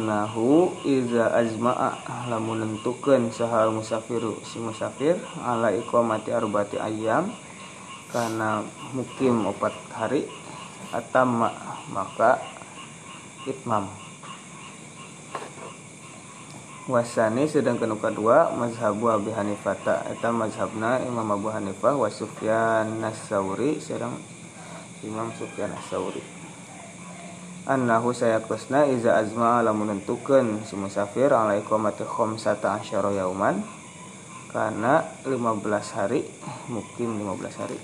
Annahu 0.09 0.73
iza 0.89 1.37
azma'a 1.37 2.01
lamun 2.33 2.65
nentukeun 2.65 3.29
saha 3.29 3.69
musafiru 3.69 4.41
si 4.41 4.57
musafir 4.57 5.21
ala 5.37 5.69
iqamati 5.69 6.33
arbati 6.33 6.81
ayam 6.81 7.29
karena 8.09 8.65
mukim 8.97 9.45
opat 9.45 9.77
hari 9.93 10.25
atamma 10.97 11.53
maka 11.93 12.41
itmam. 13.45 13.93
Wasani 16.89 17.45
sedangkan 17.45 17.93
nu 17.93 18.01
kadua 18.01 18.49
mazhabu 18.57 19.13
Abi 19.13 19.29
Hanifah 19.29 20.09
eta 20.09 20.33
mazhabna 20.33 21.05
Imam 21.05 21.37
Abu 21.37 21.53
Hanifah 21.53 22.01
wa 22.01 22.09
Sufyan 22.09 22.97
As-Sauri 23.05 23.77
sedang 23.77 24.17
Imam 25.05 25.29
Sufyan 25.37 25.69
As-Sauri 25.77 26.38
annahu 27.69 28.17
sayakosna 28.17 28.89
iza 28.89 29.21
azma 29.21 29.61
lamun 29.61 29.93
nentukeun 29.93 30.65
si 30.65 30.73
musafir 30.73 31.29
ala 31.29 31.61
iqamati 31.61 32.09
khamsata 32.09 32.81
asyara 32.81 33.13
yauman. 33.13 33.61
Karena 34.49 35.05
15 35.29 35.69
hari 35.93 36.25
mukim 36.73 37.21
15 37.21 37.61
hari. 37.61 37.77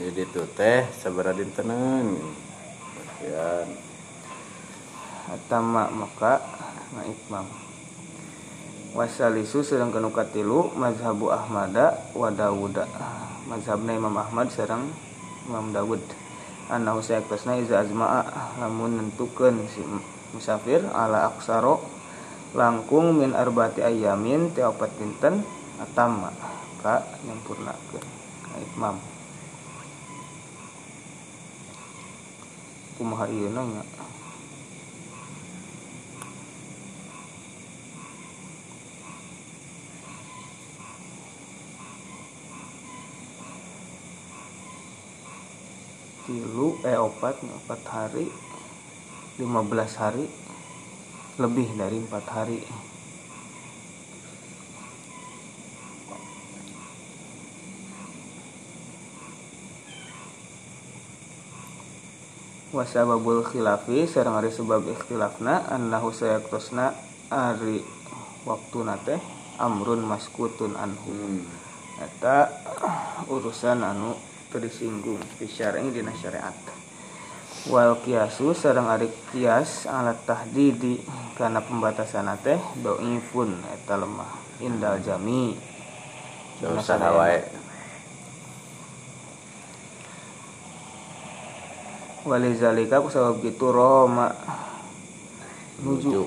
Jadi 0.00 0.24
itu 0.24 0.42
teh 0.56 0.88
seberapa 0.96 1.36
dintenan 1.36 2.16
ya 3.20 3.68
atama 5.28 5.92
maka 5.92 6.40
na 6.96 7.04
itmam 7.04 7.44
wasalisu 8.96 9.60
sedang 9.60 9.92
kanu 9.92 10.08
katilu 10.16 10.72
mazhabu 10.72 11.28
ahmada 11.28 12.00
wa 12.16 12.32
dawuda. 12.32 12.88
Mazhabna 13.52 13.92
imam 13.92 14.16
ahmad 14.16 14.48
sareng 14.48 14.88
imam 15.44 15.76
dawud 15.76 16.00
annahu 16.72 17.04
sayakosna 17.04 17.60
iza 17.60 17.84
azma'a 17.84 18.56
lamun 18.56 18.96
nentukeun 18.96 19.68
si 19.68 19.84
musafir 20.32 20.80
ala 20.96 21.28
aksaro 21.28 21.84
langkung 22.56 23.12
min 23.20 23.36
arbati 23.36 23.84
ayamin 23.84 24.56
ti 24.56 24.64
opat 24.64 24.96
dinten 24.96 25.44
atamma 25.76 26.32
ka 26.80 27.04
nyampurnakeun 27.28 28.06
ka 28.48 28.56
itmam. 28.58 28.96
Kumaha 32.96 33.28
ieu 33.28 33.52
nya 33.52 33.84
tilu 46.26 46.78
eh 46.86 46.94
opat 46.94 47.42
opat 47.42 47.82
hari 47.90 48.26
15 49.40 50.02
hari 50.02 50.26
lebih 51.40 51.68
dari 51.74 51.96
empat 51.98 52.26
hari 52.30 52.60
wasababul 62.72 63.44
khilafi 63.44 64.08
sareng 64.08 64.40
ari 64.40 64.48
sebab 64.48 64.88
ikhtilafna 64.88 65.68
annahu 65.68 66.08
sayaktosna 66.08 66.96
ari 67.28 67.84
waktu 68.48 68.78
nate 68.80 69.16
amrun 69.60 70.00
maskutun 70.08 70.72
anhu 70.80 71.12
Hmm. 71.12 71.44
eta 72.00 72.48
urusan 73.28 73.84
anu 73.84 74.16
tersinggung 74.52 75.20
di 75.40 75.48
syar'i 75.48 75.88
dina 75.88 76.12
syariat. 76.12 76.54
Wal 77.70 77.94
kiasu 78.02 78.52
sareng 78.52 78.90
ari 78.90 79.06
kias 79.30 79.86
alat 79.86 80.18
tahdidi 80.26 80.98
karena 81.38 81.62
pembatasan 81.62 82.26
teh 82.42 82.58
doifun 82.82 83.54
eta 83.72 83.96
lemah 83.96 84.32
indal 84.60 84.98
jami. 85.00 85.54
Sadayana. 86.62 87.10
wae. 87.18 87.40
walizalika 92.22 93.02
kusabab 93.02 93.42
gitu 93.42 93.74
Roma. 93.74 94.30
Nuju. 95.82 96.26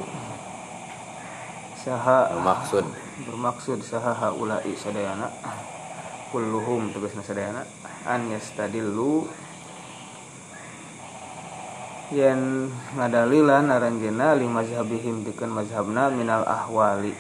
Saha. 1.80 2.36
Maksud 2.36 2.84
bermaksud 3.28 3.80
saha 3.80 4.12
haulai 4.12 4.76
sadayana. 4.76 5.32
Kulluhum 6.36 6.92
tugasna 6.92 7.24
sadayana 7.24 7.64
an 8.06 8.30
yastadillu 8.30 9.26
yen 12.14 12.70
ngadalilan 12.94 13.66
aranjeuna 13.74 14.38
li 14.38 14.46
mazhabihim 14.46 15.26
pikeun 15.26 15.50
mazhabna 15.50 16.14
minal 16.14 16.46
ahwali. 16.46 17.18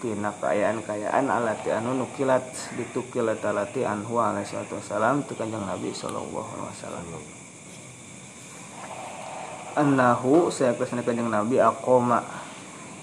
Tina 0.00 0.32
kaayaan-kaayaan 0.32 1.28
alati 1.28 1.68
anu 1.72 1.92
nukilat 1.92 2.44
ditukilat 2.72 3.44
alati 3.44 3.84
anhu 3.84 4.16
alaihi 4.16 4.48
salatu 4.48 4.80
wassalam 4.80 5.20
tu 5.28 5.36
kanjeng 5.36 5.60
Nabi 5.60 5.92
sallallahu 5.92 6.50
alaihi 6.56 6.72
wasallam. 6.72 7.22
Annahu 9.76 10.48
saya 10.48 10.72
ke 10.76 10.88
sana 10.88 11.04
kanjeng 11.04 11.28
Nabi 11.28 11.60
aqoma. 11.60 12.24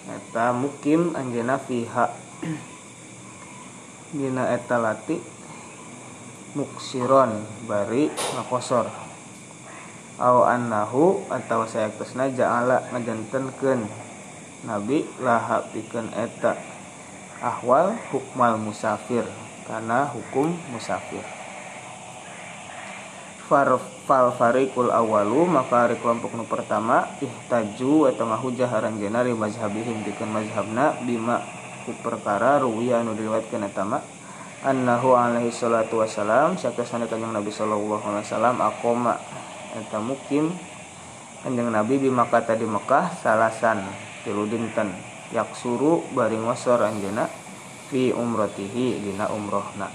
Eta 0.10 0.54
mukim 0.58 1.14
anjeuna 1.14 1.62
fiha. 1.62 2.06
Dina 4.18 4.50
eta 4.58 4.82
lati 4.82 5.37
muksiron 6.56 7.44
bari 7.68 8.08
ngakosor 8.38 8.88
au 10.18 10.48
annahu 10.48 11.22
atau 11.30 11.68
saya 11.70 11.94
ke 11.94 12.04
sana 12.08 12.30
ja'ala 12.32 12.90
ngajantenkeun 12.94 13.86
Nabi 14.66 15.06
laha 15.22 15.62
pikeun 15.70 16.10
eta 16.18 16.58
ahwal 17.38 17.94
hukmal 18.10 18.58
musafir 18.58 19.22
karena 19.70 20.10
hukum 20.10 20.50
musafir. 20.74 21.22
Fal 23.48 24.28
farikul 24.36 24.92
awalu 24.92 25.46
maka 25.46 25.88
hari 25.88 25.96
kelompok 26.02 26.36
nu 26.36 26.44
pertama 26.50 27.06
ihtaju 27.22 28.12
atau 28.12 28.26
ngahujah 28.28 28.68
haranjeuna 28.68 29.24
li 29.24 29.32
mazhabihim 29.38 30.04
pikeun 30.04 30.34
mazhabna 30.34 31.00
bima 31.06 31.46
ku 31.86 31.94
perkara 32.02 32.60
ruwiya 32.60 33.06
anu 33.06 33.16
diriwayatkeun 33.16 33.64
eta 33.72 33.86
annahu 34.66 35.14
alaihi 35.14 35.54
salatu 35.54 36.02
wasalam 36.02 36.58
sakasana 36.58 37.06
kanjeng 37.06 37.30
Nabi 37.30 37.54
sallallahu 37.54 38.02
alaihi 38.02 38.26
wasallam 38.26 38.58
aqoma 38.58 39.22
eta 39.78 40.02
mukim 40.02 40.50
kanjeng 41.46 41.70
Nabi 41.70 42.02
di 42.02 42.10
Makkah 42.10 42.42
tadi 42.42 42.66
Mekah 42.66 43.22
salasan 43.22 43.86
tilu 44.26 44.50
dinten 44.50 44.96
yak 45.30 45.54
suru 45.54 46.02
bari 46.16 46.40
ngosor 46.40 46.82
anjeuna 46.82 47.28
fi 47.88 48.12
umratihi 48.12 49.00
dina 49.00 49.32
umrohna. 49.32 49.88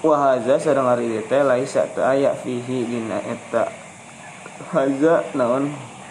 Wa 0.00 0.14
haza 0.16 0.58
sareng 0.58 0.88
ari 0.88 1.12
ieu 1.12 1.22
teh 1.26 1.42
laisa 1.42 1.86
teu 1.90 2.06
fihi 2.42 2.78
dina 2.86 3.18
eta. 3.22 3.70
Haza 4.70 5.26
naon? 5.34 5.70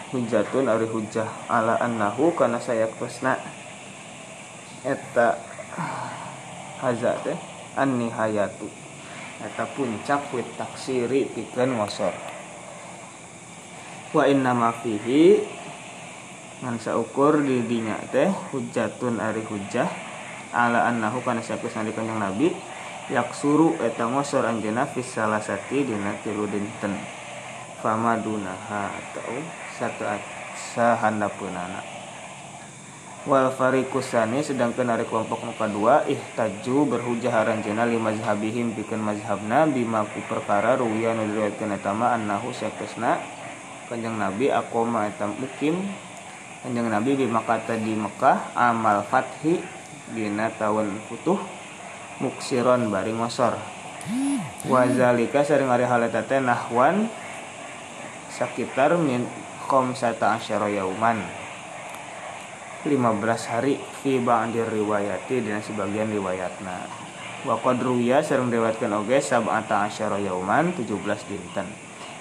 Hujatun 0.09 0.65
ari 0.65 0.89
hujah 0.89 1.29
ala 1.45 1.77
annahu 1.77 2.33
kana 2.33 2.57
sayaktusna 2.57 3.37
eta 4.81 5.37
haza 6.79 7.19
teh 7.21 7.35
an 7.75 7.99
nihayatu 7.99 8.67
eta 9.39 9.63
puncak 9.75 10.31
wit 10.35 10.47
taksiri 10.59 11.27
pikeun 11.31 11.79
ngosor 11.79 12.11
wa 14.15 14.23
inna 14.25 14.51
ma 14.55 14.71
fihi 14.71 15.43
ngan 16.59 16.75
saukur 16.79 17.39
di 17.43 17.63
dinya 17.63 17.95
teh 18.11 18.27
hujatun 18.51 19.19
ari 19.19 19.43
hujah 19.47 19.87
ala 20.51 20.89
annahu 20.89 21.21
kana 21.21 21.39
sakusna 21.39 21.87
di 21.87 21.93
kanjeng 21.93 22.19
nabi 22.19 22.51
yaksuru 23.09 23.73
eta 23.81 24.05
ngosor 24.05 24.45
anjeuna 24.45 24.85
fis 24.85 25.17
salasati 25.17 25.81
dina 25.81 26.13
tilu 26.21 26.45
dinten. 26.45 26.93
Fama 27.79 28.19
dunaha 28.19 28.91
atau 28.91 29.39
satu 29.71 30.03
sahandapeunana 30.75 31.98
wal 33.29 33.53
fariqusani 33.53 34.41
sedangkan 34.41 34.89
dari 34.89 35.05
kelompok 35.05 35.45
nu 35.45 35.53
kadua 35.53 36.01
ihtaju 36.09 36.97
berhujah 36.97 37.45
aranjeuna 37.45 37.85
li 37.85 38.01
mazhabihim 38.01 38.73
pikeun 38.73 39.05
mazhabna 39.05 39.69
bima 39.69 40.01
ku 40.09 40.17
perkara 40.25 40.73
ruwiya 40.81 41.13
nu 41.13 41.29
diriwayatkeun 41.29 41.77
eta 41.77 41.93
mah 41.93 42.17
annahu 42.17 42.49
saktosna 42.49 43.21
kanjeng 43.85 44.17
nabi 44.17 44.49
aqoma 44.49 45.05
eta 45.05 45.29
mukim 45.29 45.77
kanjeng 46.65 46.89
nabi 46.89 47.21
di 47.21 47.29
Makkah 47.29 47.69
di 47.77 47.93
Mekah 47.93 48.57
amal 48.57 49.05
fathi 49.05 49.61
dina 50.09 50.49
tahun 50.49 50.97
futuh 51.05 51.37
muksiron 52.17 52.89
bari 52.89 53.13
ngosor. 53.13 53.53
Wazalika 54.65 55.45
sering 55.45 55.69
hari 55.69 55.85
hal 55.85 56.01
eta 56.01 56.25
teh 56.25 56.41
nahwan 56.41 57.05
sekitar 58.33 58.97
min 58.97 59.29
khamsata 59.69 60.41
asyara 60.41 60.65
yauman 60.73 61.21
15 62.79 63.51
hari 63.51 63.75
fi 63.99 64.23
ba'dir 64.23 64.63
riwayati 64.71 65.43
dina 65.43 65.59
sebagian 65.59 66.07
riwayatna. 66.15 66.87
Wa 67.43 67.59
qad 67.59 67.83
ruwiya 67.83 68.23
sareng 68.23 68.47
diriwayatkeun 68.47 68.95
oge 69.03 69.19
sab'ata 69.19 69.91
asyara 69.91 70.15
yauman 70.23 70.71
17 70.71 70.87
dinten. 71.27 71.67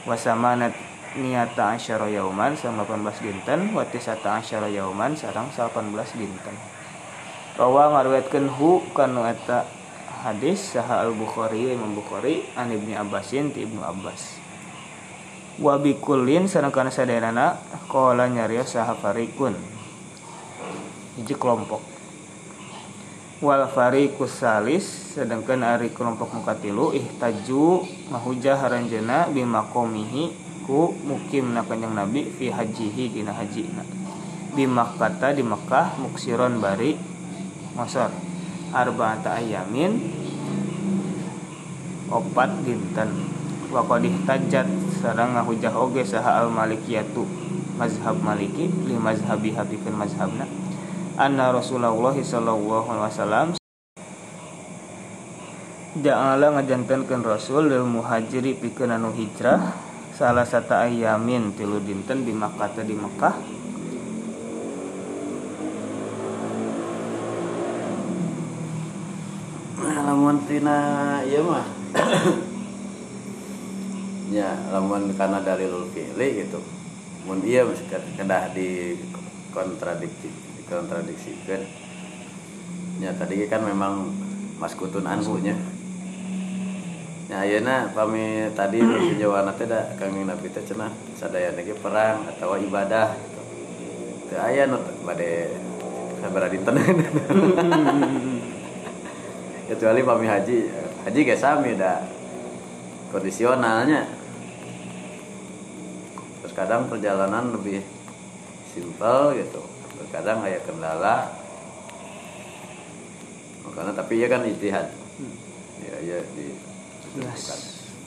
Wa 0.03 0.19
samanat 0.19 0.75
niata 1.15 1.79
asyara 1.79 2.11
yauman 2.11 2.59
sareng 2.59 2.83
18 2.83 3.23
dinten. 3.23 3.71
Wa 3.71 3.87
tisata 3.87 4.43
asyara 4.43 4.67
yauman 4.67 5.15
sareng 5.15 5.47
18 5.55 5.95
dinten. 6.19 6.57
Rawa 7.55 7.95
ngariwayatkeun 7.95 8.51
hu 8.59 8.83
kanu 8.91 9.31
eta 9.31 9.63
hadis 10.27 10.75
saha 10.75 11.07
al 11.07 11.15
bukhari 11.15 11.71
imam 11.71 11.95
bukhari 11.95 12.43
an 12.59 12.75
ibni 12.75 12.99
abbasin 12.99 13.55
ti 13.55 13.63
ibnu 13.63 13.79
abbas. 13.87 14.43
Wa 15.63 15.79
bikullin 15.79 16.51
sareng 16.51 16.75
kana 16.75 16.91
saderana 16.91 17.63
qala 17.87 18.27
nyarios 18.27 18.75
saha 18.75 18.99
farikun 18.99 19.79
hiji 21.19 21.35
kelompok. 21.35 21.83
Wal 23.43 23.67
fariqus 23.71 24.43
salis 24.43 24.87
sedangkan 25.19 25.67
ari 25.67 25.91
kelompok 25.91 26.31
mukatilu 26.31 26.95
ihtaju 26.95 27.83
mahujah 28.11 28.59
haranjeuna 28.59 29.31
bimakomihi 29.31 30.47
ku 30.67 30.95
mukimna 31.03 31.67
kanjeng 31.67 31.95
nabi 31.95 32.31
fi 32.31 32.55
hajihi 32.55 33.11
dina 33.11 33.35
hajina. 33.35 33.83
Di 34.55 34.67
Makkah 34.67 35.35
di 35.35 35.43
Mekah 35.43 35.99
muksiron 36.03 36.59
bari 36.63 36.99
ngosor 37.79 38.11
arba'ata 38.75 39.39
ayamin 39.39 40.03
opat 42.11 42.51
dinten 42.65 43.11
wa 43.69 43.85
qad 43.85 44.03
ihtajat 44.03 44.67
sareng 44.99 45.37
ngahujah 45.37 45.77
oge 45.77 46.03
saha 46.03 46.43
al 46.43 46.49
malikiyatu 46.49 47.23
mazhab 47.77 48.19
maliki 48.19 48.67
li 48.89 48.97
mazhabi 48.97 49.55
habikeun 49.55 49.95
mazhabna 49.95 50.49
anna 51.19 51.51
rasulullah 51.51 52.15
sallallahu 52.15 52.95
alaihi 52.95 53.11
wasallam 53.11 53.49
ja'ala 55.99 56.55
ngajantenkeun 56.55 57.27
rasul 57.27 57.67
lil 57.67 57.83
muhajiri 57.83 58.55
pikeun 58.55 58.95
anu 58.95 59.11
hijrah 59.11 59.59
salah 60.15 60.47
satu 60.47 60.79
ayamin 60.79 61.59
tilu 61.59 61.83
dinten 61.83 62.23
di 62.23 62.31
Makkah 62.31 62.71
di 62.87 62.95
Mekah 62.95 63.35
lamun 70.09 70.41
tina 70.49 71.21
ieu 71.29 71.45
mah. 71.45 71.69
ya, 74.33 74.57
lamun 74.73 75.13
karena 75.13 75.45
dari 75.45 75.69
fi'li 75.69 76.49
gitu. 76.49 76.65
Mun 77.29 77.45
iya 77.45 77.61
kedah 78.17 78.57
di 78.57 78.97
kontradiksi 79.53 80.48
dikontradiksikan. 80.69 81.65
Ya 83.01 83.17
tadi 83.17 83.49
kan 83.49 83.65
memang 83.65 84.13
maskutun 84.61 85.09
anhu 85.09 85.41
nya. 85.41 85.57
Ya 87.33 87.41
ayeuna 87.41 87.89
pami 87.97 88.53
tadi 88.53 88.85
jawaban 89.21 89.57
teh 89.57 89.65
da 89.65 89.97
kang 89.97 90.13
Nabi 90.13 90.53
teh 90.53 90.61
cenah 90.61 90.93
sadaya 91.17 91.57
lagi 91.57 91.73
perang 91.73 92.29
atau 92.37 92.61
ibadah 92.61 93.17
gitu. 93.17 93.43
Teu 94.29 94.41
aya 94.45 94.69
nu 94.69 94.77
bade 95.09 95.57
sabaraha 96.21 96.53
dinten. 96.53 96.77
kecuali 99.69 100.01
pami 100.01 100.25
haji 100.25 100.59
haji 101.05 101.21
kayak 101.29 101.41
sami 101.41 101.77
dah 101.77 102.01
kondisionalnya 103.13 104.09
terus 106.41 106.57
kadang 106.57 106.89
perjalanan 106.89 107.53
lebih 107.53 107.85
simpel 108.73 109.37
gitu 109.37 109.61
terkadang 110.09 110.41
kayak 110.41 110.65
kendala 110.65 111.29
karena 113.77 113.93
tapi 113.95 114.19
ya 114.19 114.27
kan 114.27 114.43
ijtihad 114.49 114.89
ya 115.85 115.97
ya 116.01 116.19
di 116.33 116.69
Yes. 117.17 117.51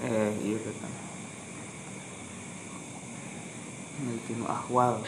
Eh, 0.02 0.32
iya 0.46 0.58
kan. 0.62 0.94
Ini 4.02 4.46
ahwal. 4.46 5.02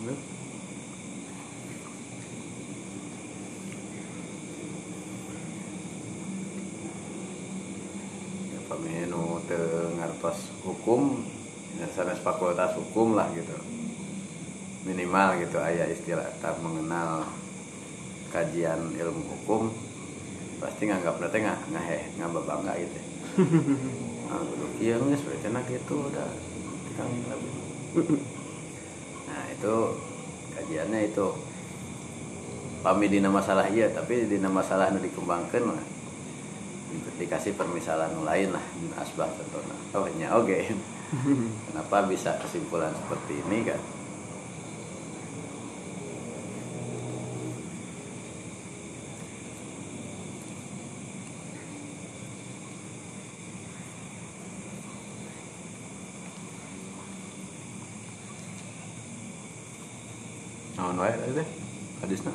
ya 0.00 0.39
hukum 10.90 11.22
ya 11.78 11.86
sanes 11.94 12.18
fakultas 12.18 12.74
hukum 12.74 13.14
lah 13.14 13.30
gitu. 13.38 13.54
Minimal 14.82 15.38
gitu 15.46 15.62
ayah 15.62 15.86
istilah 15.86 16.26
tak 16.42 16.58
mengenal 16.58 17.30
kajian 18.34 18.90
ilmu 18.98 19.22
hukum 19.22 19.70
pasti 20.58 20.90
nganggap 20.90 21.22
nanti 21.22 21.46
nggak 21.46 21.58
ngahe 21.70 21.98
nggak 22.18 22.30
bangga 22.42 22.74
gitu. 22.74 22.98
Nah 24.30 24.46
iya 24.78 24.94
nggak 24.94 25.18
seperti 25.18 25.50
enak 25.50 25.66
gitu 25.66 26.06
udah 26.06 26.30
lebih 27.02 28.18
nah 29.26 29.42
itu 29.50 29.74
kajiannya 30.54 31.00
itu 31.10 31.26
pami 32.86 33.10
dina 33.10 33.26
masalah 33.26 33.66
iya 33.66 33.90
tapi 33.90 34.30
dina 34.30 34.46
masalah 34.46 34.94
nu 34.94 35.02
dikembangkan 35.02 35.74
lah 35.74 35.82
dikasih 37.18 37.54
permisalan 37.54 38.10
lain 38.24 38.54
lah 38.54 38.64
asbah 39.00 39.28
contohnya. 39.28 39.76
Oh 39.94 40.06
nya 40.18 40.28
oke. 40.34 40.58
Kenapa 41.70 42.06
bisa 42.06 42.38
kesimpulan 42.38 42.94
seperti 42.94 43.42
ini 43.46 43.66
kan 43.66 43.80
Naon 60.80 60.96
wae 60.96 61.12
tadi 61.12 61.32
teh 61.36 61.48
hadisna 62.00 62.32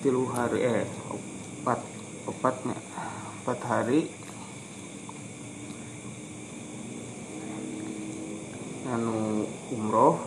tilu 0.00 0.27
hari 0.38 0.62
eh 0.62 0.86
empat 1.58 1.80
empatnya 2.30 2.78
empat 3.42 3.58
hari 3.66 4.06
anu 8.86 9.50
umroh 9.74 10.22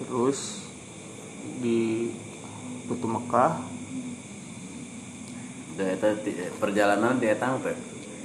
terus 0.00 0.64
di 1.60 2.08
Putu 2.88 3.04
Mekah 3.04 3.68
eta 5.82 6.14
ti- 6.22 6.38
perjalanan 6.62 7.18
di 7.18 7.26
etang 7.26 7.58
teh. 7.58 7.74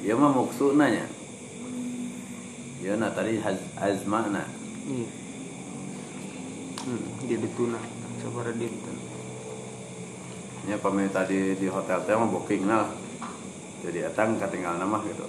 Ieu 0.05 0.13
mah 0.13 0.29
muksuna 0.29 0.93
nya. 0.93 1.09
Ieu 2.85 2.93
na 3.01 3.09
tadi 3.09 3.41
haz- 3.41 3.65
azmana. 3.81 4.45
iya 4.85 5.26
hmm, 6.87 7.27
dia 7.27 7.35
dituna 7.35 7.79
sabar 8.23 8.47
dinten 8.55 8.97
Nya 10.67 10.75
pami 10.79 11.07
tadi 11.11 11.55
di 11.55 11.67
hotel 11.71 12.03
teh 12.03 12.11
mah 12.11 12.27
booking 12.27 12.67
lah. 12.67 12.91
Jadi 13.87 14.03
etang 14.03 14.35
katinggal 14.35 14.75
nama 14.75 14.99
gitu. 15.07 15.23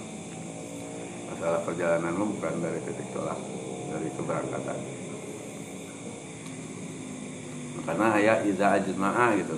Masalah 1.31 1.63
perjalanan 1.63 2.11
mah 2.11 2.27
bukan 2.27 2.59
dari 2.59 2.83
titik 2.83 3.07
tolak, 3.15 3.39
dari 3.87 4.11
keberangkatan. 4.19 4.99
Karena 7.89 8.13
aya 8.13 8.45
iza 8.45 8.77
ajma'a 8.77 9.33
gitu. 9.39 9.55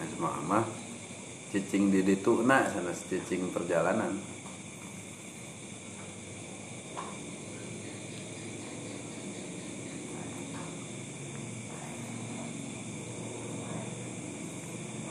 Ajma'a 0.00 0.40
mah 0.48 0.64
cicing 1.72 1.88
di 1.88 2.04
ditu 2.04 2.44
na 2.44 2.68
sana 2.68 2.92
cicing 2.92 3.48
perjalanan. 3.48 4.20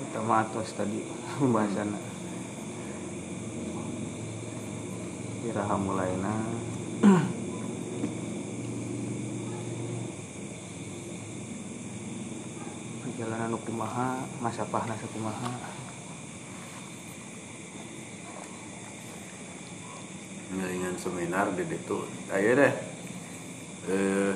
kita 0.06 0.22
matos 0.22 0.78
tadi 0.78 1.02
pembahasan 1.42 1.98
Iraha 5.42 5.76
mulaina 5.82 6.46
perjalanan 13.02 13.58
kumaha 13.66 14.30
masa 14.46 14.62
pahna 14.70 14.94
sakumaha 14.94 15.81
seminar 21.02 21.50
di 21.58 21.66
situ. 21.66 22.06
Ayo 22.30 22.54
deh. 22.54 22.74
Eh 23.90 24.34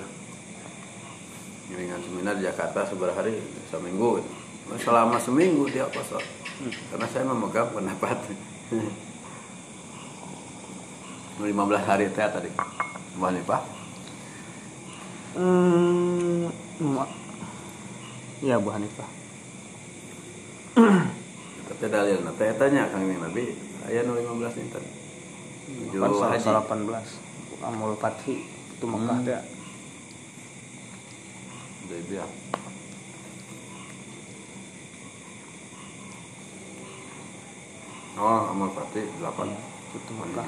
ngelingan 1.69 2.01
seminar 2.01 2.33
di 2.37 2.45
Jakarta 2.45 2.89
seberapa 2.89 3.13
hari 3.13 3.37
seminggu 3.69 4.25
selama 4.81 5.21
seminggu 5.21 5.69
dia 5.69 5.85
kosong. 5.93 6.25
Karena 6.89 7.05
saya 7.05 7.29
memegang 7.29 7.69
pendapat. 7.69 8.17
15 11.37 11.45
hari 11.85 12.09
teh 12.09 12.25
tadi. 12.25 12.49
Mbak 13.19 13.31
Nipah? 13.37 13.61
Hmm, 15.35 16.47
ya 18.39 18.55
Bu 18.59 18.71
Hanifah 18.71 19.09
tapi 21.65 21.85
dalil 21.87 22.19
nah 22.21 22.35
teh 22.35 22.51
tanya 22.59 22.87
kang 22.91 23.07
Nabi 23.07 23.55
aya 23.87 24.03
nu 24.03 24.15
15 24.15 24.59
nih 24.59 24.67
tadi 24.69 24.89
kan 25.65 26.11
haji. 26.29 26.43
salah 26.45 26.63
18 26.63 27.65
Amul 27.65 27.97
Fathi 27.97 28.45
itu 28.45 28.85
Mekah 28.85 29.17
Hmm. 29.17 29.53
Udah 31.85 31.99
biar 32.09 32.29
Oh, 38.15 38.47
Amal 38.47 38.71
Fatih 38.71 39.03
8 39.19 39.51
itu 39.91 40.11
Mekah 40.15 40.47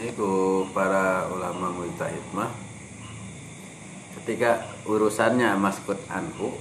Ini 0.00 0.16
ku 0.16 0.64
para 0.72 1.28
ulama 1.28 1.68
mujtahid 1.76 2.24
mah 2.32 2.48
ketika 4.40 4.64
urusannya 4.88 5.52
maskut 5.60 6.00
anhu 6.08 6.56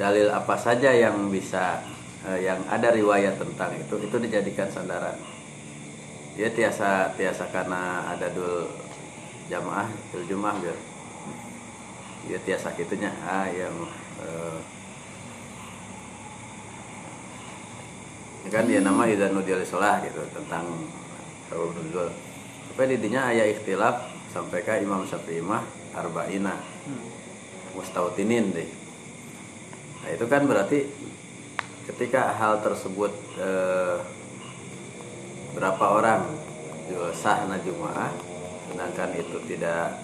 dalil 0.00 0.32
apa 0.32 0.56
saja 0.56 0.88
yang 0.88 1.28
bisa 1.28 1.84
eh, 2.24 2.48
yang 2.48 2.56
ada 2.72 2.88
riwayat 2.88 3.36
tentang 3.36 3.76
itu 3.76 4.00
itu 4.00 4.16
dijadikan 4.16 4.64
sandaran. 4.72 5.12
Dia 6.40 6.48
tiasa 6.48 7.12
tiasa 7.20 7.52
karena 7.52 8.08
ada 8.08 8.32
dul 8.32 8.64
jamaah 9.52 9.92
dul 10.08 10.24
jumah 10.24 10.56
biar 10.56 10.78
dia 12.32 12.40
tiasa 12.48 12.72
gitunya. 12.72 13.12
Ah 13.28 13.44
yang 13.52 13.76
eh, 14.24 14.58
ya 18.48 18.56
kan 18.56 18.64
dia 18.64 18.80
nama 18.80 19.04
Idan 19.04 19.36
Nudial 19.36 19.60
Sholah 19.68 20.00
gitu 20.00 20.24
tentang 20.32 20.64
Nuzul 21.52 22.08
tapi 22.72 22.96
didinya 22.96 23.28
ayat 23.28 23.52
ikhtilaf 23.52 24.16
sampai 24.32 24.64
ke 24.64 24.80
Imam 24.80 25.04
Syafi'i 25.04 25.44
mah 25.44 25.60
arba'ina 25.92 26.69
mustautinin 27.74 28.52
deh. 28.52 28.68
Nah 30.00 30.10
itu 30.12 30.24
kan 30.26 30.44
berarti 30.48 30.88
ketika 31.90 32.34
hal 32.36 32.60
tersebut 32.64 33.12
eh, 33.38 33.96
berapa 35.54 35.84
orang 35.90 36.22
sah 37.14 37.46
najumah 37.46 38.10
sedangkan 38.70 39.10
itu 39.18 39.36
tidak 39.50 39.98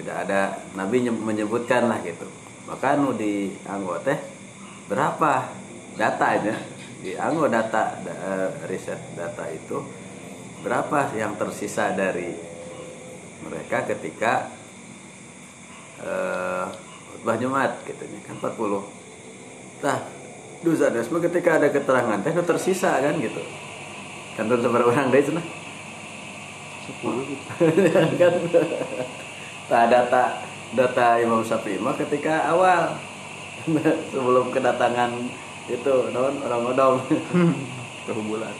tidak 0.00 0.16
ada 0.28 0.40
Nabi 0.72 1.04
nye- 1.04 1.12
menyebutkan 1.12 1.88
lah 1.88 2.00
gitu. 2.00 2.24
Maka 2.64 2.96
nu 2.96 3.12
di 3.12 3.52
anggota 3.68 4.16
berapa 4.88 5.52
datanya? 5.96 6.56
Di 7.02 7.18
anggota 7.18 7.60
data 7.60 7.82
da- 8.00 8.20
eh, 8.20 8.48
riset 8.70 9.00
data 9.18 9.44
itu 9.52 9.82
berapa 10.62 11.10
yang 11.18 11.34
tersisa 11.34 11.90
dari 11.92 12.32
mereka 13.42 13.82
ketika 13.82 14.46
eh 16.02 16.66
khutbah 17.12 17.36
Jumat 17.38 17.70
gitu 17.86 18.02
kan 18.26 18.36
40 18.38 19.82
nah 19.82 19.98
dosa 20.62 20.94
dosa 20.94 21.18
ketika 21.26 21.58
ada 21.58 21.68
keterangan 21.74 22.22
teh 22.22 22.30
nu 22.30 22.42
tersisa 22.46 23.02
kan 23.02 23.18
gitu. 23.18 23.42
Kan 24.38 24.48
tuh 24.48 24.62
seberapa 24.62 24.88
orang 24.94 25.10
deh 25.10 25.20
cenah 25.20 25.42
10 25.42 27.02
gitu. 27.02 27.44
kan. 28.18 28.32
Nah, 29.70 29.84
data 29.90 30.22
data 30.72 31.06
Imam 31.18 31.42
Syafi'i 31.42 31.82
mah 31.82 31.98
ketika 31.98 32.46
awal. 32.50 32.94
Sebelum 34.10 34.50
kedatangan 34.50 35.14
itu 35.70 35.94
non 36.10 36.34
orang 36.42 36.66
odong 36.74 36.96
Kehubulan. 38.02 38.54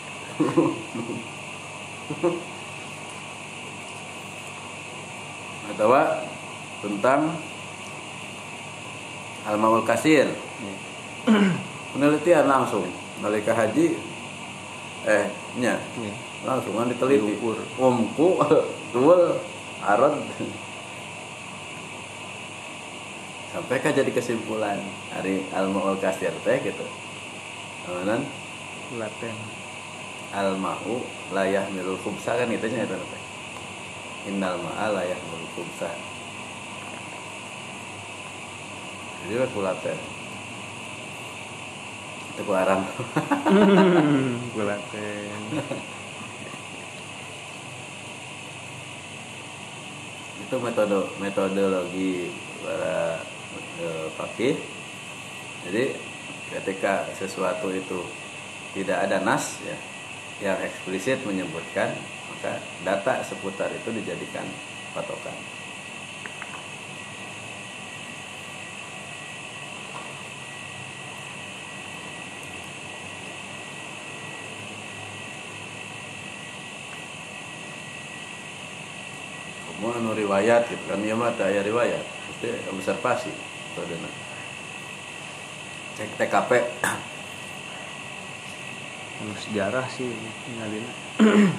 atau 5.73 5.89
tentang 6.83 7.39
al-maul 9.47 9.87
kasir. 9.87 10.27
Penelitian 11.95 12.51
langsung. 12.51 12.87
Nalika 13.23 13.55
haji 13.55 13.95
eh 15.07 15.27
nya 15.59 15.79
langsung 16.43 16.75
kan 16.75 16.91
diteliti. 16.91 17.39
Diukur. 17.39 17.59
umku 17.79 18.43
tuul 18.91 19.39
arad. 19.83 20.19
Sampai 23.53 23.79
kan 23.85 23.93
jadi 23.93 24.09
kesimpulan 24.11 24.81
hari 25.13 25.47
al 25.55 25.71
maul 25.71 26.01
kasir 26.03 26.35
teh 26.43 26.59
gitu. 26.65 26.87
Kemudian 27.87 28.27
Laten. 28.99 29.37
al 30.33 30.57
mau 30.57 31.05
layah 31.31 31.69
milul 31.71 32.01
khubsa 32.01 32.35
kan 32.41 32.49
gitu 32.49 32.67
nya 32.73 32.89
itu 32.89 32.97
teh. 32.97 33.23
Innal 34.33 34.57
ma'a 34.63 34.87
layah 34.97 35.19
milul 35.29 35.51
khubsa 35.53 35.93
jadi 39.27 39.35
kan 39.47 39.51
kulaten 39.55 39.99
itu 42.33 42.43
ku 42.49 42.53
arang 42.57 42.83
Laten. 44.57 45.41
itu 50.43 50.57
metode 50.61 50.99
metodologi 51.21 52.33
para 52.65 53.21
eh, 53.81 54.07
fakih. 54.17 54.57
Jadi 55.69 55.85
ketika 56.57 57.09
sesuatu 57.17 57.69
itu 57.73 58.01
tidak 58.73 59.09
ada 59.09 59.21
nas 59.21 59.61
ya 59.65 59.77
yang 60.43 60.59
eksplisit 60.65 61.23
menyebutkan 61.29 61.93
maka 62.33 62.59
data 62.83 63.23
seputar 63.23 63.71
itu 63.71 63.89
dijadikan 63.95 64.45
patokan 64.97 65.37
semua 79.83 79.99
anu 79.99 80.15
riwayat 80.33 80.65
gitu 80.65 80.81
kan. 80.89 80.97
Iya 81.05 81.13
mah 81.13 81.37
aya 81.37 81.61
riwayat. 81.61 82.01
Itu 82.41 82.49
observasi 82.73 83.29
metodena 83.77 84.09
cek 85.93 86.09
TKP 86.17 86.51
Anu 89.21 89.37
sejarah 89.37 89.85
sih 89.93 90.09
ngalina. 90.57 90.89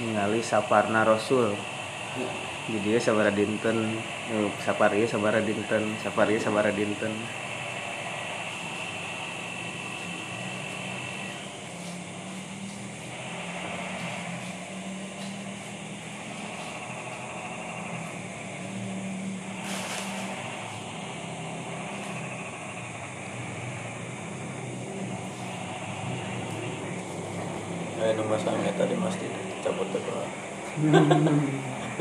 ningali 0.00 0.40
saparna 0.40 1.04
rasul. 1.04 1.52
Jadi 2.70 2.94
ya 2.96 3.00
sabara 3.02 3.28
dinten. 3.28 4.00
Eh, 4.32 4.48
sapar 4.64 4.96
ieu 4.96 5.04
sabara 5.04 5.44
dinten. 5.44 6.00
Sapar 6.00 6.32
ieu 6.32 6.40
sabara 6.40 6.72
dinten 6.72 7.12
eh 28.10 28.16
nu 28.18 28.26
masang 28.26 28.58
eta 28.66 28.84
di 28.90 28.96
masjid 28.98 29.30
cabut 29.62 29.86
teh 29.94 30.00
kok 30.00 30.26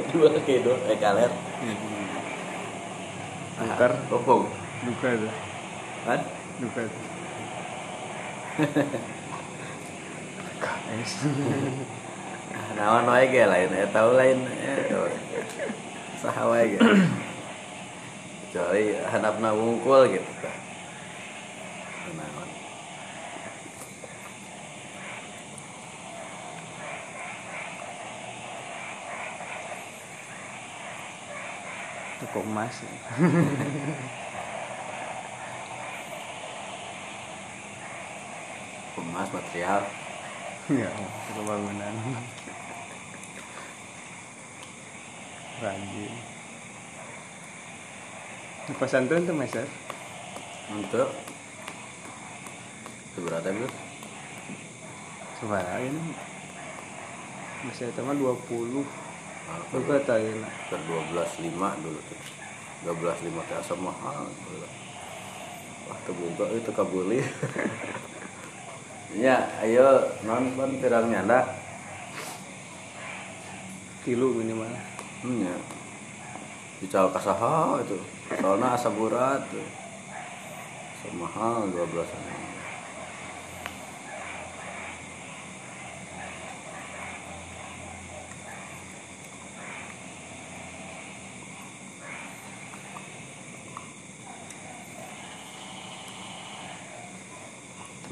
dua 0.10 0.30
kilo 0.48 0.74
eh 0.90 0.98
kaler. 0.98 1.32
Angker 3.60 3.92
kopong 4.08 4.48
duka 4.88 5.10
tuh 5.20 5.34
kan 6.08 6.22
duka 6.64 6.82
tuh 6.88 7.06
KS 10.64 11.12
naon 12.80 13.06
wae 13.12 13.28
ge 13.28 13.44
lain 13.44 13.72
eta 13.76 14.02
lain 14.16 14.40
eh, 14.48 14.88
saha 16.24 16.48
wae 16.48 16.76
ge. 16.76 16.80
Kecuali 18.50 18.98
handapna 19.12 19.54
wungkul 19.54 20.10
gitu 20.10 20.32
tah 20.42 20.56
naon 22.16 22.50
toko 32.24 32.39
emas 32.50 32.76
emas 39.20 39.30
material. 39.32 39.84
Ya 40.70 40.90
toko 41.30 41.42
bangunan 41.46 41.94
rajin. 45.60 46.14
Di 48.70 48.74
pesantren 48.78 49.26
tuh 49.26 49.36
meser 49.36 49.68
untuk. 50.72 51.10
Seberapa 53.18 53.52
bu 53.52 53.68
sebarang 55.40 55.82
ini 55.88 56.14
masih 57.68 57.92
itu 57.92 58.02
mah 58.04 58.16
20 58.16 58.84
Buka 59.74 59.98
tadi 60.06 60.30
nak 60.38 60.54
per 60.70 60.80
dua 60.86 61.02
belas 61.10 61.32
lima 61.42 61.74
dulu 61.82 62.00
tuh 62.06 62.39
dua 62.86 62.94
belas 62.96 63.18
lima 63.26 63.42
teh 63.48 63.58
asa 63.58 63.76
mahal. 63.76 64.28
Wah 65.90 66.00
terbuka 66.06 66.46
itu 66.54 66.72
kabuli 66.72 67.20
ya 69.26 69.42
ayo 69.66 70.06
non 70.22 70.54
kan 70.54 70.72
pirang 70.78 71.10
nyanda 71.10 71.44
tilu 74.06 74.38
minimal. 74.38 74.70
Hmm, 75.26 75.44
ya. 75.44 75.56
dical 76.80 77.12
kasaha 77.12 77.84
itu. 77.84 78.00
Soalnya 78.40 78.78
asa 78.78 78.88
berat 78.88 79.44
tuh 79.52 79.68
semahal 81.00 81.72
12 81.72 82.49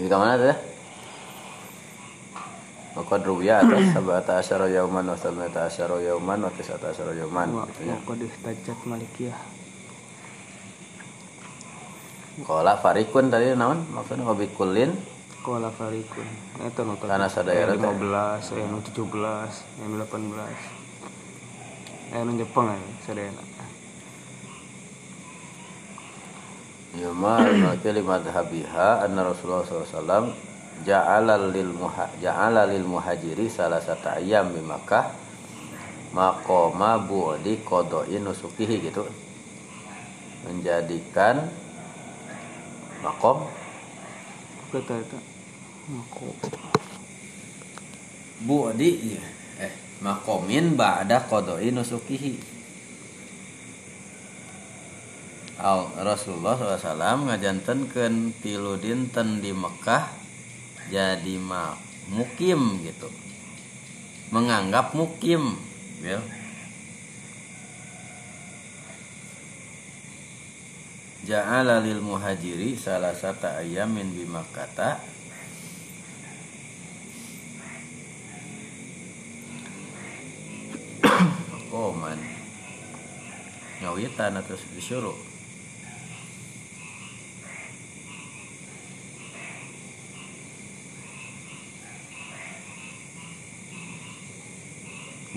Di 0.08 0.16
mana 0.16 0.40
tuh? 0.40 0.56
Maka 2.96 3.20
ruya 3.28 3.60
atas 3.60 3.84
sabata 3.94 4.40
asyara 4.40 4.72
yauman 4.72 5.04
wa 5.04 5.20
sabata 5.20 5.68
asyara 5.68 6.00
yauman 6.00 6.40
wa 6.48 6.52
tisata 6.56 6.96
asyara 6.96 7.12
yauman 7.12 7.52
gitu 7.76 7.92
ya. 7.92 7.94
wa 7.94 8.00
qad 8.08 8.20
ihtajat 8.24 8.80
malikiyah 8.88 9.36
Kola 12.48 12.78
farikun 12.80 13.28
tadi 13.34 13.50
naon 13.58 13.82
maksudnya 13.92 14.24
hobi 14.30 14.46
kulin 14.56 14.94
qala 15.44 15.68
farikun 15.74 16.24
eta 16.64 16.86
nu 16.88 16.94
tadi. 16.96 17.10
Karena 17.12 17.28
sadaya 17.28 17.66
Aya 17.68 17.76
teh. 17.76 17.82
15 17.82 18.54
aya 18.56 18.66
nu 18.72 18.78
17 18.80 18.94
aya 18.94 19.50
nu 19.90 19.98
18 20.06 22.14
aya 22.16 22.22
nu 22.24 22.32
Jepang 22.40 22.72
aya 22.72 22.80
sadayana 23.04 23.42
Yuma 26.98 27.46
al-Malki 27.46 27.94
lima 27.98 28.18
dhabiha 28.18 29.06
anna 29.06 29.30
Rasulullah 29.30 29.62
SAW 29.64 30.34
ja'ala 30.82 31.54
lil 31.54 31.70
muha 31.70 32.10
ja'ala 32.18 32.66
lil 32.66 32.86
muhajiri 32.86 33.46
salah 33.46 33.78
satu 33.78 34.18
ayam 34.18 34.50
di 34.50 34.62
Makkah 34.66 35.14
maqama 36.14 36.98
bu'di 37.06 37.62
qada'i 37.62 38.18
nusukihi 38.18 38.90
gitu. 38.90 39.06
Menjadikan 40.50 41.46
makom 43.06 43.46
kata 44.68 45.00
eta 45.00 45.20
mako 45.88 46.28
bu'di 48.44 48.90
iya. 49.16 49.24
eh 49.64 49.74
makomin 50.04 50.76
ba'da 50.76 51.24
qada'i 51.24 51.72
nusukihi 51.72 52.57
Al 55.58 55.90
Rasulullah 56.06 56.54
SAW 56.54 57.26
ngajantenkeun 57.26 58.30
tilu 58.46 58.78
dinten 58.78 59.42
di 59.42 59.50
Mekah 59.50 60.06
jadi 60.94 61.42
ma 61.42 61.74
mukim 62.14 62.78
gitu. 62.86 63.10
Menganggap 64.30 64.94
mukim 64.94 65.58
ya. 66.06 66.22
Ja'ala 71.26 71.82
lil 71.82 72.06
muhajiri 72.06 72.78
salah 72.78 73.18
satu 73.18 73.50
ayamin 73.50 74.14
bi 74.14 74.30
Makkata 74.30 75.02
Oh 81.74 81.90
man. 81.98 82.22
Ngawitan 83.82 84.38
terus 84.46 84.62
disuruh 84.72 85.18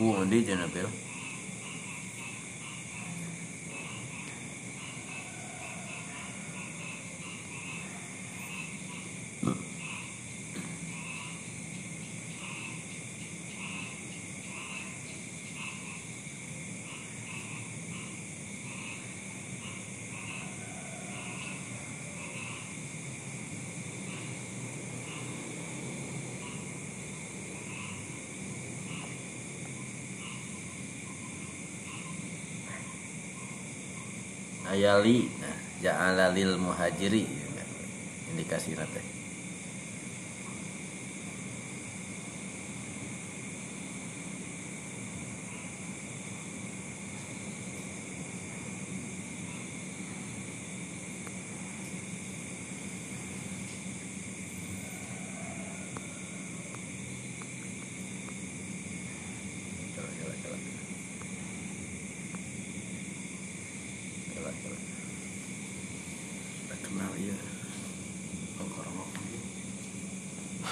Bu 0.00 0.30
di 0.30 0.44
Jenapil 0.44 1.09
ayali 34.90 35.30
nah 35.38 35.54
ja'ala 35.78 36.34
lil 36.34 36.58
muhajiri. 36.58 37.22
Indikasi 38.34 38.74
nate 38.74 39.19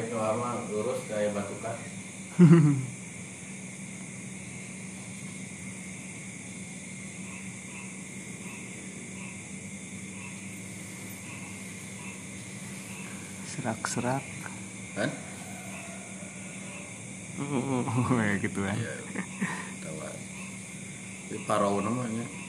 Ke 0.00 0.16
lama 0.16 0.64
lurus 0.72 1.00
kayak 1.08 1.36
batukan. 1.36 1.76
serak-serak 13.50 14.24
Kan? 14.96 15.10
oh 17.40 17.84
kayak 18.10 18.36
gitu 18.44 18.60
kan 18.66 18.76
Iya. 18.76 18.94
Tahu. 19.80 19.96
Ini 21.30 21.38
parau 21.46 21.80
namanya. 21.80 22.39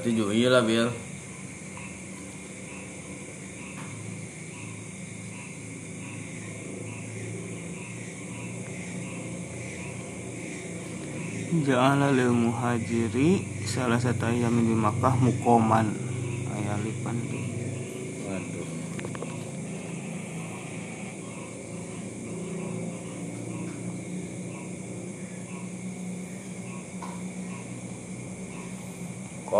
Berarti 0.00 0.16
juga 0.16 0.32
iya 0.32 0.48
lah 0.48 0.64
Bil. 0.64 0.88
Ja'ala 11.68 12.16
lil 12.16 12.32
muhajiri 12.32 13.44
salah 13.68 14.00
satu 14.00 14.24
ayam 14.32 14.64
di 14.64 14.72
Makkah 14.72 15.20
mukoman 15.20 15.92
aya 16.48 16.80
lipan 16.80 17.20
di 17.28 17.39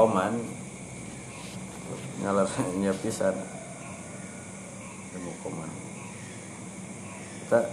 Koman 0.01 0.33
ngalar 2.25 2.49
nyepisan 2.81 3.37
ilmu 5.13 5.29
koman 5.45 5.69
kita 7.45 7.69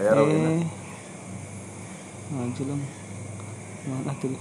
aya 0.00 0.16
rawina 0.16 0.64
eh. 0.64 0.68
ngajelang 2.32 2.80
mana 3.84 4.12
tuh. 4.16 4.32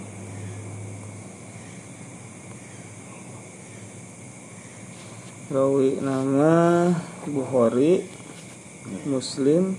Rawi 5.51 5.99
nama 5.99 6.55
Bukhari 7.27 8.07
Muslim 9.03 9.75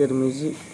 Tirmizi 0.00 0.71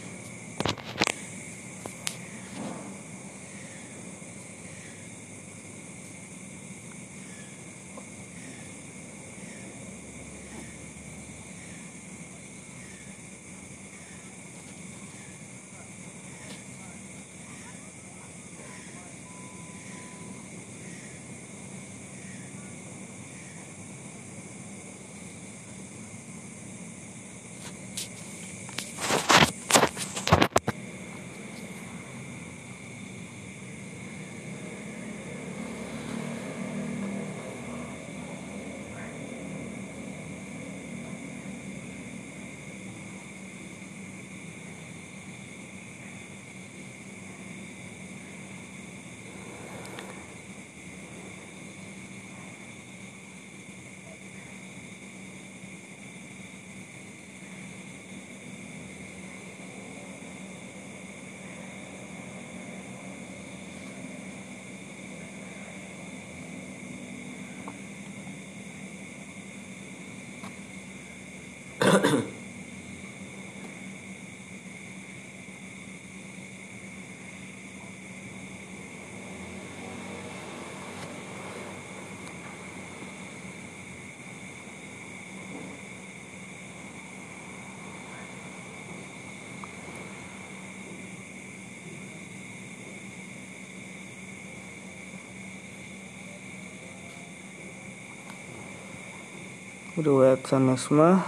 Riwayat 99.99 100.47
sanes 100.47 100.95
mah 100.95 101.27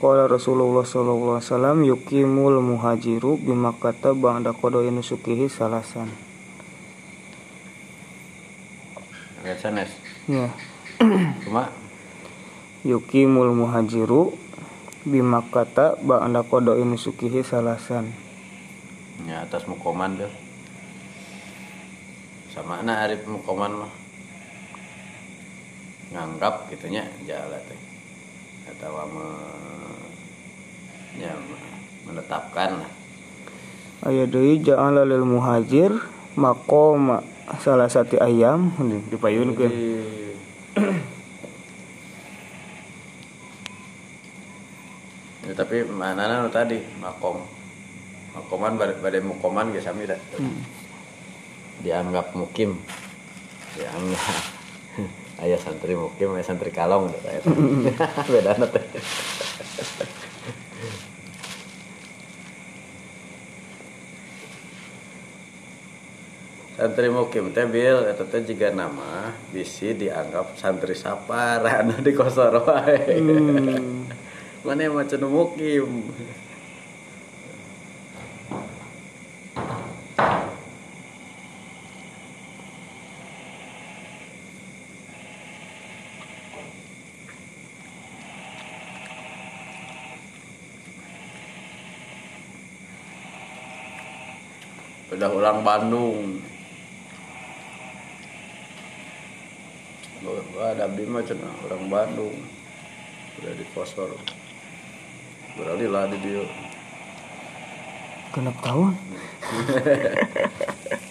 Qala 0.00 0.24
Rasulullah 0.24 0.84
sallallahu 0.84 1.36
alaihi 1.36 1.48
wasallam 1.52 1.78
yuqimul 1.84 2.60
muhajiru 2.64 3.36
bimakkata 3.40 4.12
ba'da 4.12 4.52
qada'i 4.52 4.92
nusukihi 4.92 5.48
salasan. 5.48 6.08
Aya 9.40 9.56
sanes 9.56 9.92
Ya. 10.28 10.52
cuma 11.44 11.72
Yuqimul 12.84 13.52
muhajiru 13.52 14.32
bimakkata 15.04 16.00
ba'da 16.00 16.40
qada'i 16.44 16.88
nusukihi 16.88 17.40
salasan. 17.44 18.12
nya 19.28 19.48
atas 19.48 19.64
mukoman 19.64 20.20
deh 20.20 20.32
sama 22.52 22.84
na 22.84 23.04
arif 23.08 23.24
mukoman 23.24 23.80
mah 23.80 23.92
nganggap 26.12 26.68
gitunya 26.68 27.04
jalan 27.24 27.60
teh 27.64 27.85
atau 28.76 29.08
me, 29.08 29.26
ya, 31.16 31.32
menetapkan 32.04 32.84
lah. 32.84 32.92
Aya 34.04 34.28
deui 34.28 34.60
ja'ala 34.60 35.08
lil 35.08 35.24
muhajir 35.24 35.96
maqama 36.36 37.24
salasati 37.64 38.20
ayam. 38.20 38.70
Dipayunkeun. 39.08 39.72
ya, 45.46 45.52
tapi 45.56 45.88
mana 45.88 46.44
nu 46.44 46.52
tadi 46.52 46.84
makom 47.00 47.40
makoman 48.36 48.76
badai, 48.76 49.24
mukoman 49.24 49.72
ge 49.72 49.80
sami 49.80 50.04
dah 50.04 50.20
dianggap 51.80 52.36
mukim. 52.36 52.76
Dianggap 53.72 54.55
ayah 55.44 55.60
santri 55.60 55.92
mukim 55.92 56.32
ayah 56.36 56.46
santri 56.46 56.72
kalong 56.72 57.12
dah 57.12 57.20
saya. 57.20 57.40
Beda 58.32 58.52
teh 58.56 58.84
santri 66.76 67.08
mukim 67.08 67.56
teh 67.56 67.64
bil 67.64 68.04
eta 68.04 68.24
teh 68.28 68.44
jiga 68.44 68.68
nama 68.68 69.32
bisi 69.48 69.96
dianggap 69.96 70.60
santri 70.60 70.92
sapar 70.92 71.64
anu 71.80 71.96
di 72.04 72.12
kosor 72.12 72.60
wae. 72.62 73.16
Hmm. 73.16 74.08
mana 74.60 74.82
yang 74.82 74.98
macam 74.98 75.30
mukim 75.30 76.10
udah 95.46 95.54
ulang 95.54 95.62
Bandung 95.62 96.42
ada 100.58 100.90
abdi 100.90 101.06
mah 101.06 101.22
cenah 101.22 101.54
orang 101.62 101.86
Bandung. 101.86 102.34
Udah 103.38 103.54
di 103.54 103.62
posor 103.70 104.10
berarti 105.54 105.86
lah 105.86 106.10
di 106.10 106.18
dia 106.18 106.42
Genep 108.34 108.58
tahun. 108.58 108.98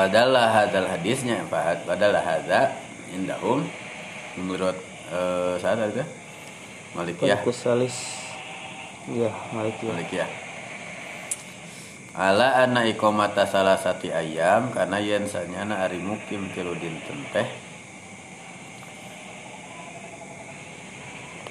Padahal 0.00 0.32
hadal 0.32 0.88
hadisnya 0.88 1.44
Fahad 1.52 1.84
padahal 1.84 2.16
hadza 2.24 2.72
indahum. 3.12 3.68
Menurut 4.40 4.72
eh 5.12 5.60
sana 5.60 5.92
itu? 5.92 6.00
Malikiyah 6.96 7.36
Tarikus 7.36 7.60
salis. 7.60 7.96
Ya, 9.12 9.28
Malik 9.52 9.76
ya. 9.84 9.92
Malikiyah 9.92 10.30
Ala 12.16 12.64
anna 12.64 12.88
iqamata 12.88 13.44
salasati 13.44 14.08
ayam 14.08 14.72
karena 14.72 15.04
yen 15.04 15.28
sanyana 15.28 15.84
ari 15.84 16.00
mukim 16.00 16.48
tilu 16.56 16.72
dinten 16.80 17.20
teh 17.36 17.48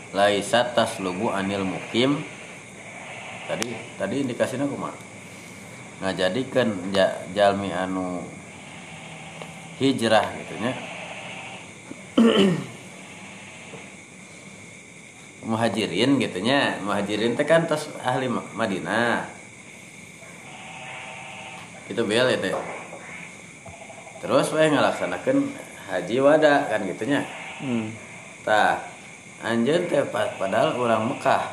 laisat 0.10 0.74
taslubu 0.74 1.30
anil 1.30 1.70
mukim. 1.70 2.26
Tadi 3.46 3.78
tadi 4.02 4.26
indikasinya 4.26 4.66
kumaha 4.66 4.98
nah 6.00 6.16
jadi 6.16 6.42
kan 6.48 6.72
ja, 6.96 7.12
jalmi 7.36 7.76
anu 7.76 8.24
hijrah 9.80 10.28
gitu 10.36 10.54
nya 10.60 10.72
muhajirin 15.50 16.20
gitu 16.20 16.40
nya 16.44 16.78
muhajirin 16.84 17.34
teh 17.34 17.48
kan 17.48 17.66
tos 17.66 17.90
ahli 18.04 18.28
Ma- 18.30 18.46
Madinah. 18.54 19.26
Itu 21.90 22.06
bel 22.06 22.28
ya 22.30 22.38
teh. 22.38 22.54
Terus 24.20 24.52
we 24.54 24.68
ngalaksanakeun 24.68 25.50
haji 25.90 26.18
wada 26.22 26.70
kan 26.70 26.86
gitu 26.86 27.10
nya 27.10 27.26
hmm. 27.66 27.90
tah 28.46 28.78
anjeun 29.42 29.90
teh 29.90 30.06
pa- 30.06 30.38
padahal 30.38 30.78
orang 30.78 31.10
Mekah 31.10 31.50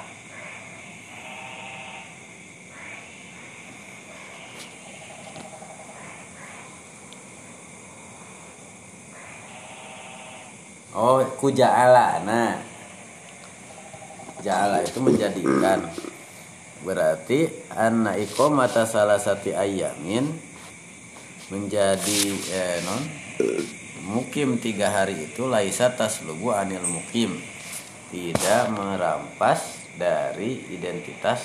Oh, 10.97 11.20
ku 11.36 11.52
ja'ala. 11.52 12.24
Nah. 12.24 12.56
Ja'ala 14.40 14.81
itu 14.81 14.97
menjadikan. 15.05 15.85
Berarti 16.81 17.68
anna 17.77 18.16
salah 18.89 19.20
satu 19.20 19.52
ayamin 19.52 20.32
menjadi 21.52 22.23
eh, 22.51 22.78
non 22.82 23.02
mukim 24.06 24.59
tiga 24.59 24.90
hari 24.90 25.31
itu 25.31 25.47
laisa 25.47 25.90
taslubu 25.94 26.55
anil 26.55 26.82
mukim 26.86 27.39
tidak 28.10 28.70
merampas 28.70 29.82
dari 29.98 30.62
identitas 30.70 31.43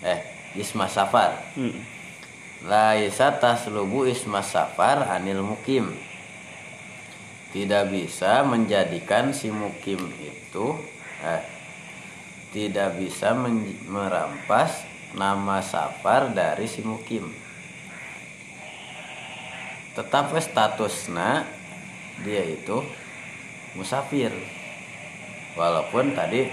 eh 0.00 0.20
isma 0.56 0.88
safar 0.88 1.36
Hmm. 1.56 2.01
Laisa 2.62 3.34
taslubu 3.42 4.06
isma 4.06 4.38
safar 4.38 5.10
anil 5.10 5.42
mukim. 5.42 5.98
Tidak 7.50 7.90
bisa 7.90 8.46
menjadikan 8.46 9.34
si 9.34 9.50
mukim 9.50 9.98
itu 10.22 10.78
eh, 11.26 11.42
Tidak 12.54 13.02
bisa 13.02 13.34
merampas 13.90 14.86
nama 15.18 15.58
safar 15.58 16.30
dari 16.30 16.70
si 16.70 16.86
mukim. 16.86 17.34
Tetap 19.98 20.30
we 20.30 20.38
statusna 20.38 21.42
dia 22.22 22.46
itu 22.46 22.78
musafir. 23.74 24.30
Walaupun 25.58 26.14
tadi 26.14 26.46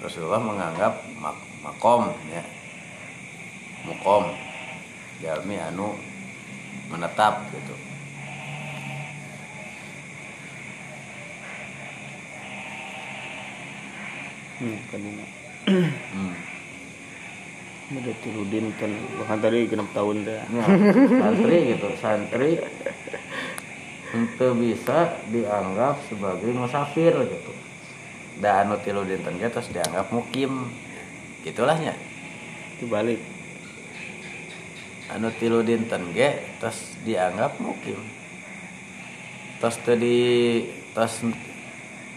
Rasulullah 0.00 0.40
menganggap 0.40 1.04
mak- 1.20 1.50
makom 1.60 2.16
ya. 2.32 2.42
Mukom 3.84 4.49
jalmi 5.20 5.56
anu 5.60 5.94
menetap 6.90 7.46
gitu 7.54 7.76
Hmm, 14.60 14.76
kadina. 14.92 15.24
hmm. 16.12 16.34
Udah 17.96 18.14
tiludin 18.20 18.68
kan 18.76 18.92
bahkan 19.16 19.40
tadi 19.40 19.64
genap 19.64 19.88
tahun 19.96 20.28
teh. 20.28 20.36
Ya, 20.36 20.64
santri 21.16 21.58
gitu 21.72 21.88
santri 21.96 22.50
untuk 24.12 24.52
bisa 24.60 25.16
dianggap 25.32 26.04
sebagai 26.12 26.52
musafir 26.52 27.14
gitu 27.14 27.52
dan 28.44 28.68
anu 28.68 28.76
tilu 28.84 29.02
dinten 29.08 29.40
terus 29.40 29.72
dianggap 29.72 30.12
mukim 30.12 30.68
gitulahnya 31.40 31.96
Dibalik. 32.80 33.39
Anu 35.16 35.34
tilu 35.34 35.66
dinten 35.66 36.14
ge 36.14 36.58
terus 36.62 36.94
dianggap 37.02 37.58
mukim. 37.58 37.98
Terus 39.58 39.76
teu 39.82 39.96
di 39.98 40.18
terus 40.94 41.26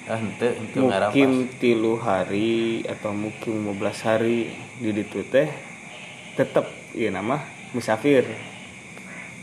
ah 0.04 0.20
henteu 0.20 0.84
ngarapas 0.84 1.16
Mukim 1.16 1.32
tilu 1.60 1.96
hari 1.96 2.84
atau 2.84 3.16
mukim 3.16 3.56
15 3.72 4.08
hari 4.08 4.52
di 4.80 4.92
ditu 4.92 5.24
teh 5.24 5.48
tetap 6.36 6.68
iya 6.92 7.08
nama 7.08 7.40
musafir 7.72 8.28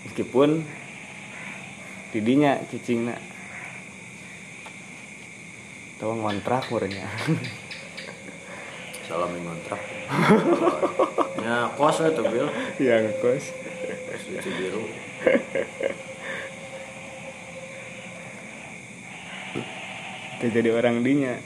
meskipun 0.05 0.63
didinya 2.13 2.61
cicingna. 2.69 3.17
Tahu 6.01 6.13
ngontrak 6.17 6.73
murnya 6.73 7.05
salam 9.11 9.35
ngontrak 9.35 9.83
ya 11.43 11.67
kos 11.75 11.99
itu 12.07 12.23
bil. 12.23 12.47
Yang 12.79 13.05
kos 13.19 13.45
suci 14.23 14.51
biru 14.55 14.87
itu 20.41 20.47
jadi 20.57 20.73
orang 20.73 21.05
dinya. 21.05 21.37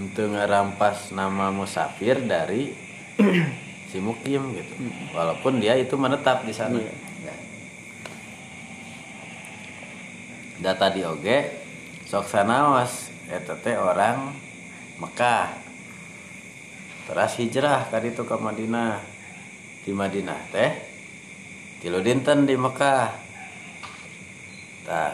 Untuk 0.00 0.32
ngerampas 0.32 1.12
nama 1.12 1.52
musafir 1.52 2.24
dari 2.24 2.72
si 3.92 4.00
mukim 4.00 4.56
gitu. 4.56 4.72
Walaupun 5.12 5.60
dia 5.60 5.76
itu 5.76 5.98
menetap 6.00 6.48
di 6.48 6.54
sana. 6.56 6.80
Iya. 6.80 6.88
Ya. 7.26 7.36
data 10.58 10.90
di 10.90 11.04
oge 11.04 11.52
sok 12.08 12.24
sanaos 12.26 13.12
eta 13.28 13.54
teh 13.60 13.76
orang 13.76 14.32
Mekah. 14.98 15.52
Terus 17.08 17.32
hijrah 17.40 17.88
ka 17.88 18.00
ditu 18.00 18.24
ke 18.24 18.36
Madinah. 18.36 19.00
Di 19.84 19.92
Madinah 19.92 20.40
teh 20.52 20.70
tilu 21.84 22.00
dinten 22.00 22.48
di 22.48 22.56
Mekah. 22.56 23.08
Tah 24.88 25.12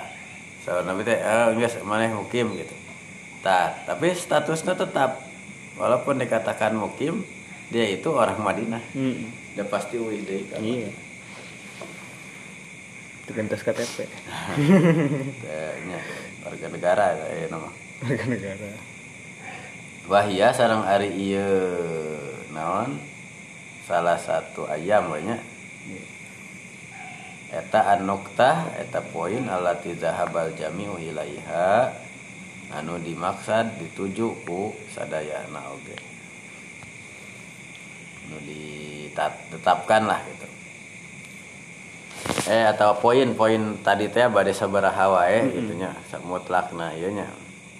saudara 0.62 0.94
nabi 0.94 1.02
teh 1.02 1.18
eh 1.18 1.46
geus 1.58 1.74
maneh 1.82 2.14
mukim 2.14 2.54
gitu. 2.54 2.74
Tah 3.42 3.74
tapi 3.84 4.14
statusnya 4.14 4.78
tetap. 4.78 5.20
Walaupun 5.74 6.22
dikatakan 6.22 6.78
mukim 6.78 7.26
dia 7.74 7.82
itu 7.90 8.14
orang 8.14 8.38
Madinah. 8.38 8.82
Hmm. 8.94 9.42
dia 9.54 9.62
pasti 9.66 9.98
uih 9.98 10.22
deui 10.26 10.46
ka 10.50 10.58
iya. 10.58 10.90
Itu 13.24 13.32
kan 13.32 13.48
KTP 13.48 14.04
nya, 15.88 15.98
warga 16.44 16.66
negara 16.68 17.06
ya 17.16 17.48
nama 17.48 17.83
warga 18.02 18.24
negara. 18.26 18.70
Wahia 20.10 20.50
sarang 20.50 20.84
ari 20.84 21.14
ieu 21.14 21.46
naon? 22.50 22.98
Salah 23.84 24.16
satu 24.16 24.64
ayam 24.68 25.12
banyak. 25.12 25.40
Eta 27.54 27.94
an-nuktah 27.94 28.74
eta 28.80 28.98
poin 29.14 29.46
allati 29.46 29.94
zahabal 29.94 30.50
jami'u 30.58 30.98
ilaiha 30.98 31.94
anu 32.74 32.98
dimaksad 32.98 33.78
dituju 33.78 34.42
ku 34.42 34.74
sadayana 34.90 35.62
oge. 35.70 35.94
Anu 38.26 38.42
ditetapkan 38.42 40.08
lah 40.08 40.18
gitu. 40.26 40.48
Eh 42.48 42.64
atau 42.64 42.96
poin-poin 43.00 43.80
tadi 43.80 44.08
teh 44.12 44.28
bade 44.28 44.52
sabaraha 44.52 45.12
wae 45.12 45.48
gitu 45.54 45.72
nya 45.76 45.92
mutlakna 46.24 46.92
ieu 46.96 47.12
nya 47.12 47.28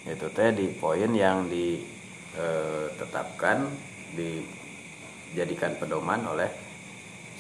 itu 0.05 0.29
teh 0.37 0.53
di 0.53 0.69
poin 0.69 1.09
yang 1.17 1.49
ditetapkan 1.49 3.65
dijadikan 4.13 5.81
pedoman 5.81 6.21
oleh 6.29 6.53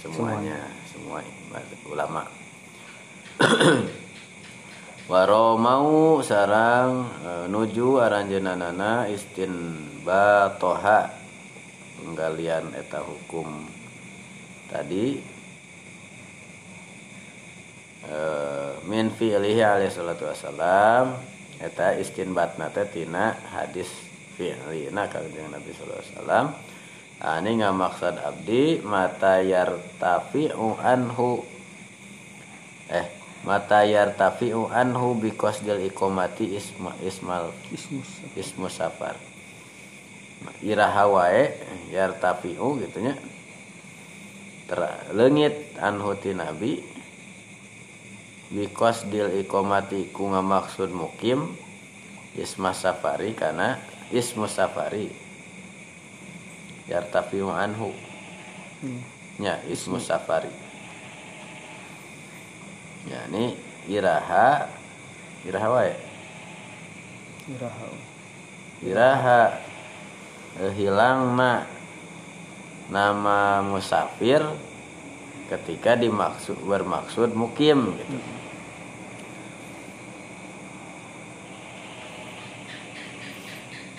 semuanya 0.01 0.65
semua 0.89 1.21
ulama. 1.89 2.25
Waro 5.11 5.61
mau 5.61 6.23
sarang 6.25 7.05
e, 7.21 7.45
nuju 7.53 8.01
aranjeunanana 8.01 9.13
istinbatoha 9.13 11.13
penggalian 12.01 12.73
eta 12.73 13.05
hukum 13.05 13.69
tadi. 14.73 15.37
Eh, 18.05 18.71
min 18.85 19.09
fi'lihi 19.09 19.65
alaihi 19.65 19.89
salatu 19.89 20.29
wassalam 20.29 21.17
eta 21.65 21.97
istinbatna 21.97 22.69
teh 22.69 22.85
tina 22.93 23.33
hadis 23.57 23.89
fi'lina 24.37 25.09
kanjeng 25.09 25.49
Nabi 25.49 25.73
sallallahu 25.73 26.01
alaihi 26.05 26.13
wasallam 26.13 26.47
ani 27.25 27.51
ngamaksad 27.65 28.21
abdi 28.21 28.85
mata 28.85 29.41
yartafi'u 29.41 30.77
anhu. 30.85 31.41
Eh 32.93 33.07
mata 33.49 33.81
yartafi'u 33.85 34.69
anhu 34.69 35.17
biqasdil 35.21 35.89
iqamati 35.89 36.53
isma 36.53 36.93
ismal 37.01 37.53
ismu 38.37 38.69
safar. 38.69 39.17
Iraha 40.61 41.05
wae 41.09 41.57
yartafi'u 41.89 42.77
gitu 42.85 42.99
nya 43.01 43.17
terlengit 44.69 45.77
anhu 45.81 46.17
ti 46.17 46.33
nabi 46.37 46.81
bikos 48.51 49.07
dil 49.09 49.31
ikomati 49.41 50.09
ku 50.13 50.29
ngamaksud 50.29 50.93
mukim 50.93 51.55
isma 52.35 52.75
safari 52.75 53.33
karena 53.33 53.79
ismu 54.11 54.45
safari 54.45 55.09
yartafiu 56.89 57.49
anhu 57.49 57.93
Hmm. 58.85 59.01
ya 59.41 59.57
ismu 59.65 59.97
safari 59.97 60.53
ya 63.09 63.25
ini 63.33 63.57
iraha 63.89 64.69
iraha 65.41 65.69
wae 65.73 65.95
Iraha. 67.49 67.87
iraha 68.85 69.41
eh, 70.61 70.73
hilang 70.77 71.33
na 71.33 71.65
nama 72.93 73.65
musafir 73.65 74.45
ketika 75.49 75.97
dimaksud 75.99 76.57
bermaksud 76.65 77.37
mukim 77.37 77.97
gitu. 78.01 78.17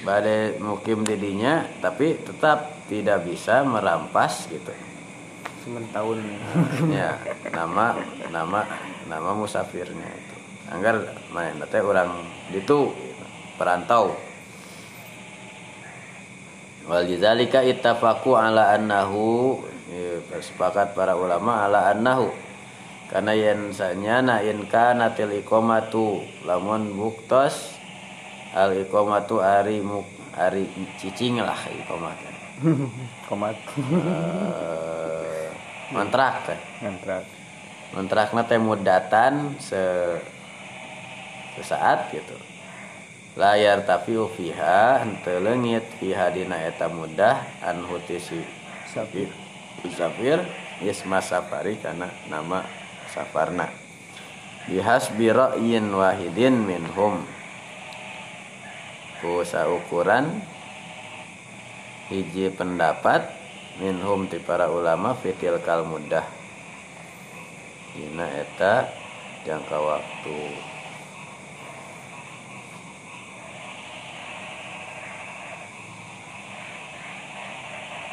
Badai 0.05 0.61
mukim 0.61 1.01
didinya 1.01 1.65
tapi 1.81 2.17
tetap 2.21 2.85
tidak 2.85 3.25
bisa 3.25 3.65
merampas 3.65 4.45
gitu. 4.49 4.69
Sementahun. 5.65 6.21
ya 6.93 7.17
nama 7.49 7.97
nama 8.29 8.61
nama 9.09 9.29
musafirnya 9.33 10.05
itu. 10.05 10.35
Anggar 10.69 11.01
main 11.33 11.57
teh 11.69 11.81
orang 11.81 12.21
itu 12.53 12.93
perantau. 13.57 14.13
Wal 16.85 17.09
jazalika 17.09 17.65
ittafaqu 17.65 18.37
ala 18.37 18.77
annahu 18.77 19.57
bersepakat 20.31 20.97
para 20.97 21.13
ulama 21.13 21.65
ala 21.65 21.93
annahu 21.93 22.33
karena 23.09 23.37
yen 23.37 23.69
sanyana 23.69 24.41
in 24.41 24.65
kana 24.65 25.13
til 25.13 25.29
iqamatu 25.29 26.25
lamun 26.41 26.89
buktos 26.97 27.77
al 28.57 28.73
iqamatu 28.73 29.45
ari 29.45 29.85
muk 29.85 30.09
ari 30.33 30.65
cicing 30.97 31.37
lah 31.37 31.59
iqamat 31.69 32.17
Komat. 33.27 33.57
Mantrak 35.91 36.35
teh 36.47 36.59
Ngantrak. 36.79 37.23
kontrakna 37.95 38.43
teh 38.43 38.59
mudatan 38.59 39.55
se 39.55 39.79
sesaat 41.55 42.11
gitu 42.11 42.35
layar 43.39 43.87
tapi 43.87 44.19
fiha 44.35 44.99
henteu 44.99 45.39
leungit 45.39 45.83
fiha 45.99 46.27
dina 46.31 46.59
eta 46.59 46.91
mudah 46.91 47.39
an 47.63 47.87
hutisi 47.87 48.43
Sapi. 48.91 49.44
Musafir 49.83 50.43
isma 50.79 51.19
safari 51.19 51.75
kana 51.81 52.11
nama 52.29 52.63
safarna. 53.11 53.67
Bihasbi 54.69 55.33
ra'yin 55.33 55.91
wahidin 55.91 56.63
minhum. 56.63 57.25
Ku 59.19 59.41
saukuran 59.41 60.43
hiji 62.11 62.53
pendapat 62.53 63.25
minhum 63.81 64.29
ti 64.29 64.37
para 64.37 64.69
ulama 64.69 65.17
fitil 65.17 65.57
kal 65.65 65.83
mudah 65.83 66.23
dina 67.95 68.27
eta 68.27 68.91
jangka 69.47 69.79
waktu 69.79 70.37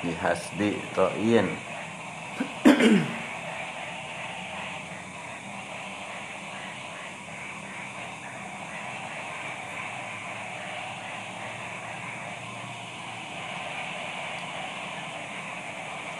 bihasbi 0.03 0.75
ra'yin 0.99 1.47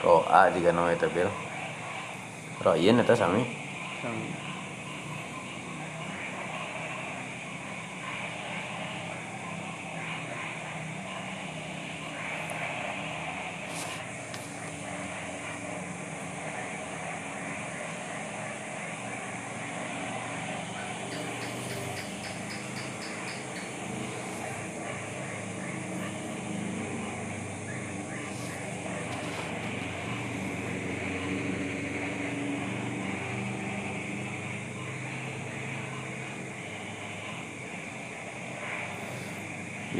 Ro'a 0.03 0.51
jika 0.51 0.75
nama 0.75 0.91
itu 0.91 1.07
bil. 1.15 1.31
Ro'in 2.67 2.99
itu 2.99 3.15
sami? 3.15 3.47
Sami. 4.03 4.42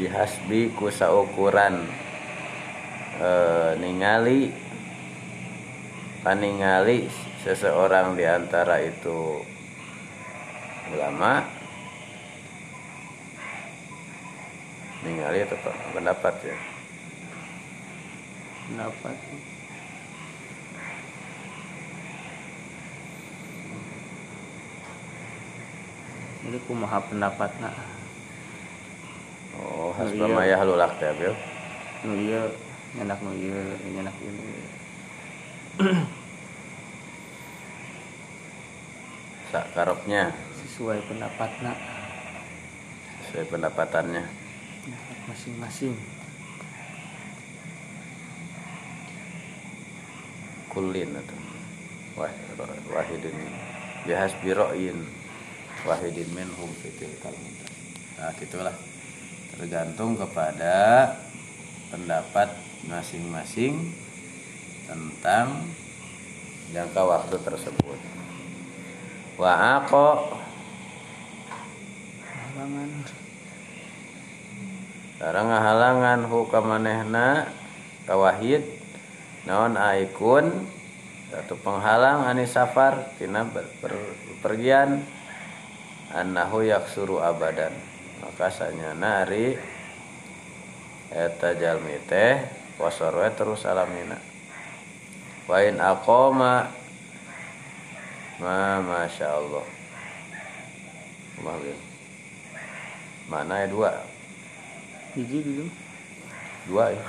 Bihasbi 0.03 0.67
ku 0.75 0.91
saukuran 0.91 1.87
e, 3.23 3.29
ningali 3.79 4.51
paningali 6.19 7.07
seseorang 7.39 8.19
di 8.19 8.27
antara 8.27 8.83
itu 8.83 9.39
ulama 10.91 11.47
ningali 15.07 15.47
Pak, 15.47 15.75
pendapat 15.95 16.35
ya? 16.43 16.57
Pendapat. 18.67 19.15
Jadi 26.43 26.59
kumaha 26.67 26.99
pendapat 27.07 27.51
oh 29.93 30.01
Oh, 30.01 30.09
iya. 30.09 30.09
hasbamaya 30.09 30.55
halulak 30.57 30.91
teh 30.97 31.13
bil 31.13 31.33
Nu 32.03 32.17
ieu 32.17 32.49
nyenak 32.97 33.19
nu 33.21 33.31
ieu, 33.37 33.53
ieu. 33.53 34.01
nu 34.01 34.01
ieu. 34.01 34.65
sakaropnya 39.51 40.33
Sesuai 40.65 40.99
pendapat 41.05 41.51
nak. 41.61 41.77
sesuai 43.29 43.45
pendapatannya 43.49 44.23
Pendapat 44.83 45.17
masing-masing. 45.29 45.95
kulin 50.73 51.13
atau 51.13 51.37
wah 52.17 52.33
wahidin 52.89 53.37
bihasbi 54.09 54.57
ra'yin 54.57 55.05
wahidin 55.85 56.25
minhum 56.33 56.65
fitil 56.81 57.13
kalmudah 57.21 57.69
nah 58.17 58.33
gitulah 58.41 58.73
tergantung 59.57 60.17
kepada 60.17 61.13
pendapat 61.93 62.49
masing-masing 62.89 63.93
tentang 64.89 65.69
jangka 66.73 67.01
waktu 67.05 67.37
tersebut. 67.37 67.99
Wa 69.37 69.81
ako 69.81 70.37
Halangan. 72.53 72.91
Sarang 75.17 75.47
ngahalangan 75.49 76.19
hukamanehna 76.29 77.27
kawahid. 78.05 78.61
Naon 79.49 79.73
aikun? 79.73 80.69
Satu 81.33 81.57
penghalang 81.57 82.29
ani 82.29 82.45
safar 82.45 83.09
tina 83.17 83.41
ber- 83.41 83.73
pergian 84.45 85.01
annahu 86.13 86.61
yaksuru 86.61 87.17
abadan 87.17 87.73
maka 88.23 88.47
sanyana 88.47 89.27
ari 89.27 89.59
eta 91.11 91.53
jalmi 91.59 91.99
teh 92.07 92.39
posor 92.79 93.19
we 93.19 93.27
terus 93.35 93.67
alamina 93.67 94.15
wa 95.45 95.57
in 95.59 95.75
aqama 95.77 96.71
ma 98.39 98.79
masya 98.79 99.27
Allah 99.35 99.65
Bil? 101.43 101.75
mana 103.27 103.59
ya 103.61 103.67
dua 103.67 103.91
Hiji 105.13 105.43
dulu. 105.43 105.65
dua 106.71 106.95
ya 106.95 107.05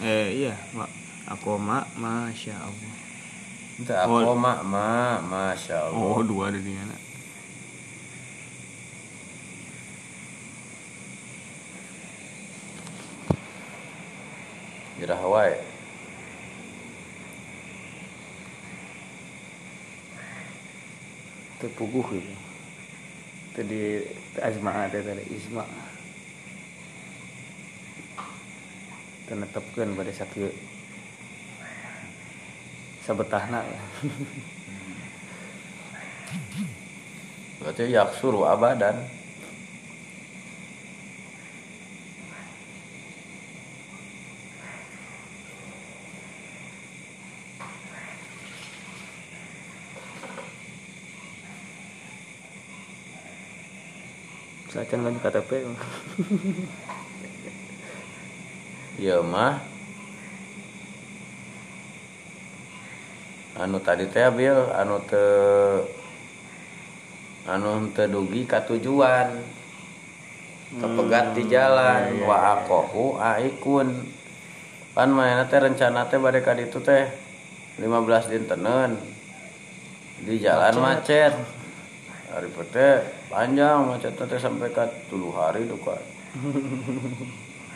Eh 0.00 0.32
iya, 0.32 0.56
Mak. 0.72 0.88
Aku 1.28 1.60
mak, 1.60 1.84
masya 2.00 2.56
Allah. 2.56 2.92
Aku 4.08 4.32
mak 4.32 4.64
ma 4.64 5.20
masya 5.20 5.92
Allah. 5.92 6.00
Oh 6.00 6.24
dua 6.24 6.48
ada 6.48 6.56
di 6.56 6.72
mana? 6.72 6.96
Irah 15.00 15.22
wae. 15.24 15.56
Tepuguh 21.60 22.08
itu. 22.20 22.34
itu 23.50 23.66
di 23.66 23.82
azma 24.38 24.86
ada 24.86 25.02
tadi 25.02 25.26
isma 25.34 25.66
tenetepkan 29.26 29.90
pada 29.98 30.12
sakit 30.14 30.54
sabetahna 33.02 33.66
berarti 37.58 37.90
yaksuru 37.90 38.46
abadan 38.46 39.02
Sacan 55.00 55.16
lagi 55.16 55.20
KTP 55.24 55.50
ya 59.00 59.24
mah. 59.24 59.56
Anu 63.56 63.80
tadi 63.80 64.04
teh 64.12 64.28
bil 64.28 64.68
anu 64.76 65.00
te 65.08 65.24
anu 67.48 67.88
teu 67.96 68.12
dugi 68.12 68.44
ka 68.44 68.60
tujuan. 68.68 69.40
Kepegat 70.70 71.32
di 71.32 71.48
jalan. 71.48 72.04
iya, 72.04 72.20
iya, 72.20 72.28
wa 72.28 72.36
aqahu 72.60 73.16
aikun. 73.16 74.04
Pan 74.92 75.08
mainna 75.16 75.48
teh 75.48 75.64
rencana 75.64 76.12
teh 76.12 76.20
bade 76.20 76.44
ka 76.44 76.52
ditu 76.52 76.76
teh 76.84 77.08
15 77.80 78.28
dintenan 78.28 79.00
di 80.20 80.36
jalan 80.44 80.76
macet 80.76 81.32
hari 82.30 82.48
teh 82.70 83.02
panjang 83.26 83.90
macet 83.90 84.14
teh 84.14 84.38
sampai 84.38 84.70
ke 84.70 84.84
tulu 85.10 85.34
hari 85.34 85.66
tuh 85.66 85.78
kan 85.82 85.98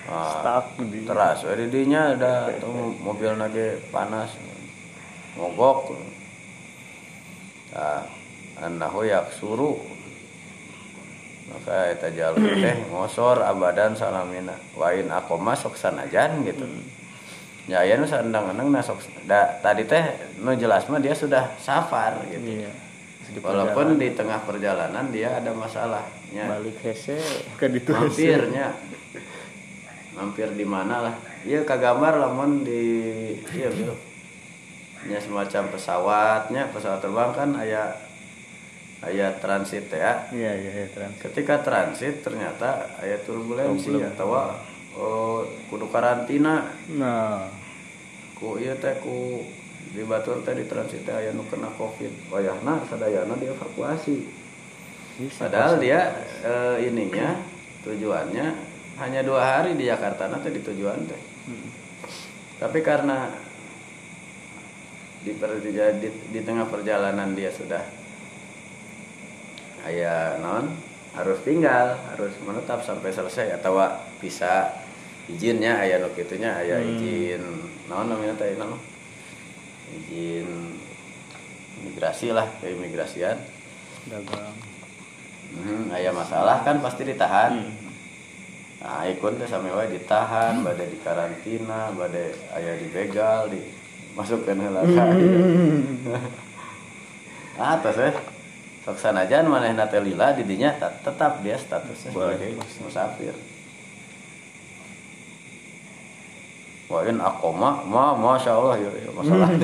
nah, 0.06 0.62
teras. 1.10 1.42
Di 1.42 1.66
dinya 1.66 2.14
ada 2.14 2.54
tuh 2.62 2.94
mobil 3.02 3.34
nage 3.34 3.82
panas 3.90 4.30
mogok. 5.34 5.98
Nah 7.74 8.06
anahu 8.62 9.02
yak 9.02 9.34
suruh 9.34 9.74
maka 11.50 11.90
eta 11.90 12.08
jalur 12.14 12.54
teh 12.54 12.78
ngosor 12.94 13.42
abadan 13.42 13.98
salamina. 13.98 14.54
Wain 14.78 15.10
aku 15.10 15.34
masuk 15.34 15.74
sanajan 15.74 16.46
gitu. 16.46 16.62
Ya 17.64 17.80
ya 17.82 17.96
nu 17.96 18.04
sandang-andang 18.04 18.68
nasok 18.70 19.00
da, 19.26 19.58
tadi 19.64 19.88
teh 19.88 20.04
nu 20.38 20.54
jelas 20.54 20.86
mah 20.86 21.02
dia 21.02 21.16
sudah 21.16 21.58
safar 21.58 22.22
gitu. 22.30 22.62
Iya 22.62 22.93
Di 23.32 23.40
walaupun 23.40 23.96
perjalanan, 23.96 24.00
di 24.00 24.08
tengah 24.12 24.40
perjalanan 24.44 25.04
dia 25.08 25.28
ada 25.40 25.50
masalahnya. 25.56 26.44
Balik 26.50 26.76
hese 26.84 27.16
ke 27.56 27.72
hese. 27.72 27.92
mampirnya. 27.92 28.66
Mampir 30.14 30.48
di 30.52 30.66
mana 30.68 30.96
lah. 31.10 31.14
Iya 31.44 31.64
kagambar 31.64 32.20
lamun 32.20 32.64
di 32.66 32.82
iya 33.56 33.68
gitu. 33.72 33.94
Nya 35.08 35.20
semacam 35.20 35.62
pesawatnya 35.72 36.72
pesawat 36.72 37.00
terbang 37.00 37.30
kan 37.32 37.50
aya 37.56 37.92
aya 39.04 39.32
transit 39.40 39.88
ya. 39.88 40.28
Iya 40.32 40.52
iya 40.54 40.72
iya 40.84 40.88
trans 40.92 41.16
ketika 41.20 41.60
transit 41.60 42.24
ternyata 42.24 42.88
aya 43.00 43.20
turbulensi 43.20 43.92
Turbulen- 43.92 44.12
atau 44.16 44.54
oh, 44.96 45.44
kudu 45.68 45.88
karantina. 45.88 46.68
Nah. 46.94 47.48
Ku 48.38 48.56
iya 48.60 48.74
teh 48.78 48.96
ku 49.00 49.44
di 49.94 50.02
batur 50.02 50.42
teh 50.42 50.58
di 50.58 50.66
transit 50.66 51.06
aya 51.06 51.30
nu 51.30 51.46
kena 51.46 51.70
covid. 51.78 52.10
Wayahna 52.34 52.82
sadayana 52.90 53.38
dievakuasi. 53.38 54.26
Bisa 55.22 55.46
Padahal 55.46 55.78
dia 55.78 56.10
eh, 56.42 56.90
ininya 56.90 57.38
tujuannya 57.86 58.46
hanya 58.98 59.20
dua 59.22 59.42
hari 59.42 59.78
di 59.78 59.86
Jakarta 59.86 60.26
nanti 60.26 60.50
di 60.50 60.58
tujuan 60.58 61.06
teh. 61.06 61.22
Tapi 62.58 62.78
karena 62.82 63.30
di, 65.22 65.30
di, 65.38 65.70
di, 66.02 66.08
di 66.10 66.40
tengah 66.42 66.66
perjalanan 66.66 67.32
dia 67.38 67.54
sudah 67.54 67.80
ayah 69.86 70.36
non 70.42 70.74
harus 71.14 71.38
tinggal 71.46 71.94
harus 72.10 72.34
menetap 72.42 72.82
sampai 72.82 73.14
selesai 73.14 73.62
atau 73.62 73.78
bisa 74.18 74.74
izinnya 75.30 75.78
ayah 75.86 76.02
itunya 76.02 76.50
ayah 76.58 76.82
izin. 76.82 77.46
Non 77.86 78.10
namanya 78.10 78.34
teh 78.34 78.58
non 78.58 78.93
izin 79.92 80.48
imigrasi 81.82 82.30
lah 82.30 82.46
keimigrasian 82.60 83.36
dagang 84.08 84.54
Hmm, 85.54 85.86
aya 85.94 86.10
masalah 86.10 86.66
kan 86.66 86.82
pasti 86.82 87.06
ditahan. 87.06 87.62
Nah, 88.82 89.06
ikun 89.06 89.38
teh 89.38 89.46
sami 89.46 89.70
wae 89.70 89.86
ditahan, 89.86 90.66
bade 90.66 90.90
di 90.90 90.98
karantina, 90.98 91.94
bade 91.94 92.34
aya 92.50 92.74
dibegal, 92.74 93.46
di 93.46 93.62
masukkeun 94.18 94.58
heula 94.58 94.82
ka 94.82 95.04
Ah, 97.62 97.78
tos 97.78 97.94
we. 97.94 98.10
Sok 98.82 98.98
sanajan 98.98 99.46
manehna 99.46 99.86
teh 99.86 100.02
lila 100.02 100.34
di 100.34 100.42
dinya 100.42 100.74
tet- 100.74 101.06
tetap 101.06 101.38
dia 101.40 101.54
statusnya 101.54 102.10
sebagai 102.10 102.58
musafir. 102.82 103.32
Wa 106.94 107.02
in 107.10 107.18
aqoma 107.18 107.82
ma 107.90 108.14
masya 108.14 108.54
Allah 108.54 108.78
ya, 108.78 108.90
ya 108.94 109.10
masalah. 109.10 109.50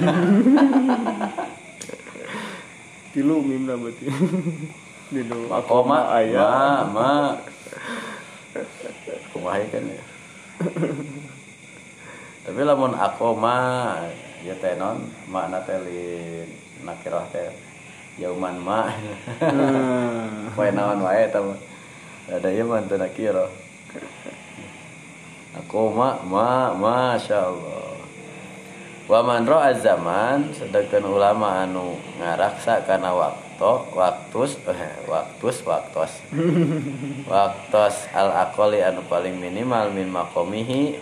tilu 3.15 3.39
mimna 3.43 3.79
berarti 3.79 4.07
di 5.15 5.23
do 5.27 5.47
Makoma 5.47 6.11
ayah. 6.19 6.87
ma 6.91 6.91
ma. 6.91 7.11
Kumaha 9.31 9.63
kan 9.71 9.85
ya. 9.87 10.03
Tapi 12.51 12.61
lamun 12.67 12.99
akoma 12.99 13.59
ya 14.43 14.55
teh 14.59 14.75
non 14.75 14.99
makna 15.31 15.63
teh 15.63 15.79
li 15.87 16.03
nakirah 16.83 17.31
teh 17.31 17.47
yauman 18.19 18.59
ma. 18.59 18.91
Hmm. 19.39 20.51
poe 20.59 20.71
naon 20.75 20.99
wae 21.07 21.31
eta 21.31 21.39
mah. 21.39 21.59
Ada 22.27 22.51
ieu 22.51 22.67
mah 22.67 22.83
teu 22.91 22.99
nakirah 22.99 23.51
akoma 25.57 26.23
ma 26.27 26.75
masya 26.75 27.51
Allah. 27.51 27.99
Wa 29.11 29.27
man 29.27 29.43
ra'a 29.43 29.75
zaman 29.75 30.55
sedangkan 30.55 31.03
ulama 31.03 31.67
anu 31.67 31.99
ngaraksa 32.23 32.87
kana 32.87 33.11
waktu 33.11 33.73
waktus 33.93 34.57
eh, 34.71 34.95
waktus 35.11 35.67
waktos. 35.67 36.13
Waktos 37.31 38.07
al 38.15 38.31
akoli 38.33 38.81
anu 38.81 39.03
paling 39.11 39.35
minimal 39.35 39.91
min 39.91 40.09
makomihi 40.09 40.97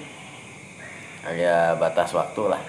aya 1.28 1.76
batas 1.76 2.16
waktu 2.16 2.48
lah. 2.48 2.62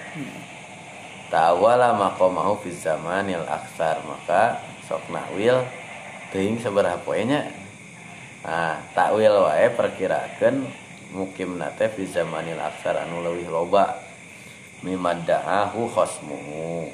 Ta'awala 1.29 1.93
makomahu 1.93 2.59
fi 2.65 2.73
zamanil 2.73 3.45
aksar 3.45 4.01
maka 4.03 4.59
sok 4.89 5.05
nakwil 5.13 5.61
teuing 6.33 6.57
sabaraha 6.57 6.97
poenya 7.05 7.45
nah 8.41 8.81
takwil 8.97 9.45
wae 9.45 9.69
perkirakeun 9.77 10.65
mukim 11.13 11.57
nate 11.57 11.89
fi 11.89 12.05
zamanil 12.05 12.61
aksar 12.61 12.97
anu 13.05 13.21
leuwih 13.25 13.49
loba. 13.49 13.97
Mimadda'ahu 14.79 15.91
khosmuhu 15.91 16.87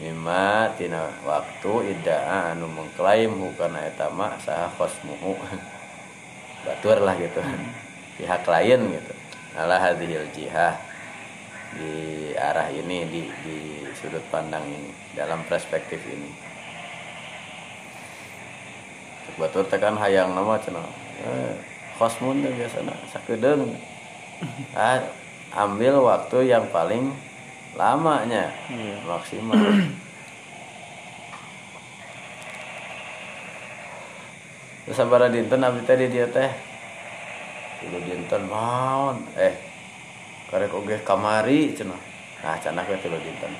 mimma 0.00 0.72
tina 0.80 1.12
waktu 1.28 1.92
idda'a 1.92 2.56
anu 2.56 2.72
mengklaim 2.72 3.36
hukana 3.36 3.84
eta 3.84 4.08
ma 4.08 4.32
saha 4.40 4.72
khosmuhu 4.80 5.36
batur 6.64 7.04
lah 7.04 7.14
gitu. 7.20 7.44
Pihak 8.16 8.48
lain 8.48 8.80
gitu. 8.96 9.14
Ala 9.56 9.76
hadhil 9.76 10.24
jihah. 10.32 10.80
Di 11.76 12.32
arah 12.32 12.72
ini 12.72 13.04
di, 13.12 13.22
di 13.44 13.56
sudut 13.92 14.24
pandang 14.32 14.64
ini. 14.64 14.90
Dalam 15.12 15.44
perspektif 15.44 16.00
ini. 16.08 16.32
Batur 19.36 19.68
tekan 19.68 20.00
hayang 20.00 20.32
nama 20.32 20.56
cenah. 20.56 20.88
Eh, 21.20 21.75
khosmun 21.96 22.44
teh 22.44 22.52
biasana 22.52 22.92
sakedeung 23.08 23.72
ah, 24.76 25.00
ambil 25.56 26.00
waktu 26.04 26.48
yang 26.48 26.68
paling 26.68 27.08
lamanya 27.76 28.52
Iya. 28.72 28.96
maksimal. 29.04 29.60
Terus 34.86 34.96
sabaraha 34.96 35.28
dinten 35.28 35.60
abdi 35.60 35.82
teh 35.82 35.96
di 35.98 36.06
dia 36.08 36.26
teh. 36.30 36.50
Tilu 37.82 37.98
dinten 38.06 38.42
maon 38.46 39.20
eh 39.36 39.52
karek 40.48 40.72
oge 40.72 40.96
kamari 41.02 41.74
cenah. 41.74 41.98
Nah 42.40 42.56
cenah 42.56 42.86
we 42.86 42.96
tilu 43.02 43.18
dinten 43.18 43.52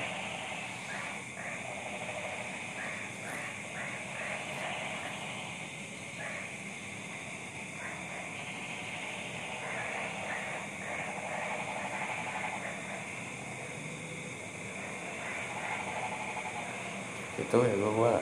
itu 17.47 17.63
ya 17.63 17.75
gua 17.79 18.19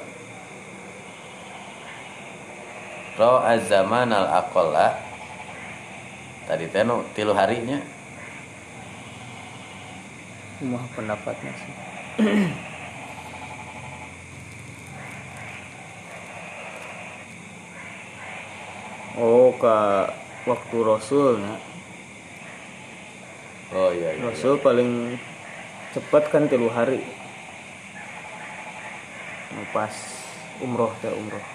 ro 3.18 3.41
azaman 3.41 4.14
al 4.14 4.30
akola 4.30 5.02
tadi 6.45 6.69
teh 6.69 6.85
nu 6.85 7.02
tilu 7.18 7.34
harinya 7.34 7.81
Rumah 10.56 10.88
pendapatnya 10.95 11.52
sih. 11.52 11.73
oh 19.19 19.52
ke 19.60 19.77
waktu 20.47 20.77
Rasul 20.80 21.43
nah. 21.43 21.60
oh 23.76 23.91
iya, 23.91 24.15
iya. 24.15 24.31
Rasul 24.31 24.56
paling 24.64 25.19
cepat 25.91 26.31
kan 26.31 26.47
tilu 26.47 26.72
hari 26.72 27.03
pas 29.72 29.95
umroh 30.60 30.91
teh 30.99 31.14
umroh. 31.14 31.45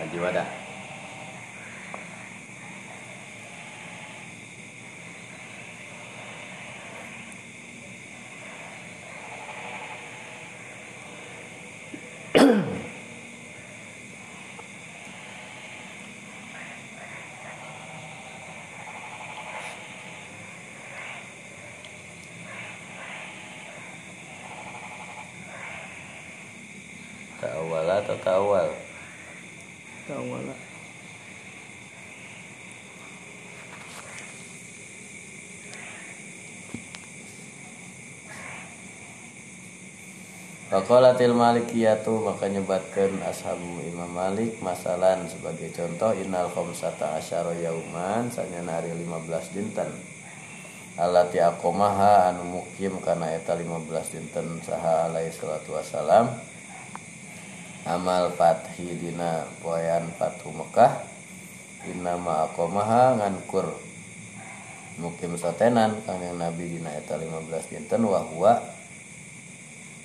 Haji 0.00 0.18
wada 0.18 0.63
Ta'awal 28.24 28.72
Tawala. 30.08 30.56
Faqalatil 40.72 41.36
malikiyatu 41.36 42.24
maka 42.24 42.48
nyebatkan 42.48 43.20
ashabu 43.28 43.84
Imam 43.84 44.08
Malik 44.08 44.56
masalan 44.64 45.28
sebagai 45.28 45.68
contoh 45.76 46.16
innal 46.16 46.48
khamsata 46.48 47.20
asyara 47.20 47.52
yauman 47.60 48.32
sanyana 48.32 48.80
hari 48.80 48.96
15 48.96 49.52
dinten. 49.52 49.92
Alati 50.96 51.44
aqomaha 51.44 52.32
anu 52.32 52.56
mukim 52.56 53.04
kana 53.04 53.36
eta 53.36 53.52
15 53.52 53.84
dinten 54.16 54.64
saha 54.64 55.12
alaihi 55.12 55.28
salatu 55.28 55.76
wassalam 55.76 56.53
amal 57.84 58.32
fathi 58.32 58.96
dina 58.96 59.44
poean 59.60 60.08
fathu 60.16 60.52
Mekah. 60.52 61.04
Innama 61.84 62.48
aqomaha 62.48 63.20
ngankur 63.20 63.68
mukim 64.96 65.36
sotenan. 65.36 66.00
Kang 66.08 66.24
Nabi 66.36 66.80
dina 66.80 66.92
eta 66.96 67.20
15 67.20 67.68
dinten 67.68 68.02
wa 68.08 68.24
huwa 68.24 68.52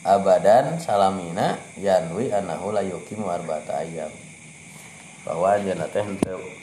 abadan 0.03 0.79
salamina 0.79 1.59
yanwi 1.75 2.31
anahu 2.31 2.71
la 2.71 2.83
yukim 2.83 3.23
arba'ata 3.23 3.83
ayam 3.83 4.11
bahwa 5.27 5.59
anjeunna 5.59 5.91
teh 5.91 6.07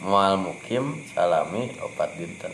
moal 0.01 0.41
mukim 0.41 1.05
salami 1.13 1.69
opat 1.85 2.17
dinten. 2.17 2.53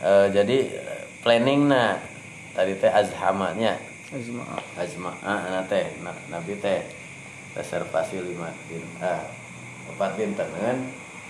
E, 0.00 0.10
jadi 0.32 0.58
planning 1.20 1.68
na 1.68 1.98
tadi 2.54 2.72
teh 2.78 2.90
azhamanya. 2.90 3.78
Azma. 4.10 4.42
azma 4.74 5.12
ah 5.22 5.62
teh 5.70 5.86
na, 6.02 6.10
nabi 6.30 6.58
teh. 6.58 6.82
Reservasi 7.50 8.22
lima 8.22 8.50
din 8.70 8.82
ah 9.02 9.26
opat 9.90 10.14
dinten 10.14 10.46
kan? 10.46 10.78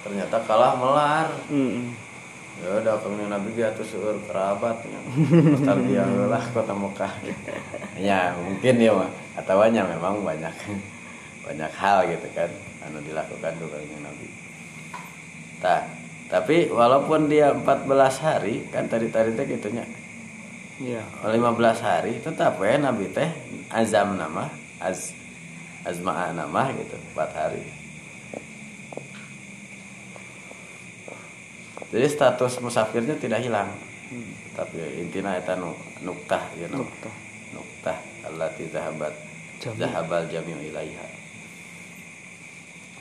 Ternyata 0.04 0.36
kalah 0.44 0.76
melar. 0.76 1.28
Mm 1.48 2.10
ya 2.60 2.76
udah 2.76 2.94
kemudian 3.00 3.32
nabi 3.32 3.56
dia 3.56 3.72
tuh 3.72 3.86
seueur 3.86 4.20
kerabat 4.28 4.84
ya. 4.84 5.00
Nostalgia 5.56 6.04
lah 6.28 6.44
kota 6.52 6.76
Mekah. 6.76 7.12
Ya 7.96 8.36
mungkin 8.36 8.74
ya 8.76 8.92
mah 8.92 9.10
ataunya 9.38 9.80
memang 9.80 10.20
banyak 10.20 10.52
banyak 11.40 11.72
hal 11.72 12.04
gitu 12.04 12.28
kan 12.36 12.50
anu 12.84 13.00
dilakukan 13.00 13.56
tuh 13.56 13.68
kali 13.72 13.86
nabi. 14.04 14.28
Tak 15.64 15.82
tapi 16.30 16.70
walaupun 16.70 17.26
dia 17.26 17.50
14 17.50 17.90
hari 18.22 18.68
kan 18.70 18.86
tadi 18.86 19.10
tadi 19.10 19.34
teh 19.34 19.46
gitunya 19.48 19.82
Iya. 20.80 21.04
15 21.20 21.84
hari 21.84 22.24
tetap 22.24 22.56
ya 22.56 22.80
nabi 22.80 23.12
teh. 23.12 23.28
Azam 23.68 24.16
nama 24.16 24.48
az 24.80 25.12
azmaa 25.84 26.32
nama 26.32 26.72
gitu 26.72 26.96
4 27.12 27.36
hari. 27.36 27.62
Jadi 31.90 32.06
status 32.08 32.64
musafirnya 32.64 33.12
tidak 33.20 33.44
hilang. 33.44 33.68
Tapi 34.56 35.04
intinya 35.04 35.36
itu 35.36 35.52
nu, 35.60 35.70
nuktah 36.02 36.42
ya 36.56 36.66
nama 36.72 36.82
Nuktah. 36.82 37.14
nuktah. 37.52 37.98
Allati 38.30 38.64
zahabat 38.72 39.14
Jami. 39.60 39.76
zahabal 39.84 40.24
jami'u 40.32 40.60
ilaiha. 40.64 41.06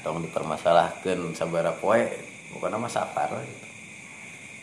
Tong 0.03 0.19
dipermasalahkan 0.23 1.19
sabara 1.31 1.71
poe 1.75 2.03
bukan 2.55 2.71
nama 2.71 2.87
safar 2.91 3.29
gitu 3.39 3.68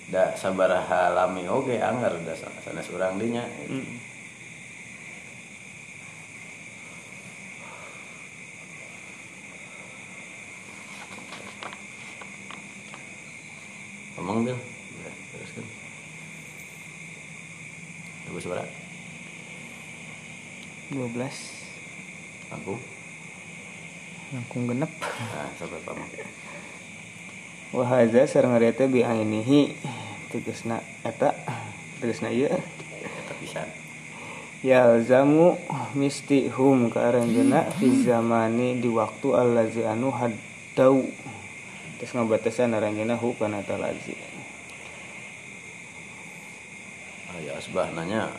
da 0.07 0.39
sabaraha 0.39 1.11
lami 1.11 1.51
oge 1.51 1.83
anggar 1.83 2.15
da 2.23 2.35
sanes 2.39 2.87
urang 2.95 3.19
dinya 3.19 3.43
gitu. 3.67 3.83
Mm. 3.83 3.99
ngomong 14.27 14.43
bil 14.43 14.59
Udah, 14.59 15.15
teruskan 15.35 15.67
Ibu 18.27 18.39
seberapa? 18.43 18.71
12 20.91 21.15
Aku? 22.59 22.75
genep 24.71 24.93
Nah, 24.99 25.51
sampai 25.59 25.81
pamang 25.87 26.11
wahaza 27.75 28.25
teh 28.73 28.87
bi 28.87 29.03
ainihi 29.03 29.75
tegasna 30.37 30.85
eta 31.01 31.33
tegasna 32.05 32.29
ieu 32.29 32.53
Eta 33.07 33.33
pisan. 33.41 33.69
Yalzamu 34.61 35.57
misti 35.97 36.53
hum 36.53 36.93
karanjeuna 36.93 37.71
fi 37.81 37.87
zamani 38.05 38.77
di 38.77 38.89
waktu 38.93 39.29
allazi 39.33 39.87
anu 39.89 40.13
haddau. 40.13 41.07
Terus 41.97 42.13
ngabatasan 42.13 42.77
aranjeuna 42.77 43.17
hu 43.17 43.33
kana 43.41 43.65
talazi. 43.65 44.17
Ya 47.41 47.53
asbah 47.57 47.93
nanya. 47.93 48.33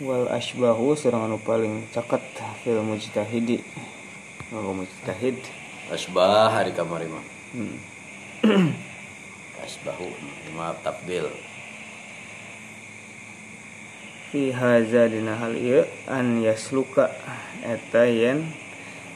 Wal 0.00 0.32
asbahu 0.32 0.96
sareng 0.96 1.28
anu 1.28 1.38
paling 1.38 1.86
caket 1.94 2.22
fil 2.64 2.82
mujtahidi. 2.82 3.62
Nganggo 4.50 4.82
mujtahid. 4.82 5.38
Asbah 5.90 6.50
hari 6.50 6.74
kamari 6.74 7.10
mah. 7.10 7.24
Hmm. 7.52 7.76
Asbahu 9.70 10.10
Maaf 10.58 10.82
tabdil 10.82 11.30
fi 14.34 14.50
haza 14.50 15.06
dina 15.06 15.38
hal 15.38 15.54
ieu 15.54 15.86
an 16.10 16.42
yasluka 16.42 17.06
eta 17.62 18.02
yen 18.02 18.50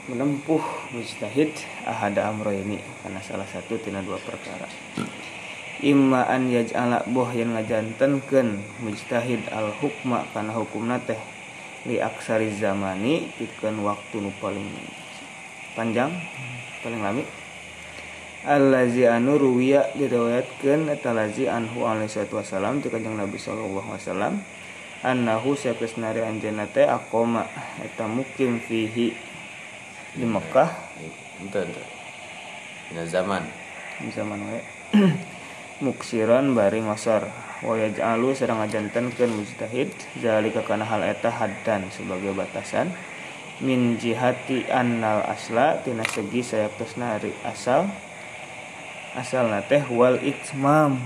menempuh 0.06 0.62
mujtahid 0.94 1.50
ahada 1.82 2.30
amroini 2.30 2.78
karena 3.02 3.18
salah 3.18 3.50
satu 3.50 3.82
tina 3.82 3.98
dua 4.06 4.22
perkara. 4.22 4.70
Imma 5.82 6.30
an 6.30 6.46
yaj'ala 6.46 7.02
boh 7.10 7.30
yang 7.34 7.58
ngajantenkeun 7.58 8.62
mujtahid 8.78 9.42
al 9.50 9.74
hukma 9.82 10.22
kana 10.30 10.54
hukumna 10.54 11.02
teh 11.02 11.18
li 11.82 11.98
aksari 11.98 12.54
zamani 12.54 13.26
pikeun 13.38 13.82
waktu 13.82 14.22
nu 14.22 14.30
paling 14.38 14.70
panjang 15.74 16.14
paling 16.86 17.02
lami 17.02 17.26
allazi 18.44 19.08
anu 19.08 19.40
ruwiya 19.40 19.96
diriwayatkeun 19.96 20.92
eta 20.92 21.16
lazi 21.16 21.48
anhu 21.48 21.88
alaihi 21.88 22.12
salatu 22.12 22.40
wasalam 22.40 22.84
ti 22.84 22.92
kanjeng 22.92 23.16
Nabi 23.16 23.40
sallallahu 23.40 23.88
alaihi 23.88 24.04
wasallam 24.04 24.34
annahu 25.04 25.56
sakusnari 25.56 26.20
anjeunna 26.24 26.68
teh 26.68 26.84
aqoma 26.84 27.48
eta 27.80 28.04
mukim 28.08 28.60
fihi 28.60 29.16
di 30.14 30.24
Mekah 30.28 30.70
Ente 31.42 31.66
ente. 31.66 31.82
Dina 32.90 33.04
zaman. 33.10 33.42
Di 33.98 34.10
zaman 34.14 34.38
we. 34.38 34.60
Muksiran 35.84 36.54
bari 36.54 36.78
ngosor 36.86 37.26
wa 37.66 37.74
yaj'alu 37.74 38.30
sareng 38.38 38.62
ngajantenkeun 38.62 39.34
mujtahid 39.34 39.90
zalika 40.22 40.62
kana 40.62 40.86
hal 40.86 41.02
eta 41.02 41.34
haddan 41.34 41.90
sebagai 41.90 42.30
batasan 42.30 42.94
min 43.58 43.98
jihati 43.98 44.70
annal 44.70 45.26
asla 45.26 45.82
tina 45.82 46.06
segi 46.06 46.46
sayaptosna 46.46 47.18
ari 47.18 47.34
asal 47.42 47.90
asalna 49.14 49.62
teh 49.62 49.86
wal 49.94 50.18
itmam. 50.18 50.98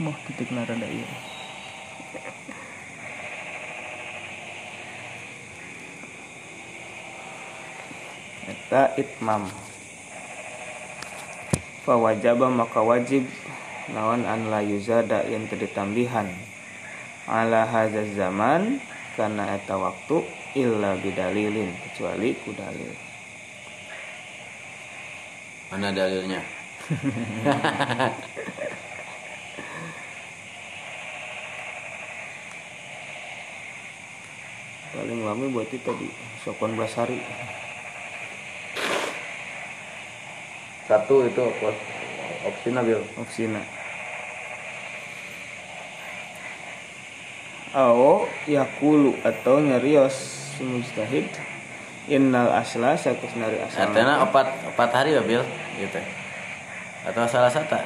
Moh 0.00 0.16
titik 0.24 0.48
rada 0.48 0.88
ieu 0.88 1.04
eta 8.48 8.96
itmam. 8.96 9.52
Fa 11.84 11.94
wajaba 12.00 12.48
maka 12.48 12.80
wajib 12.80 13.28
naon 13.92 14.24
an 14.24 14.48
la 14.48 14.64
yuzada 14.64 15.28
yang 15.28 15.44
tambihan. 15.76 16.32
Ala 17.28 17.68
hadza 17.68 18.08
zaman 18.16 18.80
karena 19.14 19.60
eta 19.60 19.76
waktu 19.76 20.24
illa 20.56 20.96
bidalilin 20.98 21.70
kecuali 21.84 22.34
ku 22.42 22.50
dalil 22.56 23.11
mana 25.72 25.88
dalilnya 25.88 26.44
paling 34.92 35.24
lama 35.24 35.48
buat 35.48 35.72
itu 35.72 35.80
tadi 35.80 36.12
sokon 36.44 36.76
belas 36.76 36.92
hari 37.00 37.24
satu 40.92 41.24
itu 41.24 41.40
opsi 42.44 42.68
nabil 42.68 43.00
opsina. 43.16 43.64
Ao 47.72 48.28
yakulu 48.44 49.16
atau 49.24 49.64
nyarios 49.64 50.12
si 50.52 50.60
mujtahid 50.60 51.32
innal 52.06 52.50
asla 52.50 52.98
sakus 52.98 53.30
nari 53.38 53.62
asal 53.62 53.86
artinya 53.86 54.26
opat 54.26 54.46
opat 54.68 54.90
hari 54.90 55.14
ya 55.14 55.22
bil? 55.22 55.42
Gitu. 55.78 56.00
Atau 57.06 57.26
salah 57.26 57.50
satu? 57.50 57.78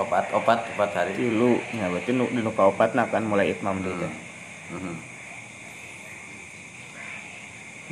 Opat 0.00 0.32
opat 0.32 0.64
opat 0.72 0.90
hari. 0.96 1.12
Tilu 1.12 1.60
ya 1.76 1.92
berarti 1.92 2.12
di 2.12 2.40
nuka 2.40 2.64
opat 2.68 2.96
nah 2.96 3.04
kan 3.08 3.24
mulai 3.24 3.52
itmam 3.52 3.80
dulu 3.80 4.00
teh 4.00 4.12
Mhm. 4.72 4.94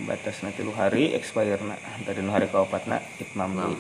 batas 0.09 0.41
nanti 0.41 0.65
lu 0.65 0.73
hari 0.73 1.13
expire 1.13 1.61
na 1.61 1.77
dari 2.09 2.25
nu 2.25 2.33
hari 2.33 2.49
ka 2.49 2.65
opat 2.65 2.89
na 2.89 3.05
itmam 3.21 3.53
Nah. 3.53 3.69
deui 3.69 3.77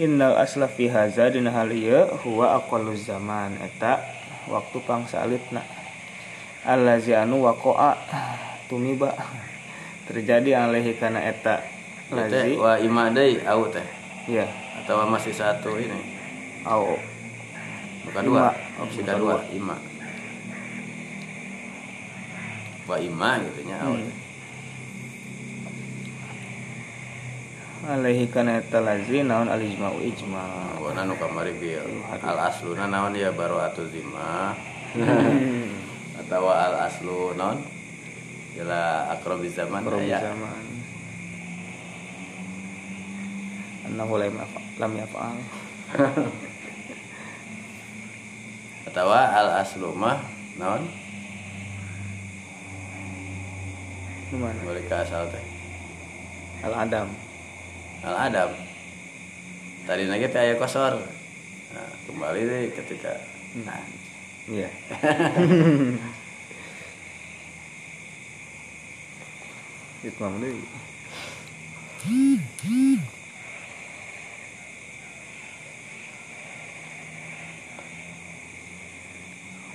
Innal 0.00 0.40
asla 0.40 0.64
fi 0.64 0.88
haza 0.88 1.28
dina 1.28 1.52
hal 1.52 1.68
ieu 1.76 2.08
huwa 2.24 2.56
aqallu 2.56 2.96
zaman. 2.96 3.60
Eta 3.60 4.00
waktu 4.48 4.80
pangsalitna 4.80 5.60
allazi 6.64 7.12
anu 7.16 7.44
waqa'a 7.44 7.96
tumiba. 8.68 9.14
Terjadi 10.10 10.54
alaihi 10.56 10.98
kana 10.98 11.22
eta 11.22 11.62
lazi. 12.10 12.58
wa 12.58 12.74
ima 12.80 13.10
deui 13.14 13.38
au 13.46 13.70
teh. 13.70 13.86
Ya 14.26 14.46
atau 14.82 15.06
masih 15.06 15.30
satu 15.34 15.78
ini. 15.78 16.00
Au. 16.66 16.98
Bukan 18.08 18.22
dua. 18.26 18.50
Opsi 18.82 19.00
Bukan 19.06 19.14
kedua 19.16 19.38
dua. 19.38 19.54
ima. 19.54 19.76
Wa 22.90 22.96
ima 22.98 23.38
gitu 23.38 23.60
nya 23.70 23.78
au 23.86 23.94
Hmm. 23.94 24.10
alaihi 27.80 28.28
kana 28.28 28.60
eta 28.60 28.78
lazi 28.84 29.24
naon 29.24 29.48
al 29.48 29.56
ijma'u 29.56 30.04
ijma' 30.04 30.78
Wana 30.84 31.08
nu 31.08 31.16
kamari 31.16 31.56
bil 31.56 31.80
al 32.12 32.38
asluna 32.52 32.84
naon 32.86 33.16
ya 33.16 33.32
baru 33.32 33.56
atu 33.56 33.88
atau 36.30 36.46
al 36.46 36.86
aslu 36.86 37.34
non? 37.34 37.58
Ila 38.54 39.10
akrobi 39.18 39.50
zaman 39.50 39.82
Probi 39.82 40.14
ya? 40.14 40.22
zaman 40.22 40.62
annahu 43.90 44.14
lam 44.22 44.38
lam 44.78 44.92
yaf'al. 44.94 45.38
Atau 48.86 49.10
al 49.10 49.50
aslu 49.58 49.90
mah 49.90 50.22
non? 50.54 50.86
Di 54.30 54.38
mana 54.38 54.62
boleh 54.62 54.86
ke 54.86 54.94
asal 54.94 55.26
teh? 55.34 55.42
Al 56.62 56.86
adam. 56.86 57.10
Al 58.06 58.30
adam. 58.30 58.50
Tadi 59.82 60.06
lagi 60.06 60.30
teh 60.30 60.38
aya 60.46 60.54
kosor. 60.54 60.94
Nah 61.74 61.90
kembali 62.06 62.40
deh 62.46 62.62
ketika 62.78 63.18
nah 63.66 63.82
iya 64.46 64.70
Itmam 70.00 70.40
deui 70.40 70.64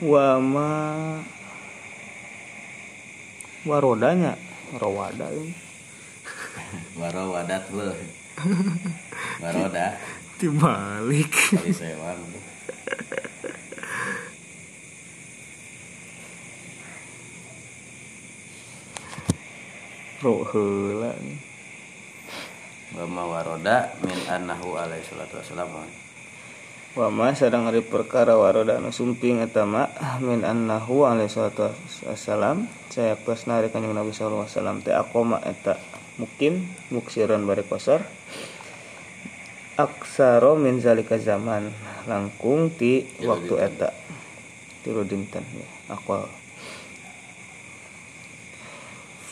wa 0.05 0.37
ma 0.41 0.69
warodanya 3.65 4.35
rawada 4.77 5.29
ini. 5.31 5.53
Baru 6.99 7.31
wadat 7.31 7.69
bel 7.71 7.93
baroda 9.39 9.95
dibalik 10.35 11.31
kali 11.55 11.71
sewang 11.71 12.19
roh 20.23 20.47
heula. 20.51 21.11
Waroda 22.95 23.91
min 24.07 24.19
annahu 24.31 24.79
alaihi 24.79 25.03
salatu 25.03 25.35
wassalam. 25.35 25.67
Wa 26.95 27.11
ma 27.11 27.35
sadang 27.35 27.67
ari 27.67 27.83
perkara 27.83 28.39
waroda 28.39 28.79
anu 28.79 28.95
sumping 28.95 29.43
eta 29.43 29.67
ma 29.67 29.91
min 30.23 30.47
annahu 30.47 31.03
alaihi 31.03 31.27
salatu 31.27 31.75
wassalam 32.07 32.71
saya 32.87 33.19
pas 33.19 33.43
nari 33.51 33.67
kanjeng 33.67 33.91
Nabi 33.91 34.15
sallallahu 34.15 34.47
alaihi 34.47 34.55
wasallam 34.55 34.79
teh 34.79 34.95
aqoma 34.95 35.43
eta 35.43 35.75
mukim 36.15 36.63
muksiran 36.87 37.43
bari 37.43 37.67
kosor. 37.67 37.99
Aksaro 39.75 40.55
min 40.55 40.79
zalika 40.79 41.19
zaman 41.19 41.67
langkung 42.07 42.71
ti 42.71 43.03
waktu 43.19 43.59
eta. 43.59 43.91
Tilu 44.87 45.03
dinten 45.03 45.43
ya 45.43 45.67
aqwal 45.91 46.44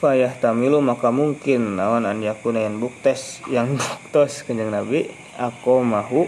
fayah 0.03 0.35
tamilu 0.35 0.83
maka 0.83 1.15
mungkin 1.15 1.79
nawan 1.79 2.03
an 2.03 2.19
yakuna 2.19 2.67
yang 2.67 2.75
buktes 2.83 3.39
yang 3.47 3.71
buktos 3.79 4.43
kanjeng 4.43 4.67
Nabi 4.67 5.07
aku 5.39 5.79
mahu 5.79 6.27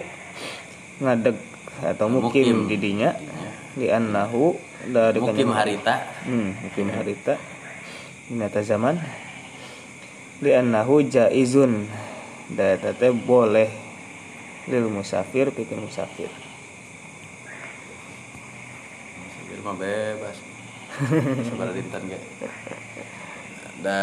ngadeg 1.04 1.36
atau 1.84 2.08
mukim, 2.08 2.64
Mukim. 2.64 2.72
didinya 2.72 3.12
di 3.76 3.92
annahu 3.92 4.56
dari 4.88 5.20
mukim 5.20 5.52
harita. 5.52 6.08
Hmm, 6.24 6.56
mukim 6.64 6.88
harita. 6.88 7.36
Inata 8.32 8.64
zaman. 8.64 8.96
Li 10.40 10.56
annahu 10.56 11.04
jaizun. 11.04 11.84
Da 12.56 12.80
eta 12.80 12.96
teh 12.96 13.12
boleh 13.12 13.68
lil 14.72 14.88
musafir 14.88 15.52
pikir 15.52 15.76
musafir. 15.76 16.32
Sambil 19.36 19.60
mah 19.60 19.76
bebas. 19.76 20.38
Sebar 21.52 21.76
dinten 21.76 22.08
ge 22.08 22.20
da 23.84 24.00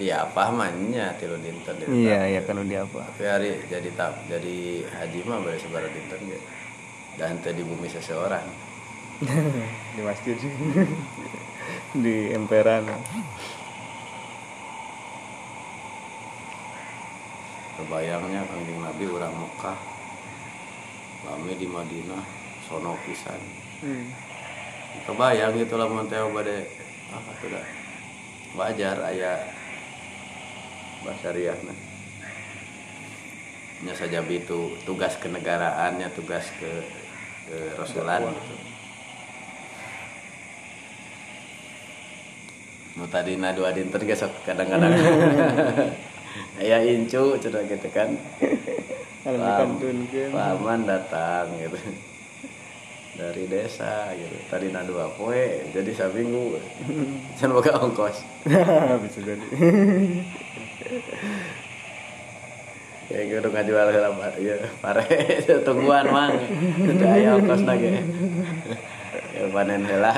di 0.00 0.08
apa 0.08 0.48
mahnya 0.48 1.12
tilu 1.20 1.36
dinten 1.36 1.76
di 1.76 2.08
iya 2.08 2.24
iya 2.24 2.40
kan 2.40 2.56
udah 2.56 2.88
apa 2.88 3.04
tapi 3.12 3.24
hari 3.28 3.50
jadi 3.68 3.88
tak 3.92 4.16
jadi 4.32 4.80
haji 4.88 5.18
mah 5.28 5.38
boleh 5.44 5.60
sebar 5.60 5.84
dinten 5.92 6.20
ge. 6.28 6.40
Dan 7.14 7.38
teh 7.38 7.54
di 7.54 7.62
bumi 7.62 7.86
seseorang. 7.86 8.42
Di 9.94 10.02
masjid. 10.02 10.34
Di 11.94 12.34
emperan. 12.34 12.90
Kebayangnya 17.78 18.42
kanjeng 18.50 18.82
Nabi 18.82 19.04
orang 19.06 19.34
Mekah 19.34 19.78
lami 21.24 21.54
di 21.56 21.66
Madinah 21.70 22.24
sono 22.66 22.98
pisan. 23.06 23.38
Hmm. 23.80 24.06
kebayang 25.06 25.58
gitu 25.58 25.74
lah 25.74 25.90
teh 26.06 26.18
bade 26.30 26.58
ah 27.10 27.20
atuh 27.20 27.48
dah 27.50 27.83
wajar 28.54 28.96
aya 29.02 29.42
basariah 31.02 31.58
nah 31.66 31.76
nya 33.84 33.92
saja 33.92 34.24
itu 34.24 34.80
tugas 34.88 35.18
kenegaraannya 35.20 36.08
tugas 36.16 36.48
ke 36.56 36.72
ke 37.44 37.58
rasulan. 37.76 38.24
Gitu. 38.24 38.54
Nu 42.96 43.04
tadi 43.10 43.36
na 43.36 43.52
dua 43.52 43.76
dinten 43.76 44.00
ge 44.00 44.16
sok 44.16 44.32
kadang-kadang. 44.48 44.94
Aya 46.62 46.80
incu 46.86 47.36
cenah 47.36 47.62
gitu 47.68 47.88
kan. 47.92 48.14
Paman 50.32 50.80
datang 50.88 51.46
gitu 51.60 51.78
dari 53.14 53.46
desa 53.46 54.10
gitu. 54.18 54.36
Tadi 54.50 54.74
dua 54.74 55.06
poe 55.14 55.70
jadi 55.70 55.90
sabinggu 55.94 56.58
can 57.38 57.54
boga 57.54 57.78
ongkos. 57.78 58.26
Bisa 59.02 59.20
jadi. 59.22 59.46
Kayak 63.06 63.24
gitu 63.30 63.48
ngajual 63.48 63.88
heula 63.94 64.10
Pak. 64.18 64.34
ya 64.42 64.56
pare 64.82 65.06
tungguan 65.62 66.06
mang. 66.10 66.34
Teu 66.98 67.06
aya 67.06 67.38
ongkos 67.38 67.62
lagi. 67.62 68.02
Ya 69.34 69.44
panen 69.54 69.86
heula 69.86 70.12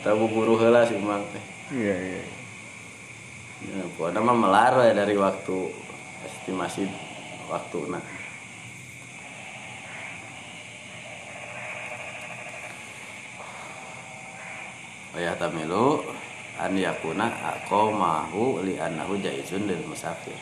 atau 0.00 0.16
buburu 0.16 0.56
heula 0.56 0.88
sih 0.88 0.96
mang. 0.96 1.24
Iya 1.68 1.96
iya. 1.96 2.22
Ya 3.64 3.84
pokoknya 3.96 4.20
mah 4.20 4.36
melar 4.36 4.72
we 4.76 4.92
dari 4.92 5.16
waktu 5.16 5.72
estimasi 6.24 6.88
waktu 7.48 7.78
nah 7.88 8.13
Wayah 15.14 15.38
tamilu 15.38 16.02
an 16.58 16.74
yakuna 16.74 17.30
aqamahu 17.30 18.66
li 18.66 18.74
annahu 18.74 19.14
jaizun 19.22 19.70
lil 19.70 19.78
musafir. 19.86 20.34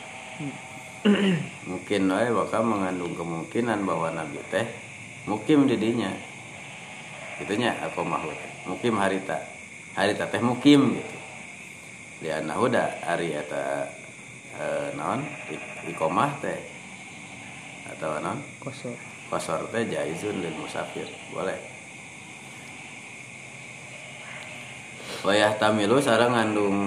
Mungkin 1.68 2.08
wae 2.08 2.32
bakal 2.32 2.64
mengandung 2.64 3.12
kemungkinan 3.12 3.84
bahwa 3.84 4.16
Nabi 4.16 4.40
teh 4.48 4.64
mukim 5.28 5.68
di 5.68 5.76
dinya. 5.76 6.08
Gitunya 7.36 7.76
aqamahu 7.84 8.32
teh. 8.32 8.52
Mukim 8.64 8.96
harita. 8.96 9.36
Harita 9.92 10.24
teh 10.24 10.40
mukim 10.40 10.96
gitu. 10.96 11.16
Li 12.24 12.32
annahu 12.32 12.72
da 12.72 12.96
ari 13.04 13.36
eta 13.36 13.92
e, 14.56 14.64
naon 14.96 15.20
iqamah 15.84 16.32
teh 16.40 16.58
atau 17.92 18.22
naon 18.24 18.40
kosong 18.56 18.96
kosor 19.28 19.68
teh 19.68 19.84
jaizun 19.84 20.40
lil 20.40 20.56
musafir. 20.56 21.04
Boleh. 21.28 21.71
Wayah 25.22 25.54
tamilu 25.54 26.02
sarang 26.02 26.34
ngandung 26.34 26.78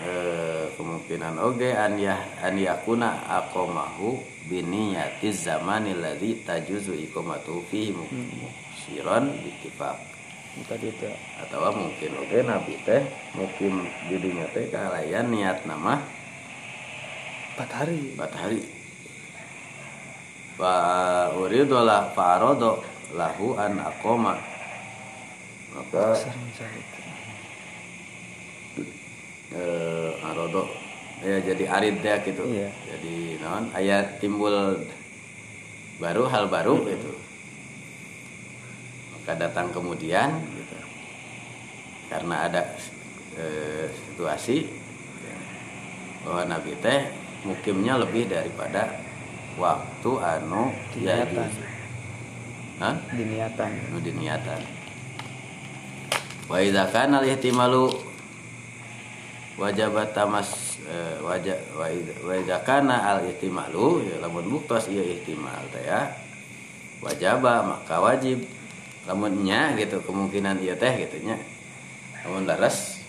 eh, 0.00 0.64
kemungkinan 0.80 1.36
oge 1.36 1.76
an 1.76 2.00
yah 2.00 2.16
an 2.40 2.56
yakuna 2.56 3.20
aqamahu 3.28 4.16
biniyati 4.48 5.28
zamani 5.28 5.92
alladzi 5.92 6.40
tajuzu 6.40 6.96
iqamatu 6.96 7.60
fihi 7.68 7.92
musiron 7.92 9.28
bittifaq. 9.44 9.92
Tadi 10.56 10.88
itu 10.88 11.04
atau 11.36 11.68
mungkin 11.68 12.16
oge 12.16 12.40
nabi 12.40 12.80
teh 12.80 13.04
mungkin 13.36 13.84
didinya 14.08 14.48
teh 14.56 14.72
kalayan 14.72 15.28
niat 15.28 15.68
nama 15.68 16.00
empat 17.52 17.70
hari 17.76 18.16
empat 18.16 18.32
hari 18.40 18.64
fa 20.56 20.72
uridu 21.36 21.76
la 21.84 22.08
fa 22.16 22.40
arado 22.40 22.80
lahu 23.12 23.52
an 23.60 23.84
aqama 23.84 24.40
maka 25.76 26.16
eh 29.54 30.10
arodo. 30.24 30.66
Ya 31.24 31.40
jadi 31.40 31.64
arid 31.64 32.04
ya 32.04 32.20
gitu. 32.20 32.44
Iya. 32.44 32.68
jadi 32.92 33.40
non 33.40 33.72
ayat 33.72 34.20
timbul 34.20 34.84
baru 35.96 36.28
hal 36.28 36.50
baru 36.52 36.82
gitu. 36.84 37.12
Maka 39.16 39.32
datang 39.38 39.72
kemudian 39.72 40.44
gitu. 40.54 40.76
Karena 42.12 42.46
ada 42.46 42.62
eh, 43.34 43.88
situasi 43.90 44.68
ya, 45.24 45.36
bahwa 46.28 46.42
nabi 46.52 46.76
teh 46.78 47.10
mukimnya 47.48 47.96
lebih 47.96 48.28
daripada 48.28 49.00
waktu 49.56 50.10
anu 50.20 50.70
Diniatan. 50.92 51.48
Hah? 52.76 52.94
diniatan. 53.08 53.72
Nu 53.88 53.98
diniatan. 54.04 54.60
Wa 56.46 56.60
idza 56.60 56.92
kana 56.92 57.24
al-ihtimalu 57.24 57.88
wajabat 59.56 60.12
tamas 60.12 60.76
eh, 60.84 61.16
wajah 61.24 61.56
idza 62.44 62.60
kana 62.62 63.16
al-ihtimalu 63.16 64.04
ya 64.04 64.16
lamun 64.20 64.44
buktos 64.52 64.92
ieu 64.92 65.02
ihtimal 65.02 65.64
teh 65.72 65.84
ya. 65.84 66.12
Wajaba 67.00 67.64
maka 67.64 68.00
wajib. 68.00 68.44
Lamun 69.06 69.46
nya 69.46 69.72
gitu 69.80 70.02
kemungkinan 70.04 70.60
ieu 70.60 70.76
teh 70.76 70.92
gitu 71.08 71.24
nya. 71.24 71.40
Lamun 72.24 72.44
laras 72.44 73.00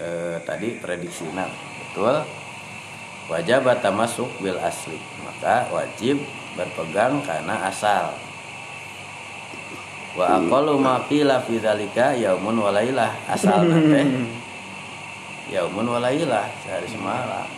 eh, 0.00 0.40
tadi 0.44 0.80
prediksina 0.80 1.48
betul. 1.52 2.24
Wajabat 3.30 3.84
tamasuk 3.84 4.26
bil 4.42 4.58
asli 4.58 4.98
maka 5.22 5.68
wajib 5.68 6.18
berpegang 6.56 7.20
karena 7.22 7.68
asal. 7.68 8.16
Wa 10.16 10.42
aqallu 10.42 10.80
ma 10.80 11.06
qila 11.06 11.38
fi 11.44 11.62
dzalika 11.62 12.18
yaumun 12.18 12.58
wa 12.58 12.74
lailah 12.74 13.14
asal 13.30 13.68
teh 13.68 14.08
yaumun 15.48 15.88
wa 15.88 16.04
lailah 16.04 16.52
sehari 16.60 16.84
semalam. 16.90 17.48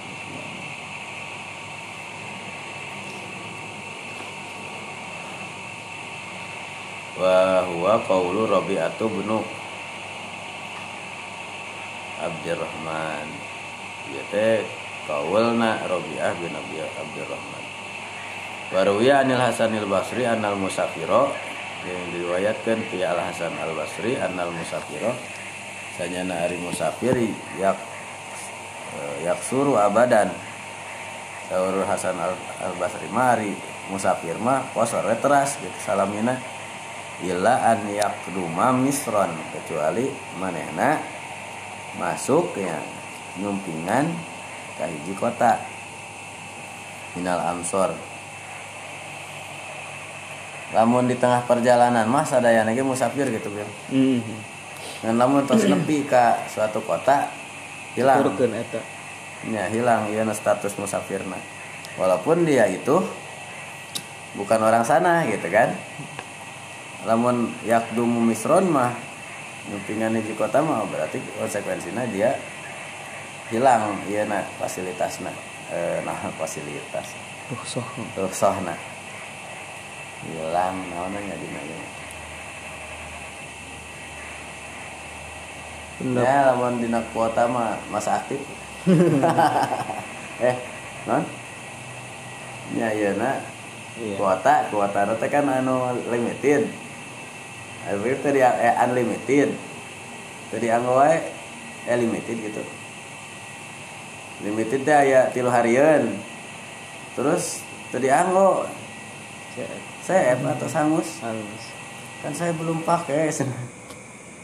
Wa 7.18 7.66
huwa 7.66 7.98
qaulu 8.06 8.46
rabi'atu 8.46 9.10
bin 9.10 9.30
Abdurrahman 12.22 13.26
ieu 14.14 14.22
teh 14.30 14.62
qaulna 15.10 15.82
Rabi'ah 15.82 16.32
bin 16.38 16.54
Abdurrahman 16.54 17.64
wa 18.72 18.80
ruwiya 18.86 19.26
anil 19.26 19.42
Hasanil 19.42 19.90
Basri 19.90 20.22
annal 20.22 20.54
musafiro 20.54 21.34
yang 21.82 22.14
diriwayatkan 22.14 22.78
ti 22.94 23.02
Al 23.02 23.18
Hasan 23.18 23.58
Al 23.58 23.74
Basri 23.74 24.14
annal 24.14 24.54
musafiro 24.54 25.10
sanyana 25.96 26.48
ari 26.48 26.56
musafir 26.60 27.14
yak 27.60 27.78
eh, 28.96 29.16
yak 29.28 29.40
suru 29.44 29.76
abadan. 29.76 30.30
Saur 31.52 31.84
Hasan 31.84 32.16
Al, 32.16 32.32
Al 32.64 32.72
Basri 32.80 33.08
mari 33.12 33.52
musafir 33.92 34.40
mah 34.40 34.64
posor 34.72 35.04
we 35.04 35.16
teras 35.20 35.60
gitu 35.60 35.78
salamina. 35.84 36.38
Illa 37.22 37.76
an 37.76 37.86
yakduma 37.92 38.72
misron 38.74 39.30
kecuali 39.52 40.10
manehna 40.40 40.98
masuk 42.00 42.56
ya 42.56 42.80
nyumpingan 43.38 44.10
ka 44.80 44.88
hiji 44.88 45.14
kota. 45.14 45.60
Minal 47.12 47.44
amsor 47.44 47.92
lamun 50.72 51.04
di 51.04 51.16
tengah 51.20 51.44
perjalanan 51.44 52.08
mah 52.08 52.24
sadaya 52.24 52.64
ge 52.72 52.80
musafir 52.80 53.28
gitu 53.28 53.52
kan 53.52 53.68
hmm. 53.92 54.20
Dan 55.02 55.18
lamun 55.18 55.42
tos 55.44 55.66
nepi 55.66 56.06
ka 56.06 56.46
suatu 56.46 56.78
kota 56.86 57.26
hilang. 57.98 58.22
Turkeun 58.22 58.54
eta. 58.54 58.78
Ya 59.50 59.66
hilang 59.66 60.06
ieu 60.14 60.22
status 60.30 60.78
musafirna. 60.78 61.34
Walaupun 61.98 62.46
dia 62.46 62.70
itu 62.70 63.02
bukan 64.38 64.62
orang 64.62 64.86
sana 64.86 65.26
gitu 65.26 65.50
kan. 65.50 65.74
Lamun 67.02 67.50
yakdumu 67.66 68.22
misron 68.22 68.70
mah 68.70 68.94
nyumpingan 69.66 70.22
di 70.22 70.34
kota 70.38 70.62
mah 70.62 70.86
berarti 70.86 71.18
konsekuensinya 71.38 72.06
dia 72.10 72.38
hilang 73.50 73.98
iya 74.06 74.22
na 74.22 74.46
fasilitasna 74.62 75.34
eh, 75.74 75.98
nah 76.06 76.30
fasilitas. 76.38 77.10
Rusuh 77.50 77.84
rusohna 78.14 78.78
hilang 80.22 80.78
naonnya 80.94 81.34
di 81.34 81.48
bener. 86.00 86.22
Ya 86.24 86.38
lamun 86.52 86.80
dina 86.80 87.00
kuota 87.12 87.44
mah 87.48 87.76
masa 87.92 88.22
aktif 88.22 88.40
eh 90.48 90.56
non? 91.06 91.22
Ya 92.74 92.88
iya 92.94 93.12
na 93.14 93.42
iya. 94.00 94.16
Kuota 94.16 94.66
kuota 94.72 95.06
teh 95.18 95.28
kan 95.30 95.46
anu 95.46 95.92
limited. 96.08 96.66
Tapi 97.82 98.14
tadi 98.22 98.40
eh, 98.42 98.74
unlimited. 98.86 99.54
Tadi 100.50 100.66
anggo 100.70 100.98
wae 100.98 101.18
eh 101.86 101.96
limited 101.98 102.36
gitu. 102.38 102.62
Limited 104.42 104.82
teh 104.82 104.96
aya 104.96 105.30
tilu 105.30 105.50
harian. 105.52 106.18
Terus 107.14 107.62
tadi 107.94 108.10
anggo 108.10 108.66
saya 110.02 110.34
atau 110.34 110.66
sangus? 110.66 111.22
Halus 111.22 111.82
kan 112.22 112.30
saya 112.30 112.54
belum 112.54 112.86
pakai 112.86 113.34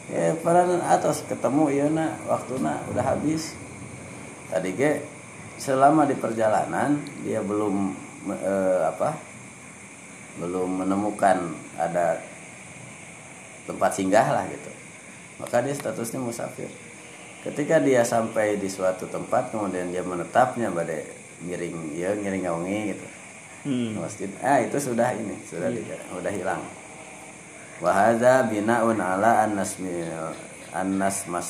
ya 0.09 0.33
para 0.41 0.65
atas 0.89 1.25
ketemu 1.29 1.65
ya 1.73 1.87
nak. 1.93 2.13
Waktu 2.25 2.61
nak 2.61 2.89
udah 2.93 3.05
habis. 3.05 3.57
Tadi 4.49 4.73
ke 4.73 5.05
selama 5.61 6.09
di 6.09 6.17
perjalanan 6.17 7.03
dia 7.27 7.45
belum 7.45 7.93
eh, 8.33 8.81
apa 8.89 9.19
belum 10.39 10.87
menemukan 10.87 11.53
ada 11.77 12.23
tempat 13.69 13.91
singgah 13.93 14.27
lah 14.33 14.45
gitu. 14.49 14.71
Maka 15.39 15.61
dia 15.61 15.75
statusnya 15.77 16.23
musafir. 16.23 16.71
Ketika 17.45 17.79
dia 17.79 18.03
sampai 18.03 18.59
di 18.59 18.67
suatu 18.67 19.07
tempat 19.07 19.55
kemudian 19.55 19.93
dia 19.93 20.03
menetapnya 20.03 20.73
pada 20.73 20.97
ngiring 21.45 21.95
ya 21.95 22.15
ngawengi 22.17 22.81
gitu. 22.97 23.07
Hmm. 23.67 23.99
masjid. 24.01 24.31
Ah 24.41 24.63
itu 24.63 24.79
sudah 24.79 25.13
ini 25.19 25.37
sudah 25.45 25.69
tidak 25.69 26.01
sudah 26.09 26.33
hilang 26.33 26.63
wahada 27.79 28.47
binaun 28.47 28.99
ala 28.99 29.47
annas 29.47 29.79
annas 30.75 31.27
mas 31.31 31.49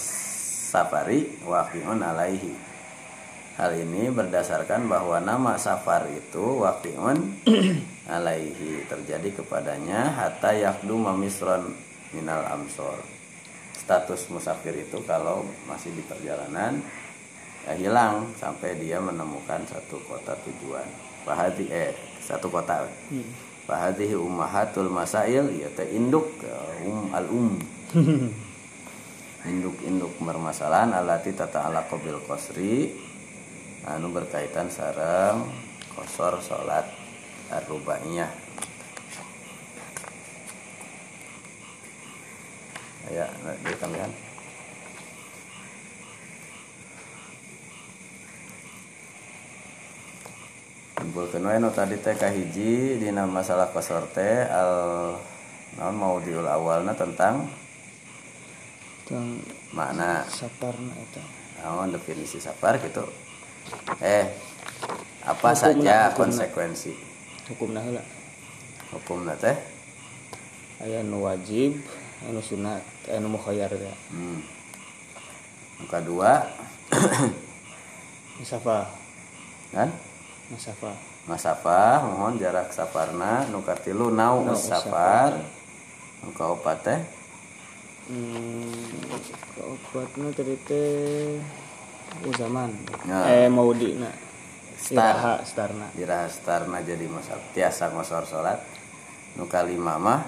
safari 0.69 1.41
waqiun 1.45 2.05
alaihi. 2.05 2.53
Hal 3.59 3.75
ini 3.75 4.07
berdasarkan 4.15 4.87
bahwa 4.87 5.19
nama 5.19 5.59
safar 5.59 6.07
itu 6.15 6.63
waqi'un 6.63 7.43
alaihi. 8.07 8.87
Terjadi 8.87 9.43
kepadanya 9.43 10.15
hatta 10.15 10.55
yakdu 10.55 10.95
misron 11.19 11.75
minal 12.15 12.47
amsor. 12.55 13.03
Status 13.75 14.31
musafir 14.31 14.79
itu 14.79 15.03
kalau 15.03 15.43
masih 15.67 15.91
di 15.91 16.07
perjalanan 16.07 16.79
ya 17.67 17.75
hilang 17.75 18.31
sampai 18.39 18.79
dia 18.79 19.03
menemukan 19.03 19.67
satu 19.67 19.99
kota 20.07 20.39
tujuan. 20.47 20.87
Fahadi 21.27 21.67
eh 21.67 21.91
satu 22.23 22.47
kota 22.47 22.87
Fahadihi 23.69 24.17
ummahatul 24.17 24.89
masail 24.89 25.53
ya 25.53 25.69
teh 25.77 25.93
induk 25.93 26.25
um 26.89 27.13
al 27.13 27.29
um. 27.29 27.53
Induk-induk 29.49 30.13
permasalahan 30.19 30.93
alati 30.93 31.33
tata 31.33 31.69
ala 31.69 31.85
qabil 31.87 32.21
qasri 32.25 32.91
anu 33.87 34.13
berkaitan 34.13 34.69
sarang 34.69 35.47
kosor 35.95 36.41
salat 36.45 36.85
arubainya 37.49 38.29
ya 43.09 43.25
di 43.65 43.73
kumpulkeun 50.99 51.47
we 51.47 51.57
nu 51.63 51.71
tadi 51.71 51.95
teh 52.03 52.19
kahiji 52.19 52.99
dina 52.99 53.23
masalah 53.23 53.71
kosor 53.71 54.11
teh 54.11 54.43
al 54.51 55.15
naon 55.79 55.95
mau 55.95 56.19
diul 56.19 56.43
awalna 56.43 56.91
tentang 56.99 57.47
tentang 59.07 59.39
makna. 59.71 60.27
saparna 60.27 60.91
eta. 60.99 61.23
Naon 61.63 61.95
definisi 61.95 62.43
safar 62.43 62.83
gitu 62.83 63.07
eh 64.03 64.27
apa 65.23 65.55
Hukumna, 65.55 65.63
saja 65.63 65.97
hukumna. 66.11 66.19
konsekuensi? 66.19 66.93
Hukumna 67.55 67.79
heula. 67.79 68.03
Hukumna 68.91 69.39
teh? 69.39 69.55
Aya 70.83 71.07
nu 71.07 71.23
wajib 71.23 71.79
anu 72.27 72.43
sunat 72.43 72.83
anu 73.07 73.39
mukhayyar 73.39 73.71
teh 73.71 73.95
hmm. 74.11 74.39
Yang 75.79 75.89
kedua 75.95 76.43
musafa. 78.43 78.91
Kan 79.71 79.95
masafah 81.29 82.01
mohon 82.09 82.41
jarak 82.41 82.73
safarna 82.73 83.45
nu 83.53 83.61
katilu 83.61 84.09
nau 84.09 84.49
safar 84.57 85.37
nu 86.25 86.33
kaopat 86.33 86.79
teh 86.81 87.01
hmm 88.09 89.13
obatna 89.61 90.33
tadi 90.33 90.57
teh 90.65 91.37
uzaman 92.25 92.73
Ya. 93.05 93.21
eh 93.29 93.49
maudina. 93.53 94.09
Star. 94.79 95.45
iraha 95.99 96.31
starna. 96.31 96.79
Jadi 96.81 97.05
masa 97.05 97.37
tiasa 97.53 97.93
ngosor 97.93 98.25
salat 98.25 98.63
nu 99.37 99.45
kalima 99.45 100.01
mah. 100.01 100.23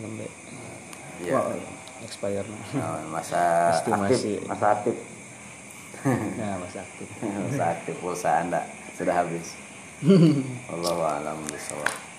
Lembe 0.00 0.24
ya. 1.20 1.36
Wah, 1.36 1.52
expire 2.00 2.46
na 2.48 2.56
naon, 2.80 3.12
masa 3.12 3.76
Estimasi. 3.76 4.40
aktif 4.40 4.48
masa 4.48 4.66
aktif. 4.72 4.96
Nah 6.40 6.54
masa 6.64 6.78
aktif. 6.80 7.08
Masa 7.44 7.64
aktif 7.76 7.94
pulsa 8.00 8.30
anda 8.40 8.60
sudah 9.00 9.16
habis. 9.16 9.56
Allahu 10.76 11.00
a'lam 11.00 11.40
bishawab 11.48 12.09